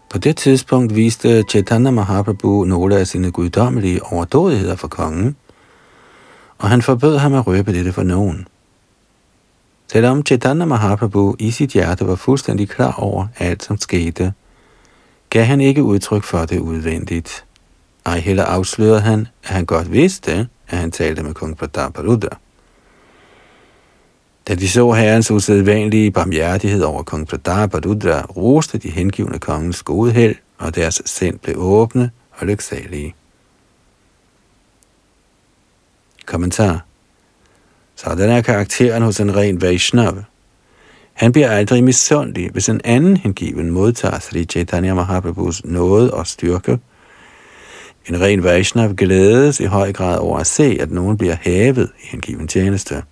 På 0.10 0.18
det 0.18 0.38
tidspunkt 0.38 0.96
viste 0.96 1.44
Chaitanya 1.44 1.92
Mahaprabhu 1.92 2.64
nogle 2.66 2.98
af 2.98 3.08
sine 3.08 3.32
guddommelige 3.32 4.04
overdådigheder 4.04 4.76
for 4.76 4.88
kongen, 4.88 5.36
og 6.58 6.70
han 6.70 6.82
forbød 6.82 7.18
ham 7.18 7.34
at 7.34 7.48
røbe 7.48 7.74
dette 7.74 7.94
for 7.94 8.04
nogen. 8.04 8.48
Selvom 9.92 10.26
Chaitanya 10.26 10.66
Mahaprabhu 10.66 11.36
i 11.40 11.52
sit 11.52 11.72
hjerte 11.72 12.08
var 12.08 12.16
fuldstændig 12.16 12.70
klar 12.70 12.94
over 12.94 13.28
alt, 13.40 13.64
som 13.64 13.78
skete, 13.78 14.34
gav 15.30 15.46
han 15.46 15.62
ikke 15.62 15.84
udtryk 15.84 16.24
for 16.24 16.46
det 16.46 16.60
udvendigt. 16.60 17.46
Ej 18.06 18.20
heller 18.20 18.44
afslørede 18.44 19.02
han, 19.02 19.28
at 19.44 19.50
han 19.50 19.66
godt 19.66 19.92
vidste, 19.92 20.48
at 20.68 20.78
han 20.78 20.92
talte 20.92 21.24
med 21.24 21.34
kong 21.34 21.58
Prataparudra. 21.58 22.38
Da 24.48 24.56
de 24.56 24.70
så 24.70 24.92
herrens 24.92 25.32
usædvanlige 25.32 26.12
barmhjertighed 26.12 26.84
over 26.84 27.04
kong 27.04 27.28
Prataparudra, 27.28 28.22
roste 28.22 28.78
de 28.78 28.90
hengivne 28.90 29.40
kongens 29.40 29.84
gode 29.84 30.12
held, 30.12 30.36
og 30.58 30.76
deres 30.76 31.02
sind 31.06 31.40
blev 31.40 31.56
åbne 31.58 32.12
og 32.32 32.48
lyksalige. 32.48 33.16
Kommentar 36.26 36.86
sådan 37.98 38.30
er 38.30 38.42
karakteren 38.42 39.04
hos 39.04 39.20
en 39.20 39.36
ren 39.36 39.62
Vaishnava. 39.62 40.24
Han 41.14 41.32
bliver 41.32 41.50
aldrig 41.50 41.84
misundelig, 41.84 42.50
hvis 42.52 42.70
en 42.70 42.82
anden 42.84 43.18
hengiven 43.18 43.72
modtager 43.72 44.20
Sri 44.20 44.46
Chaitanya 44.46 44.94
Mahaprabhus 44.94 45.66
nåde 45.66 46.14
og 46.14 46.28
styrke. 46.28 46.80
En 48.10 48.22
ren 48.22 48.44
Vaishnav 48.44 48.94
glædes 48.94 49.60
i 49.60 49.66
høj 49.66 49.94
grad 49.94 50.20
over 50.20 50.40
at 50.40 50.48
se, 50.48 50.78
at 50.82 50.92
nogen 50.92 51.18
bliver 51.18 51.36
hævet 51.42 51.92
i 52.04 52.08
hengiven 52.08 52.48
tjeneste. 52.48 53.04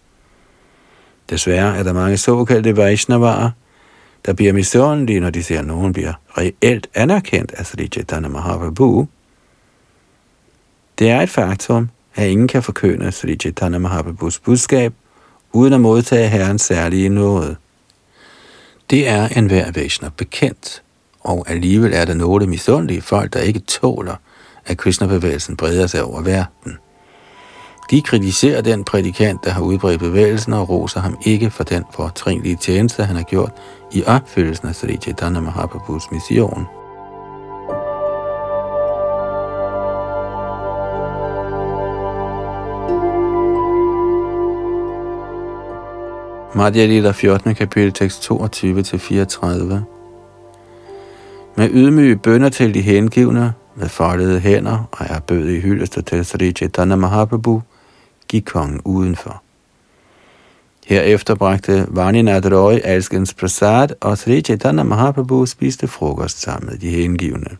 Desværre 1.29 1.77
er 1.77 1.83
der 1.83 1.93
mange 1.93 2.17
såkaldte 2.17 2.77
Vaishnavaer, 2.77 3.49
der 4.25 4.33
bliver 4.33 4.53
misundelige, 4.53 5.19
når 5.19 5.29
de 5.29 5.43
ser, 5.43 5.59
at 5.59 5.67
nogen 5.67 5.93
bliver 5.93 6.13
reelt 6.38 6.88
anerkendt 6.93 7.51
af 7.51 7.65
Sri 7.65 7.88
Chaitanya 7.88 8.29
Mahaprabhu. 8.29 9.07
Det 10.99 11.09
er 11.09 11.21
et 11.21 11.29
faktum, 11.29 11.89
at 12.16 12.28
ingen 12.28 12.47
kan 12.47 12.63
forkønne 12.63 13.11
Sri 13.11 13.36
Chaitanya 13.36 13.78
Mahaprabhus 13.78 14.39
budskab, 14.39 14.93
uden 15.51 15.74
at 15.74 15.82
modtage 15.82 16.28
Herrens 16.28 16.61
særlige 16.61 17.09
nåde. 17.09 17.55
Det 18.89 19.07
er 19.07 19.28
enhver 19.28 19.66
væsener 19.66 19.82
Vaishnav 19.82 20.11
bekendt, 20.11 20.84
og 21.20 21.45
alligevel 21.49 21.93
er 21.93 22.05
der 22.05 22.13
nogle 22.13 22.47
misundelige 22.47 23.01
folk, 23.01 23.34
der 23.34 23.39
ikke 23.39 23.59
tåler, 23.59 24.16
at 24.66 24.78
Krishna-bevægelsen 24.78 25.57
breder 25.57 25.88
sig 25.88 26.03
over 26.03 26.22
verden. 26.22 26.78
De 27.91 28.01
kritiserer 28.01 28.61
den 28.61 28.84
prædikant, 28.84 29.43
der 29.43 29.51
har 29.51 29.61
udbredt 29.61 29.99
bevægelsen 29.99 30.53
og 30.53 30.70
roser 30.70 30.99
ham 30.99 31.18
ikke 31.26 31.51
for 31.51 31.63
den 31.63 31.84
fortrinlige 31.91 32.57
tjeneste, 32.61 33.03
han 33.03 33.16
har 33.16 33.24
gjort 33.24 33.51
i 33.91 34.03
opfyldelsen 34.03 34.68
af 34.68 34.76
Sri 34.76 34.97
Chaitanya 34.97 35.39
Mahaprabhus 35.39 36.03
mission. 36.11 36.66
Madhya 46.56 46.86
Lila 46.86 47.12
14. 47.12 47.56
kapitel 47.56 47.91
tekst 47.91 48.32
22-34 48.32 48.34
Med 51.56 51.70
ydmyge 51.72 52.16
bønder 52.16 52.49
til 52.49 52.74
de 52.74 52.82
hengivne, 52.82 53.53
med 53.76 53.89
foldede 53.89 54.39
hænder 54.39 54.89
og 54.91 55.06
er 55.10 55.20
bød 55.20 55.47
i 55.49 55.60
hyldest 55.60 55.99
til 56.08 56.26
Sri 56.26 56.51
Chaitanya 56.51 56.95
Mahaprabhu, 56.95 57.62
gik 58.28 58.43
kongen 58.45 58.82
udenfor. 58.86 59.41
Herefter 60.86 61.36
bragte 61.36 61.88
Vaninath 61.89 62.51
Roy 62.51 62.80
alskens 62.84 63.34
prasad, 63.34 63.88
og 64.01 64.18
Sri 64.18 64.41
Chaitanya 64.41 64.84
Mahaprabhu 64.84 65.45
spiste 65.45 65.88
frokost 65.88 66.41
sammen 66.41 66.70
med 66.70 66.78
de 66.78 66.89
hengivne. 66.89 67.58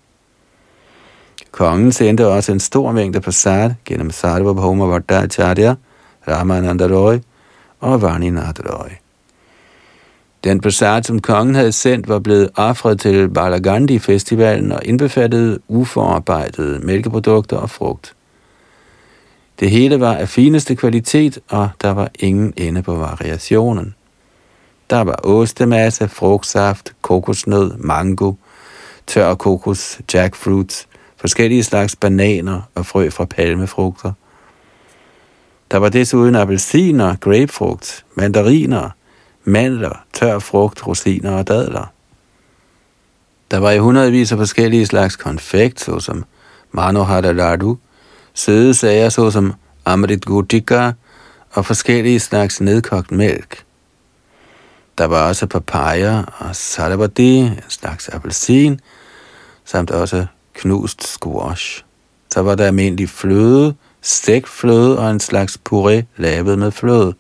Kongen 1.52 1.92
sendte 1.92 2.28
også 2.28 2.52
en 2.52 2.60
stor 2.60 2.92
mængde 2.92 3.22
prasad 3.22 3.72
gennem 3.86 4.12
Sarvabhauma 4.12 4.86
Vardacharya, 4.86 5.76
Ramananda 6.28 6.88
Roy 6.88 7.18
og 7.80 8.02
Varninath 8.02 8.62
Roy. 8.70 8.90
Den 10.44 10.62
prasad, 10.62 11.04
som 11.04 11.20
kongen 11.20 11.56
havde 11.56 11.72
sendt, 11.72 12.08
var 12.08 12.20
blevet 12.20 12.50
offret 12.56 13.00
til 13.00 13.30
Balagandi-festivalen 13.30 14.72
og 14.72 14.86
indbefattede 14.86 15.60
uforarbejdede 15.68 16.80
mælkeprodukter 16.80 17.58
og 17.58 17.70
frugt. 17.70 18.16
Det 19.60 19.72
hele 19.72 20.00
var 20.00 20.14
af 20.14 20.30
fineste 20.30 20.76
kvalitet, 20.76 21.40
og 21.50 21.70
der 21.82 21.92
var 21.92 22.10
ingen 22.20 22.54
ende 22.58 22.82
på 22.82 22.96
variationen. 22.96 23.96
Der 24.90 25.02
var 25.02 25.20
ostemasse, 25.24 26.08
frugtsaft, 26.08 26.94
kokosnød, 27.02 27.72
mango, 27.78 28.34
tør 29.08 29.34
kokos, 29.34 30.02
jackfruits, 30.14 30.88
forskellige 31.18 31.64
slags 31.64 31.96
bananer 31.96 32.62
og 32.76 32.86
frø 32.86 33.10
fra 33.10 33.26
palmefrugter. 33.26 34.12
Der 35.72 35.78
var 35.78 35.90
desuden 35.90 36.36
appelsiner, 36.36 37.16
grapefrugt, 37.16 38.06
mandariner, 38.16 38.90
mandler, 39.44 40.06
tør 40.14 40.40
frugt, 40.40 40.88
rosiner 40.88 41.32
og 41.32 41.48
dadler. 41.48 41.92
Der 43.52 43.58
var 43.58 43.72
i 43.72 43.78
hundredvis 43.78 44.32
af 44.32 44.38
forskellige 44.38 44.86
slags 44.86 45.16
konfekt, 45.16 45.80
såsom 45.80 46.26
Manohara 46.72 47.32
lardu, 47.32 47.78
søde 48.34 48.74
sager 48.74 49.10
såsom 49.10 49.54
Amrit 49.86 50.26
Gutika 50.26 50.92
og 51.52 51.66
forskellige 51.66 52.20
slags 52.20 52.62
nedkogt 52.62 53.12
mælk. 53.12 53.64
Der 54.98 55.06
var 55.06 55.28
også 55.28 55.48
papaya 55.48 56.24
og 56.38 56.56
salavati, 56.56 57.38
en 57.38 57.60
slags 57.70 58.10
appelsin, 58.10 58.80
samt 59.66 59.92
også 59.92 60.26
knust 60.54 61.08
squash. 61.08 61.84
Så 62.34 62.42
var 62.42 62.56
der 62.56 62.66
almindelig 62.66 63.10
fløde, 63.10 63.76
stegt 64.06 64.50
fløde 64.50 65.00
og 65.00 65.12
en 65.12 65.20
slags 65.20 65.58
puré 65.70 66.02
lavet 66.18 66.60
med 66.60 66.72
fløde. 66.72 67.14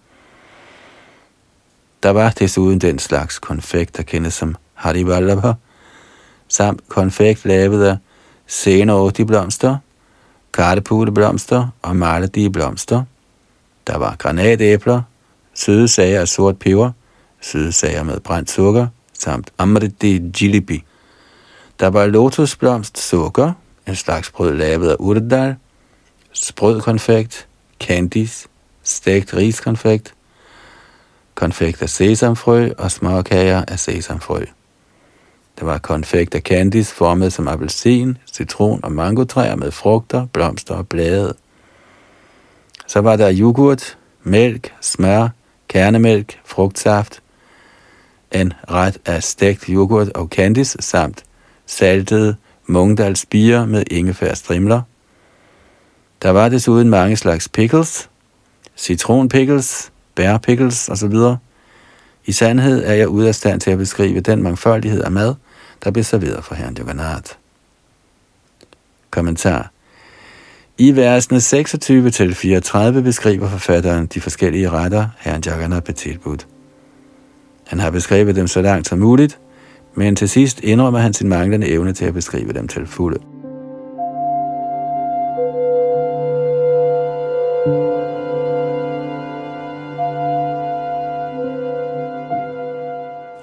Der 2.03 2.09
var 2.09 2.29
desuden 2.29 2.79
den 2.79 2.99
slags 2.99 3.39
konfekt, 3.39 3.97
der 3.97 4.03
kendes 4.03 4.33
som 4.33 4.55
Harivallabha, 4.73 5.53
samt 6.47 6.89
konfekt 6.89 7.45
lavet 7.45 7.85
af 7.85 7.97
senere 8.47 9.25
blomster, 9.25 9.77
karteputeblomster 10.53 11.67
og 11.81 11.95
maledi 11.95 12.49
blomster. 12.49 13.03
Der 13.87 13.97
var 13.97 14.15
granatæbler, 14.15 15.01
søde 15.53 15.87
sager 15.87 16.21
af 16.21 16.27
sort 16.27 16.59
peber, 16.59 16.91
søde 17.41 17.71
sager 17.71 18.03
med 18.03 18.19
brændt 18.19 18.51
sukker, 18.51 18.87
samt 19.13 19.51
amriti 19.57 20.31
jilibi. 20.41 20.83
Der 21.79 21.87
var 21.87 22.05
lotusblomst 22.05 22.97
sukker, 22.97 23.53
en 23.87 23.95
slags 23.95 24.31
brød 24.31 24.53
lavet 24.53 24.89
af 24.89 24.95
urdal, 24.99 25.55
sprød 26.35 26.81
konfekt, 26.81 27.47
candies, 27.79 28.47
stegt 28.83 29.33
riskonfekt, 29.33 30.13
konfekt 31.35 31.81
af 31.81 31.89
sesamfrø 31.89 32.69
og 32.77 32.91
småkager 32.91 33.65
af 33.67 33.79
sesamfrø. 33.79 34.45
Der 35.59 35.65
var 35.65 35.77
konfekt 35.77 36.35
af 36.35 36.41
candies 36.41 36.91
formet 36.91 37.33
som 37.33 37.47
appelsin, 37.47 38.17
citron 38.33 38.79
og 38.83 38.91
mangotræer 38.91 39.55
med 39.55 39.71
frugter, 39.71 40.25
blomster 40.25 40.75
og 40.75 40.87
blade. 40.87 41.33
Så 42.87 43.01
var 43.01 43.15
der 43.15 43.33
yoghurt, 43.39 43.97
mælk, 44.23 44.73
smør, 44.81 45.29
kernemælk, 45.67 46.39
frugtsaft, 46.45 47.21
en 48.31 48.53
ret 48.71 48.97
af 49.05 49.23
stegt 49.23 49.63
yoghurt 49.63 50.09
og 50.09 50.27
candies 50.27 50.77
samt 50.79 51.23
saltede 51.65 52.35
mungdalsbier 52.65 53.65
med 53.65 53.83
ingefær 53.91 54.33
strimler. 54.33 54.81
Der 56.25 56.31
var 56.31 56.49
desuden 56.49 56.89
mange 56.89 57.17
slags 57.17 57.49
pickles, 57.49 58.09
citronpickles, 58.77 59.91
bærpickles 60.15 60.89
osv. 60.89 61.13
I 62.25 62.31
sandhed 62.31 62.83
er 62.85 62.93
jeg 62.93 63.07
ude 63.07 63.27
af 63.27 63.35
stand 63.35 63.61
til 63.61 63.71
at 63.71 63.77
beskrive 63.77 64.19
den 64.19 64.43
mangfoldighed 64.43 65.03
af 65.03 65.11
mad, 65.11 65.35
der 65.83 65.91
blev 65.91 66.03
serveret 66.03 66.43
for 66.43 66.55
herren 66.55 66.75
Jagannath. 66.77 67.31
Kommentar. 69.11 69.71
I 70.77 70.95
versene 70.95 71.37
26-34 72.97 73.01
beskriver 73.01 73.49
forfatteren 73.49 74.05
de 74.05 74.21
forskellige 74.21 74.69
retter, 74.69 75.07
herren 75.19 75.43
Jagannath 75.45 75.83
blev 75.83 75.95
tilbudt. 75.95 76.47
Han 77.67 77.79
har 77.79 77.89
beskrevet 77.89 78.35
dem 78.35 78.47
så 78.47 78.61
langt 78.61 78.87
som 78.87 78.99
muligt, 78.99 79.39
men 79.95 80.15
til 80.15 80.29
sidst 80.29 80.59
indrømmer 80.59 80.99
han 80.99 81.13
sin 81.13 81.29
manglende 81.29 81.67
evne 81.67 81.93
til 81.93 82.05
at 82.05 82.13
beskrive 82.13 82.53
dem 82.53 82.67
til 82.67 82.87
fulde. 82.87 83.34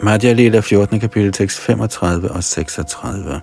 Madhya 0.02 0.32
Lila 0.32 0.60
14. 0.60 1.00
kapitel 1.00 1.32
tekst 1.32 1.60
35 1.60 2.30
og 2.30 2.44
36. 2.44 3.40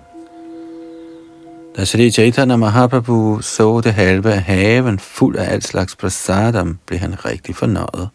Da 1.76 1.84
Sri 1.84 2.10
Chaitanya 2.10 2.56
Mahaprabhu 2.56 3.40
så 3.40 3.80
det 3.80 3.94
halve 3.94 4.32
af 4.32 4.42
haven 4.42 4.98
fuld 4.98 5.36
af 5.36 5.52
alt 5.52 5.64
slags 5.64 5.96
prasadam, 5.96 6.78
blev 6.86 6.98
han 6.98 7.24
rigtig 7.24 7.56
fornøjet. 7.56 8.08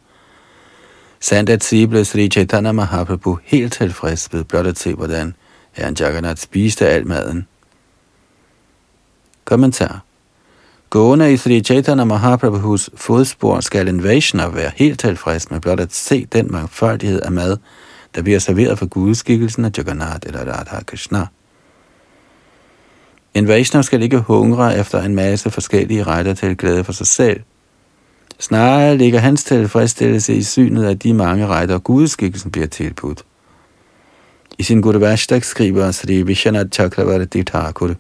Sandt 1.20 1.50
at 1.50 1.64
sige 1.64 1.88
blev 1.88 2.06
Sri 2.06 2.30
Chaitanya 2.30 2.72
Mahaprabhu 2.72 3.40
helt 3.44 3.74
tilfreds 3.74 4.34
ved 4.34 4.44
blot 4.44 4.68
at 4.68 4.80
se, 4.80 4.94
hvordan 4.94 5.36
Herren 5.72 5.96
Jagannath 6.00 6.42
spiste 6.42 6.88
al 6.88 7.08
maden. 7.08 7.48
Kommentar. 9.46 10.04
Gående 10.90 11.34
i 11.34 11.38
Sri 11.38 11.62
Chaitanya 11.62 12.04
Mahaprabhus 12.04 12.90
fodspor 12.96 13.60
skal 13.60 13.88
en 13.88 14.04
Vaishnav 14.04 14.56
være 14.56 14.72
helt 14.76 15.00
tilfreds 15.00 15.52
med 15.52 15.60
blot 15.60 15.80
at 15.80 15.94
se 15.94 16.26
den 16.26 16.52
mangfoldighed 16.52 17.22
af 17.22 17.32
mad, 17.32 17.58
der 18.16 18.22
bliver 18.22 18.40
serveret 18.40 18.80
for 18.80 18.86
gudskikkelsen 18.86 19.66
af 19.66 19.72
Jagannath 19.78 20.28
eller 20.28 20.40
Radha 20.40 20.84
Krishna. 20.84 21.28
En 23.34 23.48
Vaishnav 23.48 23.84
skal 23.84 24.02
ikke 24.02 24.20
hungre 24.20 24.78
efter 24.78 25.02
en 25.02 25.16
masse 25.16 25.52
forskellige 25.52 26.04
retter 26.04 26.34
til 26.34 26.58
glæde 26.58 26.84
for 26.84 26.94
sig 26.94 27.08
selv– 27.08 27.42
Snarere 28.40 28.98
ligger 28.98 29.20
hans 29.20 29.44
tilfredsstillelse 29.44 30.36
i 30.36 30.44
synet 30.44 30.84
af 30.84 31.00
de 31.00 31.14
mange 31.14 31.48
retter, 31.48 31.80
gudskikkelsen 31.80 32.52
bliver 32.52 32.68
tilbudt. 32.68 33.26
I 34.58 34.64
sin 34.64 34.82
Guruvashtak 34.82 35.44
skriver 35.44 35.92
Sri 35.92 36.22
Vishanath 36.22 36.70
Chakravarti 36.70 37.44
Thakur, 37.44 37.96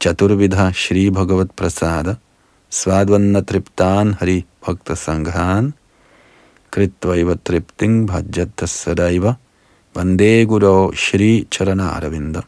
Chaturvidha 0.00 0.72
Shri 0.72 1.10
Bhagavat 1.10 1.50
Prasada, 1.50 2.14
Svadvanna 2.70 3.40
Triptan 3.40 4.14
Hari 4.14 4.44
Bhakta 4.64 4.94
Sanghan, 4.94 5.74
Kritvaiva 6.70 7.34
Tripting 7.44 8.06
Bhajat 8.06 8.62
Sadaiva, 8.66 9.34
Vande 9.94 10.44
Guru 10.44 10.92
Shri 10.92 11.46
Charana 11.50 11.90
Aravinda. 11.90 12.40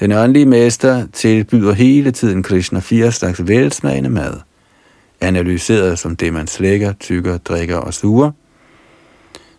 Den 0.00 0.12
åndelige 0.12 0.46
mester 0.46 1.06
tilbyder 1.12 1.72
hele 1.72 2.10
tiden 2.10 2.42
Krishna 2.42 2.80
fire 2.80 3.12
slags 3.12 3.46
velsmagende 3.46 4.10
mad– 4.10 4.40
analyseret 5.20 5.98
som 5.98 6.16
det, 6.16 6.32
man 6.32 6.46
slækker, 6.46 6.92
tykker, 6.92 7.38
drikker 7.38 7.76
og 7.76 7.94
suger. 7.94 8.30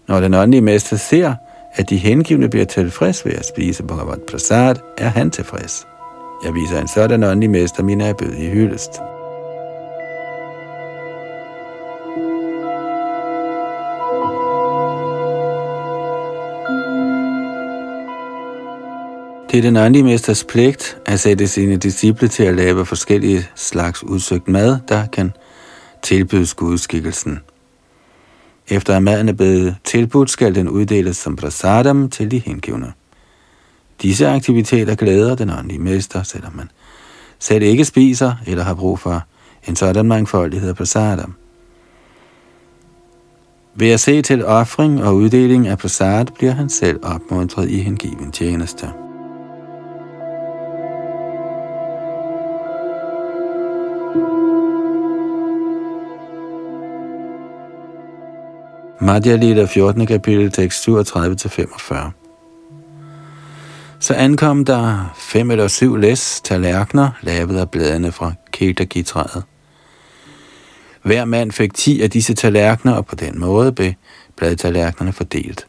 Når 0.07 0.19
den 0.19 0.33
åndelige 0.33 0.61
mester 0.61 0.97
ser, 0.97 1.33
at 1.73 1.89
de 1.89 1.97
hengivne 1.97 2.49
bliver 2.49 2.65
tilfreds 2.65 3.25
ved 3.25 3.33
at 3.33 3.45
spise 3.45 3.83
Bhagavad 3.83 4.19
Prasad, 4.31 4.75
er 4.97 5.09
han 5.09 5.31
tilfreds. 5.31 5.87
Jeg 6.45 6.53
viser 6.53 6.81
en 6.81 6.87
sådan 6.87 7.23
åndelig 7.23 7.49
mester 7.49 7.83
min 7.83 8.01
i 8.37 8.49
hyldest. 8.49 8.91
Det 19.51 19.57
er 19.57 19.61
den 19.61 19.77
åndelige 19.77 20.03
mesters 20.03 20.43
pligt 20.43 20.97
at 21.05 21.19
sætte 21.19 21.47
sine 21.47 21.77
disciple 21.77 22.27
til 22.27 22.43
at 22.43 22.55
lave 22.55 22.85
forskellige 22.85 23.47
slags 23.55 24.03
udsøgt 24.03 24.47
mad, 24.47 24.79
der 24.89 25.05
kan 25.05 25.31
tilbydes 26.01 26.53
gudskikkelsen. 26.53 27.39
Efter 28.67 28.95
at 28.95 29.03
maden 29.03 29.29
er 29.29 29.33
blevet 29.33 29.75
tilbudt, 29.83 30.29
skal 30.29 30.55
den 30.55 30.69
uddeles 30.69 31.17
som 31.17 31.35
prasadam 31.35 32.09
til 32.09 32.31
de 32.31 32.39
hengivne. 32.39 32.93
Disse 34.01 34.27
aktiviteter 34.27 34.95
glæder 34.95 35.35
den 35.35 35.49
åndelige 35.49 35.79
mester, 35.79 36.23
selvom 36.23 36.55
man 36.55 36.69
selv 37.39 37.63
ikke 37.63 37.85
spiser 37.85 38.33
eller 38.47 38.63
har 38.63 38.73
brug 38.73 38.99
for 38.99 39.23
en 39.67 39.75
sådan 39.75 40.05
mangfoldighed 40.05 40.69
af 40.69 40.75
prasadam. 40.75 41.33
Ved 43.75 43.89
at 43.89 43.99
se 43.99 44.21
til 44.21 44.45
offring 44.45 45.03
og 45.03 45.15
uddeling 45.15 45.67
af 45.67 45.77
prasad, 45.77 46.25
bliver 46.25 46.53
han 46.53 46.69
selv 46.69 46.99
opmuntret 47.03 47.69
i 47.69 47.79
hengiven 47.79 48.31
tjeneste. 48.31 49.06
Madhya 59.07 59.35
Lila 59.35 59.65
14. 59.65 60.05
kapitel, 60.05 60.51
tekst 60.51 60.87
37-45. 60.87 61.95
Så 63.99 64.13
ankom 64.13 64.65
der 64.65 65.15
fem 65.17 65.51
eller 65.51 65.67
syv 65.67 65.95
læs 65.95 66.41
tallerkener, 66.41 67.09
lavet 67.21 67.57
af 67.57 67.69
bladene 67.69 68.11
fra 68.11 68.33
Ketaki-træet. 68.51 69.43
Hver 71.03 71.25
mand 71.25 71.51
fik 71.51 71.73
ti 71.73 72.01
af 72.01 72.09
disse 72.09 72.33
tallerkener, 72.33 72.93
og 72.93 73.05
på 73.05 73.15
den 73.15 73.39
måde 73.39 73.71
blev 73.71 73.93
bladtallerkenerne 74.35 75.13
fordelt. 75.13 75.67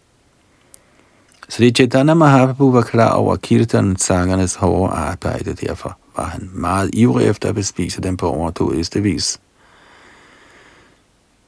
Sri 1.49 1.70
Chaitanya 1.70 2.14
Mahaprabhu 2.14 2.72
var 2.72 2.82
klar 2.82 3.12
over 3.12 3.36
kirtan-sangernes 3.36 4.55
hårde 4.55 4.93
arbejde, 4.93 5.55
derfor 5.55 5.99
var 6.16 6.24
han 6.24 6.51
meget 6.53 6.91
ivrig 6.93 7.26
efter 7.26 7.49
at 7.49 7.55
bespise 7.55 8.01
dem 8.01 8.16
på 8.16 8.30
overdådigste 8.30 9.03
vis. 9.03 9.41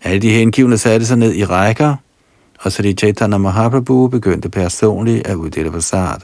Alle 0.02 0.18
de 0.18 0.30
hengivne 0.30 0.78
satte 0.78 1.06
sig 1.06 1.18
ned 1.18 1.34
i 1.34 1.44
rækker, 1.44 1.96
og 2.60 2.72
Sri 2.72 2.92
Chaitanya 2.94 3.38
Mahaprabhu 3.38 4.08
begyndte 4.08 4.48
personligt 4.48 5.26
at 5.26 5.34
uddele 5.34 5.70
prasad. 5.70 6.20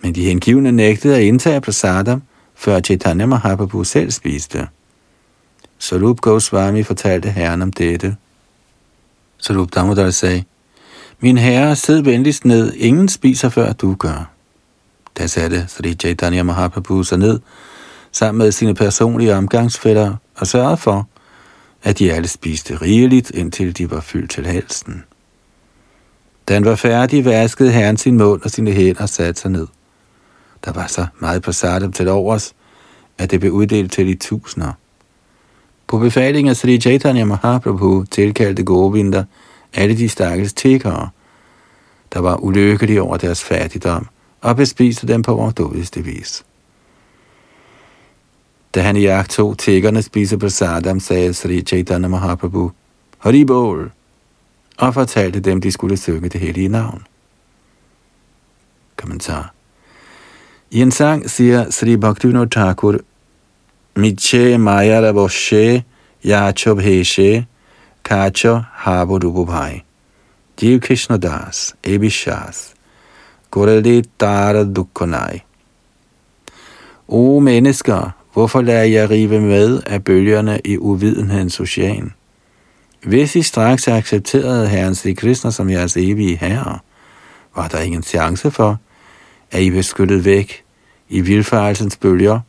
Men 0.00 0.14
de 0.14 0.24
hengivne 0.24 0.72
nægtede 0.72 1.16
at 1.16 1.22
indtage 1.22 1.60
prasadam, 1.60 2.22
før 2.54 2.80
Chaitanya 2.80 3.26
Mahaprabhu 3.26 3.84
selv 3.84 4.10
spiste. 4.10 4.68
Sarup 5.78 6.20
Goswami 6.20 6.82
fortalte 6.82 7.30
herren 7.30 7.62
om 7.62 7.72
dette. 7.72 8.16
Sarup 9.38 9.74
Damodar 9.74 10.10
sagde, 10.10 10.44
Min 11.20 11.38
herre, 11.38 11.76
sid 11.76 12.02
venligst 12.02 12.44
ned. 12.44 12.72
Ingen 12.72 13.08
spiser, 13.08 13.48
før 13.48 13.72
du 13.72 13.94
gør. 13.94 14.30
Da 15.18 15.26
satte 15.26 15.64
Sri 15.68 15.94
Chaitanya 15.94 16.42
Mahaprabhu 16.42 17.02
sig 17.02 17.18
ned 17.18 17.40
sammen 18.12 18.38
med 18.38 18.52
sine 18.52 18.74
personlige 18.74 19.34
omgangsfælder 19.34 20.16
og 20.36 20.46
sørgede 20.46 20.76
for, 20.76 21.08
at 21.82 21.98
de 21.98 22.12
alle 22.12 22.28
spiste 22.28 22.76
rigeligt, 22.76 23.30
indtil 23.30 23.78
de 23.78 23.90
var 23.90 24.00
fyldt 24.00 24.30
til 24.30 24.46
halsen. 24.46 25.04
Da 26.48 26.54
han 26.54 26.64
var 26.64 26.74
færdig, 26.74 27.24
vaskede 27.24 27.72
herren 27.72 27.96
sin 27.96 28.16
mund 28.16 28.42
og 28.42 28.50
sine 28.50 28.72
hænder 28.72 29.02
og 29.02 29.08
satte 29.08 29.40
sig 29.40 29.50
ned. 29.50 29.66
Der 30.64 30.72
var 30.72 30.86
så 30.86 31.06
meget 31.20 31.42
prasadam 31.42 31.92
til 31.92 32.08
overs, 32.08 32.54
at 33.18 33.30
det 33.30 33.40
blev 33.40 33.52
uddelt 33.52 33.92
til 33.92 34.06
de 34.06 34.14
tusinder. 34.14 34.72
På 35.86 35.98
befaling 35.98 36.48
af 36.48 36.56
Sri 36.56 36.80
Chaitanya 36.80 37.24
Mahaprabhu 37.24 38.04
tilkaldte 38.10 38.64
Govinda 38.64 39.24
alle 39.74 39.96
de 39.96 40.08
stakkels 40.08 40.52
tiggere, 40.52 41.08
der 42.12 42.20
var 42.20 42.36
ulykkelige 42.36 43.02
over 43.02 43.16
deres 43.16 43.44
fattigdom, 43.44 44.06
og 44.40 44.56
bespiste 44.56 45.06
dem 45.06 45.22
på 45.22 45.34
vores 45.34 45.90
vis. 45.96 46.44
Da 48.76 48.82
han 48.82 48.96
i 48.96 49.00
jagt 49.00 49.30
tog 49.30 49.58
tiggerne 49.58 50.02
spise 50.02 50.38
på 50.38 50.48
Sadam, 50.48 51.00
sagde 51.00 51.34
Sri 51.34 51.62
Chaitanya 51.62 52.08
Mahaprabhu, 52.08 52.70
Haribol, 53.18 53.90
og 54.78 54.94
fortalte 54.94 55.40
dem, 55.40 55.60
de 55.60 55.72
skulle 55.72 55.96
synge 55.96 56.28
det 56.28 56.40
hellige 56.40 56.68
navn. 56.68 57.06
Kommentar. 58.96 59.52
I 60.70 60.82
en 60.82 60.92
sang 60.92 61.30
siger 61.30 61.70
Sri 61.70 61.96
Bhaktivinoda 61.96 62.48
Thakur, 62.50 62.98
Miche 63.96 64.58
Maya 64.58 65.00
Ravoshe 65.00 65.84
Yacho 66.24 66.74
Kacho 68.04 68.60
Haburububai. 68.72 69.82
Jiv 70.62 70.80
Krishna 70.80 71.16
Das, 71.16 71.74
Ebishas, 71.82 72.74
Gorali 73.50 74.02
Dara 74.20 74.64
Dukkonai. 74.64 75.40
O 77.08 77.40
mennesker, 77.40 78.10
hvorfor 78.36 78.62
lader 78.62 78.82
jeg 78.82 79.10
rive 79.10 79.40
med 79.40 79.82
af 79.86 80.04
bølgerne 80.04 80.60
i 80.64 80.78
uvidenhedens 80.78 81.60
ocean? 81.60 82.12
Hvis 83.02 83.36
I 83.36 83.42
straks 83.42 83.88
accepterede 83.88 84.68
Herren 84.68 84.94
Sri 84.94 85.12
Krishna 85.12 85.50
som 85.50 85.70
jeres 85.70 85.96
evige 85.96 86.36
herre, 86.36 86.78
var 87.54 87.68
der 87.68 87.80
ingen 87.80 88.02
chance 88.02 88.50
for, 88.50 88.78
at 89.50 89.62
I 89.62 89.70
beskyttet 89.70 90.24
væk 90.24 90.64
i 91.08 91.20
vilfarelsens 91.20 91.96
bølger, 91.96 92.40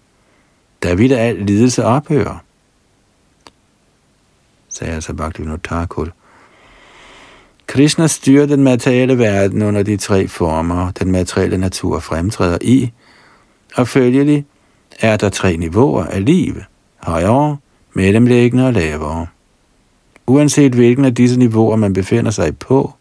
der 0.83 0.95
ville 0.95 1.17
al 1.17 1.35
lidelse 1.35 1.85
ophøre, 1.85 2.39
sagde 4.69 4.93
altså 4.93 5.13
Bhaktivinoda 5.13 5.61
Thakur. 5.63 6.07
Krishna 7.67 8.07
styrer 8.07 8.45
den 8.45 8.63
materielle 8.63 9.17
verden 9.17 9.61
under 9.61 9.83
de 9.83 9.97
tre 9.97 10.27
former, 10.27 10.91
den 10.91 11.11
materielle 11.11 11.57
natur 11.57 11.99
fremtræder 11.99 12.57
i, 12.61 12.91
og 13.75 13.87
følgelig 13.87 14.45
er 14.99 15.17
der 15.17 15.29
tre 15.29 15.57
niveauer 15.57 16.03
af 16.03 16.25
liv, 16.25 16.55
højere, 17.03 17.57
mellemlæggende 17.93 18.67
og 18.67 18.73
lavere. 18.73 19.27
Uanset 20.27 20.73
hvilken 20.73 21.05
af 21.05 21.15
disse 21.15 21.39
niveauer 21.39 21.75
man 21.75 21.93
befinder 21.93 22.31
sig 22.31 22.57
på, 22.57 22.93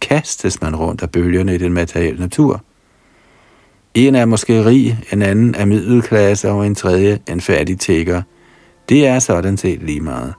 kastes 0.00 0.60
man 0.60 0.76
rundt 0.76 1.02
af 1.02 1.10
bølgerne 1.10 1.54
i 1.54 1.58
den 1.58 1.72
materielle 1.72 2.20
natur. 2.20 2.62
En 3.94 4.14
er 4.14 4.24
måske 4.24 4.64
rig, 4.64 4.98
en 5.12 5.22
anden 5.22 5.54
er 5.54 5.64
middelklasse, 5.64 6.50
og 6.50 6.66
en 6.66 6.74
tredje 6.74 7.18
en 7.28 7.40
fattig 7.40 7.78
tigger. 7.78 8.22
Det 8.88 9.06
er 9.06 9.18
sådan 9.18 9.56
set 9.56 9.82
lige 9.82 10.00
meget. 10.00 10.34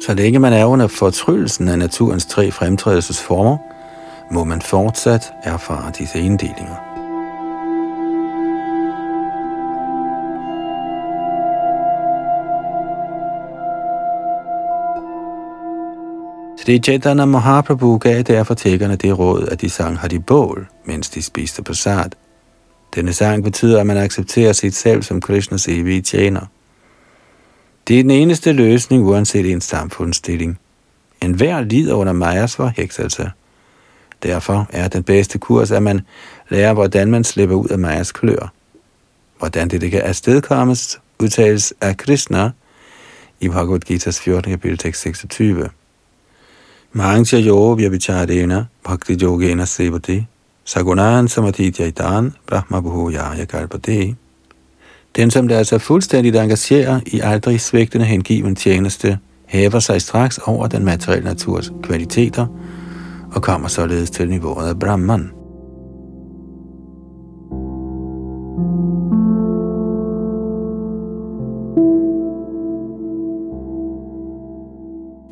Så 0.00 0.14
længe 0.14 0.38
man 0.38 0.52
er 0.52 0.64
under 0.64 0.86
fortryllelsen 0.86 1.68
af 1.68 1.78
naturens 1.78 2.26
tre 2.26 2.50
fremtrædelsesformer, 2.50 3.58
må 4.30 4.44
man 4.44 4.62
fortsat 4.62 5.22
erfare 5.42 5.92
disse 5.98 6.18
inddelinger. 6.18 6.91
Sri 16.62 16.78
Chaitanya 16.78 17.24
Mahaprabhu 17.24 17.98
gav 17.98 18.22
derfor 18.22 18.54
tækkerne 18.54 18.96
det 18.96 19.18
råd, 19.18 19.48
at 19.48 19.60
de 19.60 19.70
sang 19.70 19.98
har 19.98 20.08
de 20.08 20.20
bål, 20.20 20.66
mens 20.84 21.10
de 21.10 21.22
spiste 21.22 21.62
på 21.62 21.74
sart. 21.74 22.14
Denne 22.94 23.12
sang 23.12 23.44
betyder, 23.44 23.80
at 23.80 23.86
man 23.86 23.96
accepterer 23.96 24.52
sit 24.52 24.74
selv 24.74 25.02
som 25.02 25.20
Krishnas 25.20 25.68
evige 25.68 26.02
tjener. 26.02 26.40
Det 27.88 27.98
er 27.98 28.02
den 28.02 28.10
eneste 28.10 28.52
løsning, 28.52 29.04
uanset 29.04 29.52
en 29.52 29.60
samfundsstilling. 29.60 30.58
En 31.22 31.32
hver 31.34 31.60
lider 31.60 31.94
under 31.94 32.12
Majas 32.12 32.56
forhekselse. 32.56 33.30
Derfor 34.22 34.66
er 34.70 34.88
den 34.88 35.02
bedste 35.02 35.38
kurs, 35.38 35.70
at 35.70 35.82
man 35.82 36.00
lærer, 36.48 36.72
hvordan 36.72 37.10
man 37.10 37.24
slipper 37.24 37.56
ud 37.56 37.68
af 37.68 37.78
Majas 37.78 38.12
klør. 38.12 38.52
Hvordan 39.38 39.68
det 39.68 39.90
kan 39.90 40.00
afstedkommes, 40.00 41.00
udtales 41.18 41.74
af 41.80 41.96
Krishna 41.96 42.50
i 43.40 43.48
Bhagavad 43.48 43.90
Gita's 43.90 44.22
14. 44.22 44.50
kapitel 44.50 44.94
26. 44.94 45.68
Mangcha 46.94 47.38
yo 47.38 47.74
vyabicharena 47.74 48.64
bhakti 48.84 49.16
yogena 49.22 49.66
sevate 49.66 50.26
sagunan 50.64 51.28
samadhityaitan 51.28 52.32
brahma 52.46 52.80
bhuya 52.80 53.44
kalpate. 53.44 54.16
Den, 55.16 55.30
som 55.30 55.48
der 55.48 55.62
sig 55.62 55.80
fuldstændigt 55.80 56.36
engagerer 56.36 57.00
i 57.06 57.20
aldrig 57.20 57.60
svægtende 57.60 58.06
hengiven 58.06 58.56
tjeneste, 58.56 59.18
hæver 59.46 59.78
sig 59.78 60.02
straks 60.02 60.38
over 60.38 60.66
den 60.66 60.84
materielle 60.84 61.24
naturs 61.24 61.72
kvaliteter 61.82 62.46
og 63.34 63.42
kommer 63.42 63.68
således 63.68 64.10
til 64.10 64.28
niveauet 64.28 64.68
af 64.68 64.78
Brahman. 64.78 65.41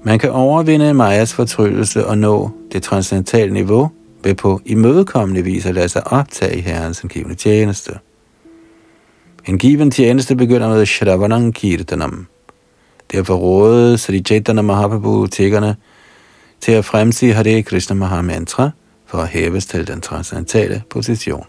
Man 0.03 0.18
kan 0.18 0.30
overvinde 0.30 0.94
Majas 0.94 1.34
fortryllelse 1.34 2.07
og 2.07 2.18
nå 2.18 2.51
det 2.72 2.82
transcendentale 2.82 3.53
niveau 3.53 3.90
ved 4.24 4.34
på 4.34 4.61
imødekommende 4.64 5.44
vis 5.44 5.66
at 5.66 5.74
lade 5.74 5.88
sig 5.88 6.07
optage 6.07 6.57
i 6.57 6.61
Herrens 6.61 7.03
angivende 7.03 7.34
tjeneste. 7.34 7.92
En 9.48 9.59
given 9.59 9.90
tjeneste 9.90 10.36
begynder 10.36 10.68
med 10.68 10.86
Shravanam 10.86 11.53
Kirtanam. 11.53 12.26
Derfor 13.12 13.34
rådede 13.34 13.98
Sri 13.98 14.20
Chaitanya 14.20 14.62
Mahaprabhu 14.62 15.26
tiggerne 15.26 15.76
til 16.61 16.72
at 16.72 16.84
fremsige 16.84 17.32
Hare 17.32 17.62
Krishna 17.62 17.96
Mahamantra 17.96 18.70
for 19.07 19.18
at 19.18 19.28
hæves 19.28 19.66
til 19.66 19.86
den 19.86 20.01
transcendentale 20.01 20.82
position. 20.90 21.44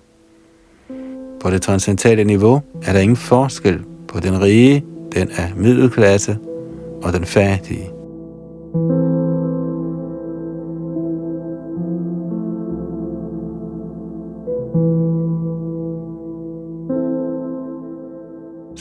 På 1.41 1.49
det 1.49 1.61
transcendentale 1.61 2.23
niveau 2.23 2.61
er 2.83 2.93
der 2.93 2.99
ingen 2.99 3.17
forskel 3.17 3.79
på 4.07 4.19
den 4.19 4.41
rige, 4.41 4.85
den 5.13 5.29
af 5.31 5.51
middelklasse 5.55 6.37
og 7.03 7.13
den 7.13 7.25
fattige. 7.25 8.00
Så 8.72 8.78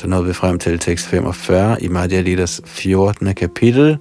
nåede 0.06 0.26
vi 0.26 0.32
frem 0.32 0.58
til 0.58 0.78
tekst 0.78 1.06
45 1.06 1.82
i 1.82 1.88
Madhya 1.88 2.20
Lidas 2.20 2.60
14. 2.64 3.34
kapitel, 3.34 3.98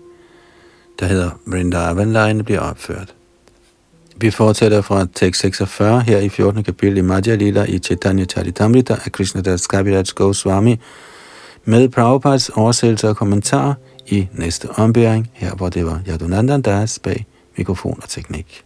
der 1.00 1.06
hedder 1.06 1.30
Vrindavan-lejene 1.46 2.44
bliver 2.44 2.60
opført. 2.60 3.16
Vi 4.18 4.32
fortsætter 4.32 4.82
fra 4.82 5.08
tekst 5.16 5.42
46 5.42 6.02
her 6.02 6.18
i 6.18 6.30
14. 6.30 6.64
kapitel 6.64 6.98
i 6.98 7.02
Madhya 7.02 7.36
Lila 7.36 7.64
i 7.64 7.80
Chaitanya 7.80 8.26
Charitamrita 8.26 8.94
af 9.06 9.12
Krishna 9.12 9.42
Das 9.42 9.68
Kaviraj 9.68 10.04
Goswami 10.16 10.80
med 11.66 11.90
Prabhupads 11.90 12.50
oversættelse 12.50 13.10
og 13.10 13.18
kommentarer 13.18 13.74
i 14.12 14.28
næste 14.34 14.70
ombæring, 14.70 15.30
her 15.34 15.56
hvor 15.56 15.70
det 15.70 15.86
var 15.86 16.02
Yadunandan 16.08 16.62
Das 16.62 17.00
bag 17.00 17.26
mikrofon 17.58 18.00
og 18.04 18.10
teknik. 18.10 18.64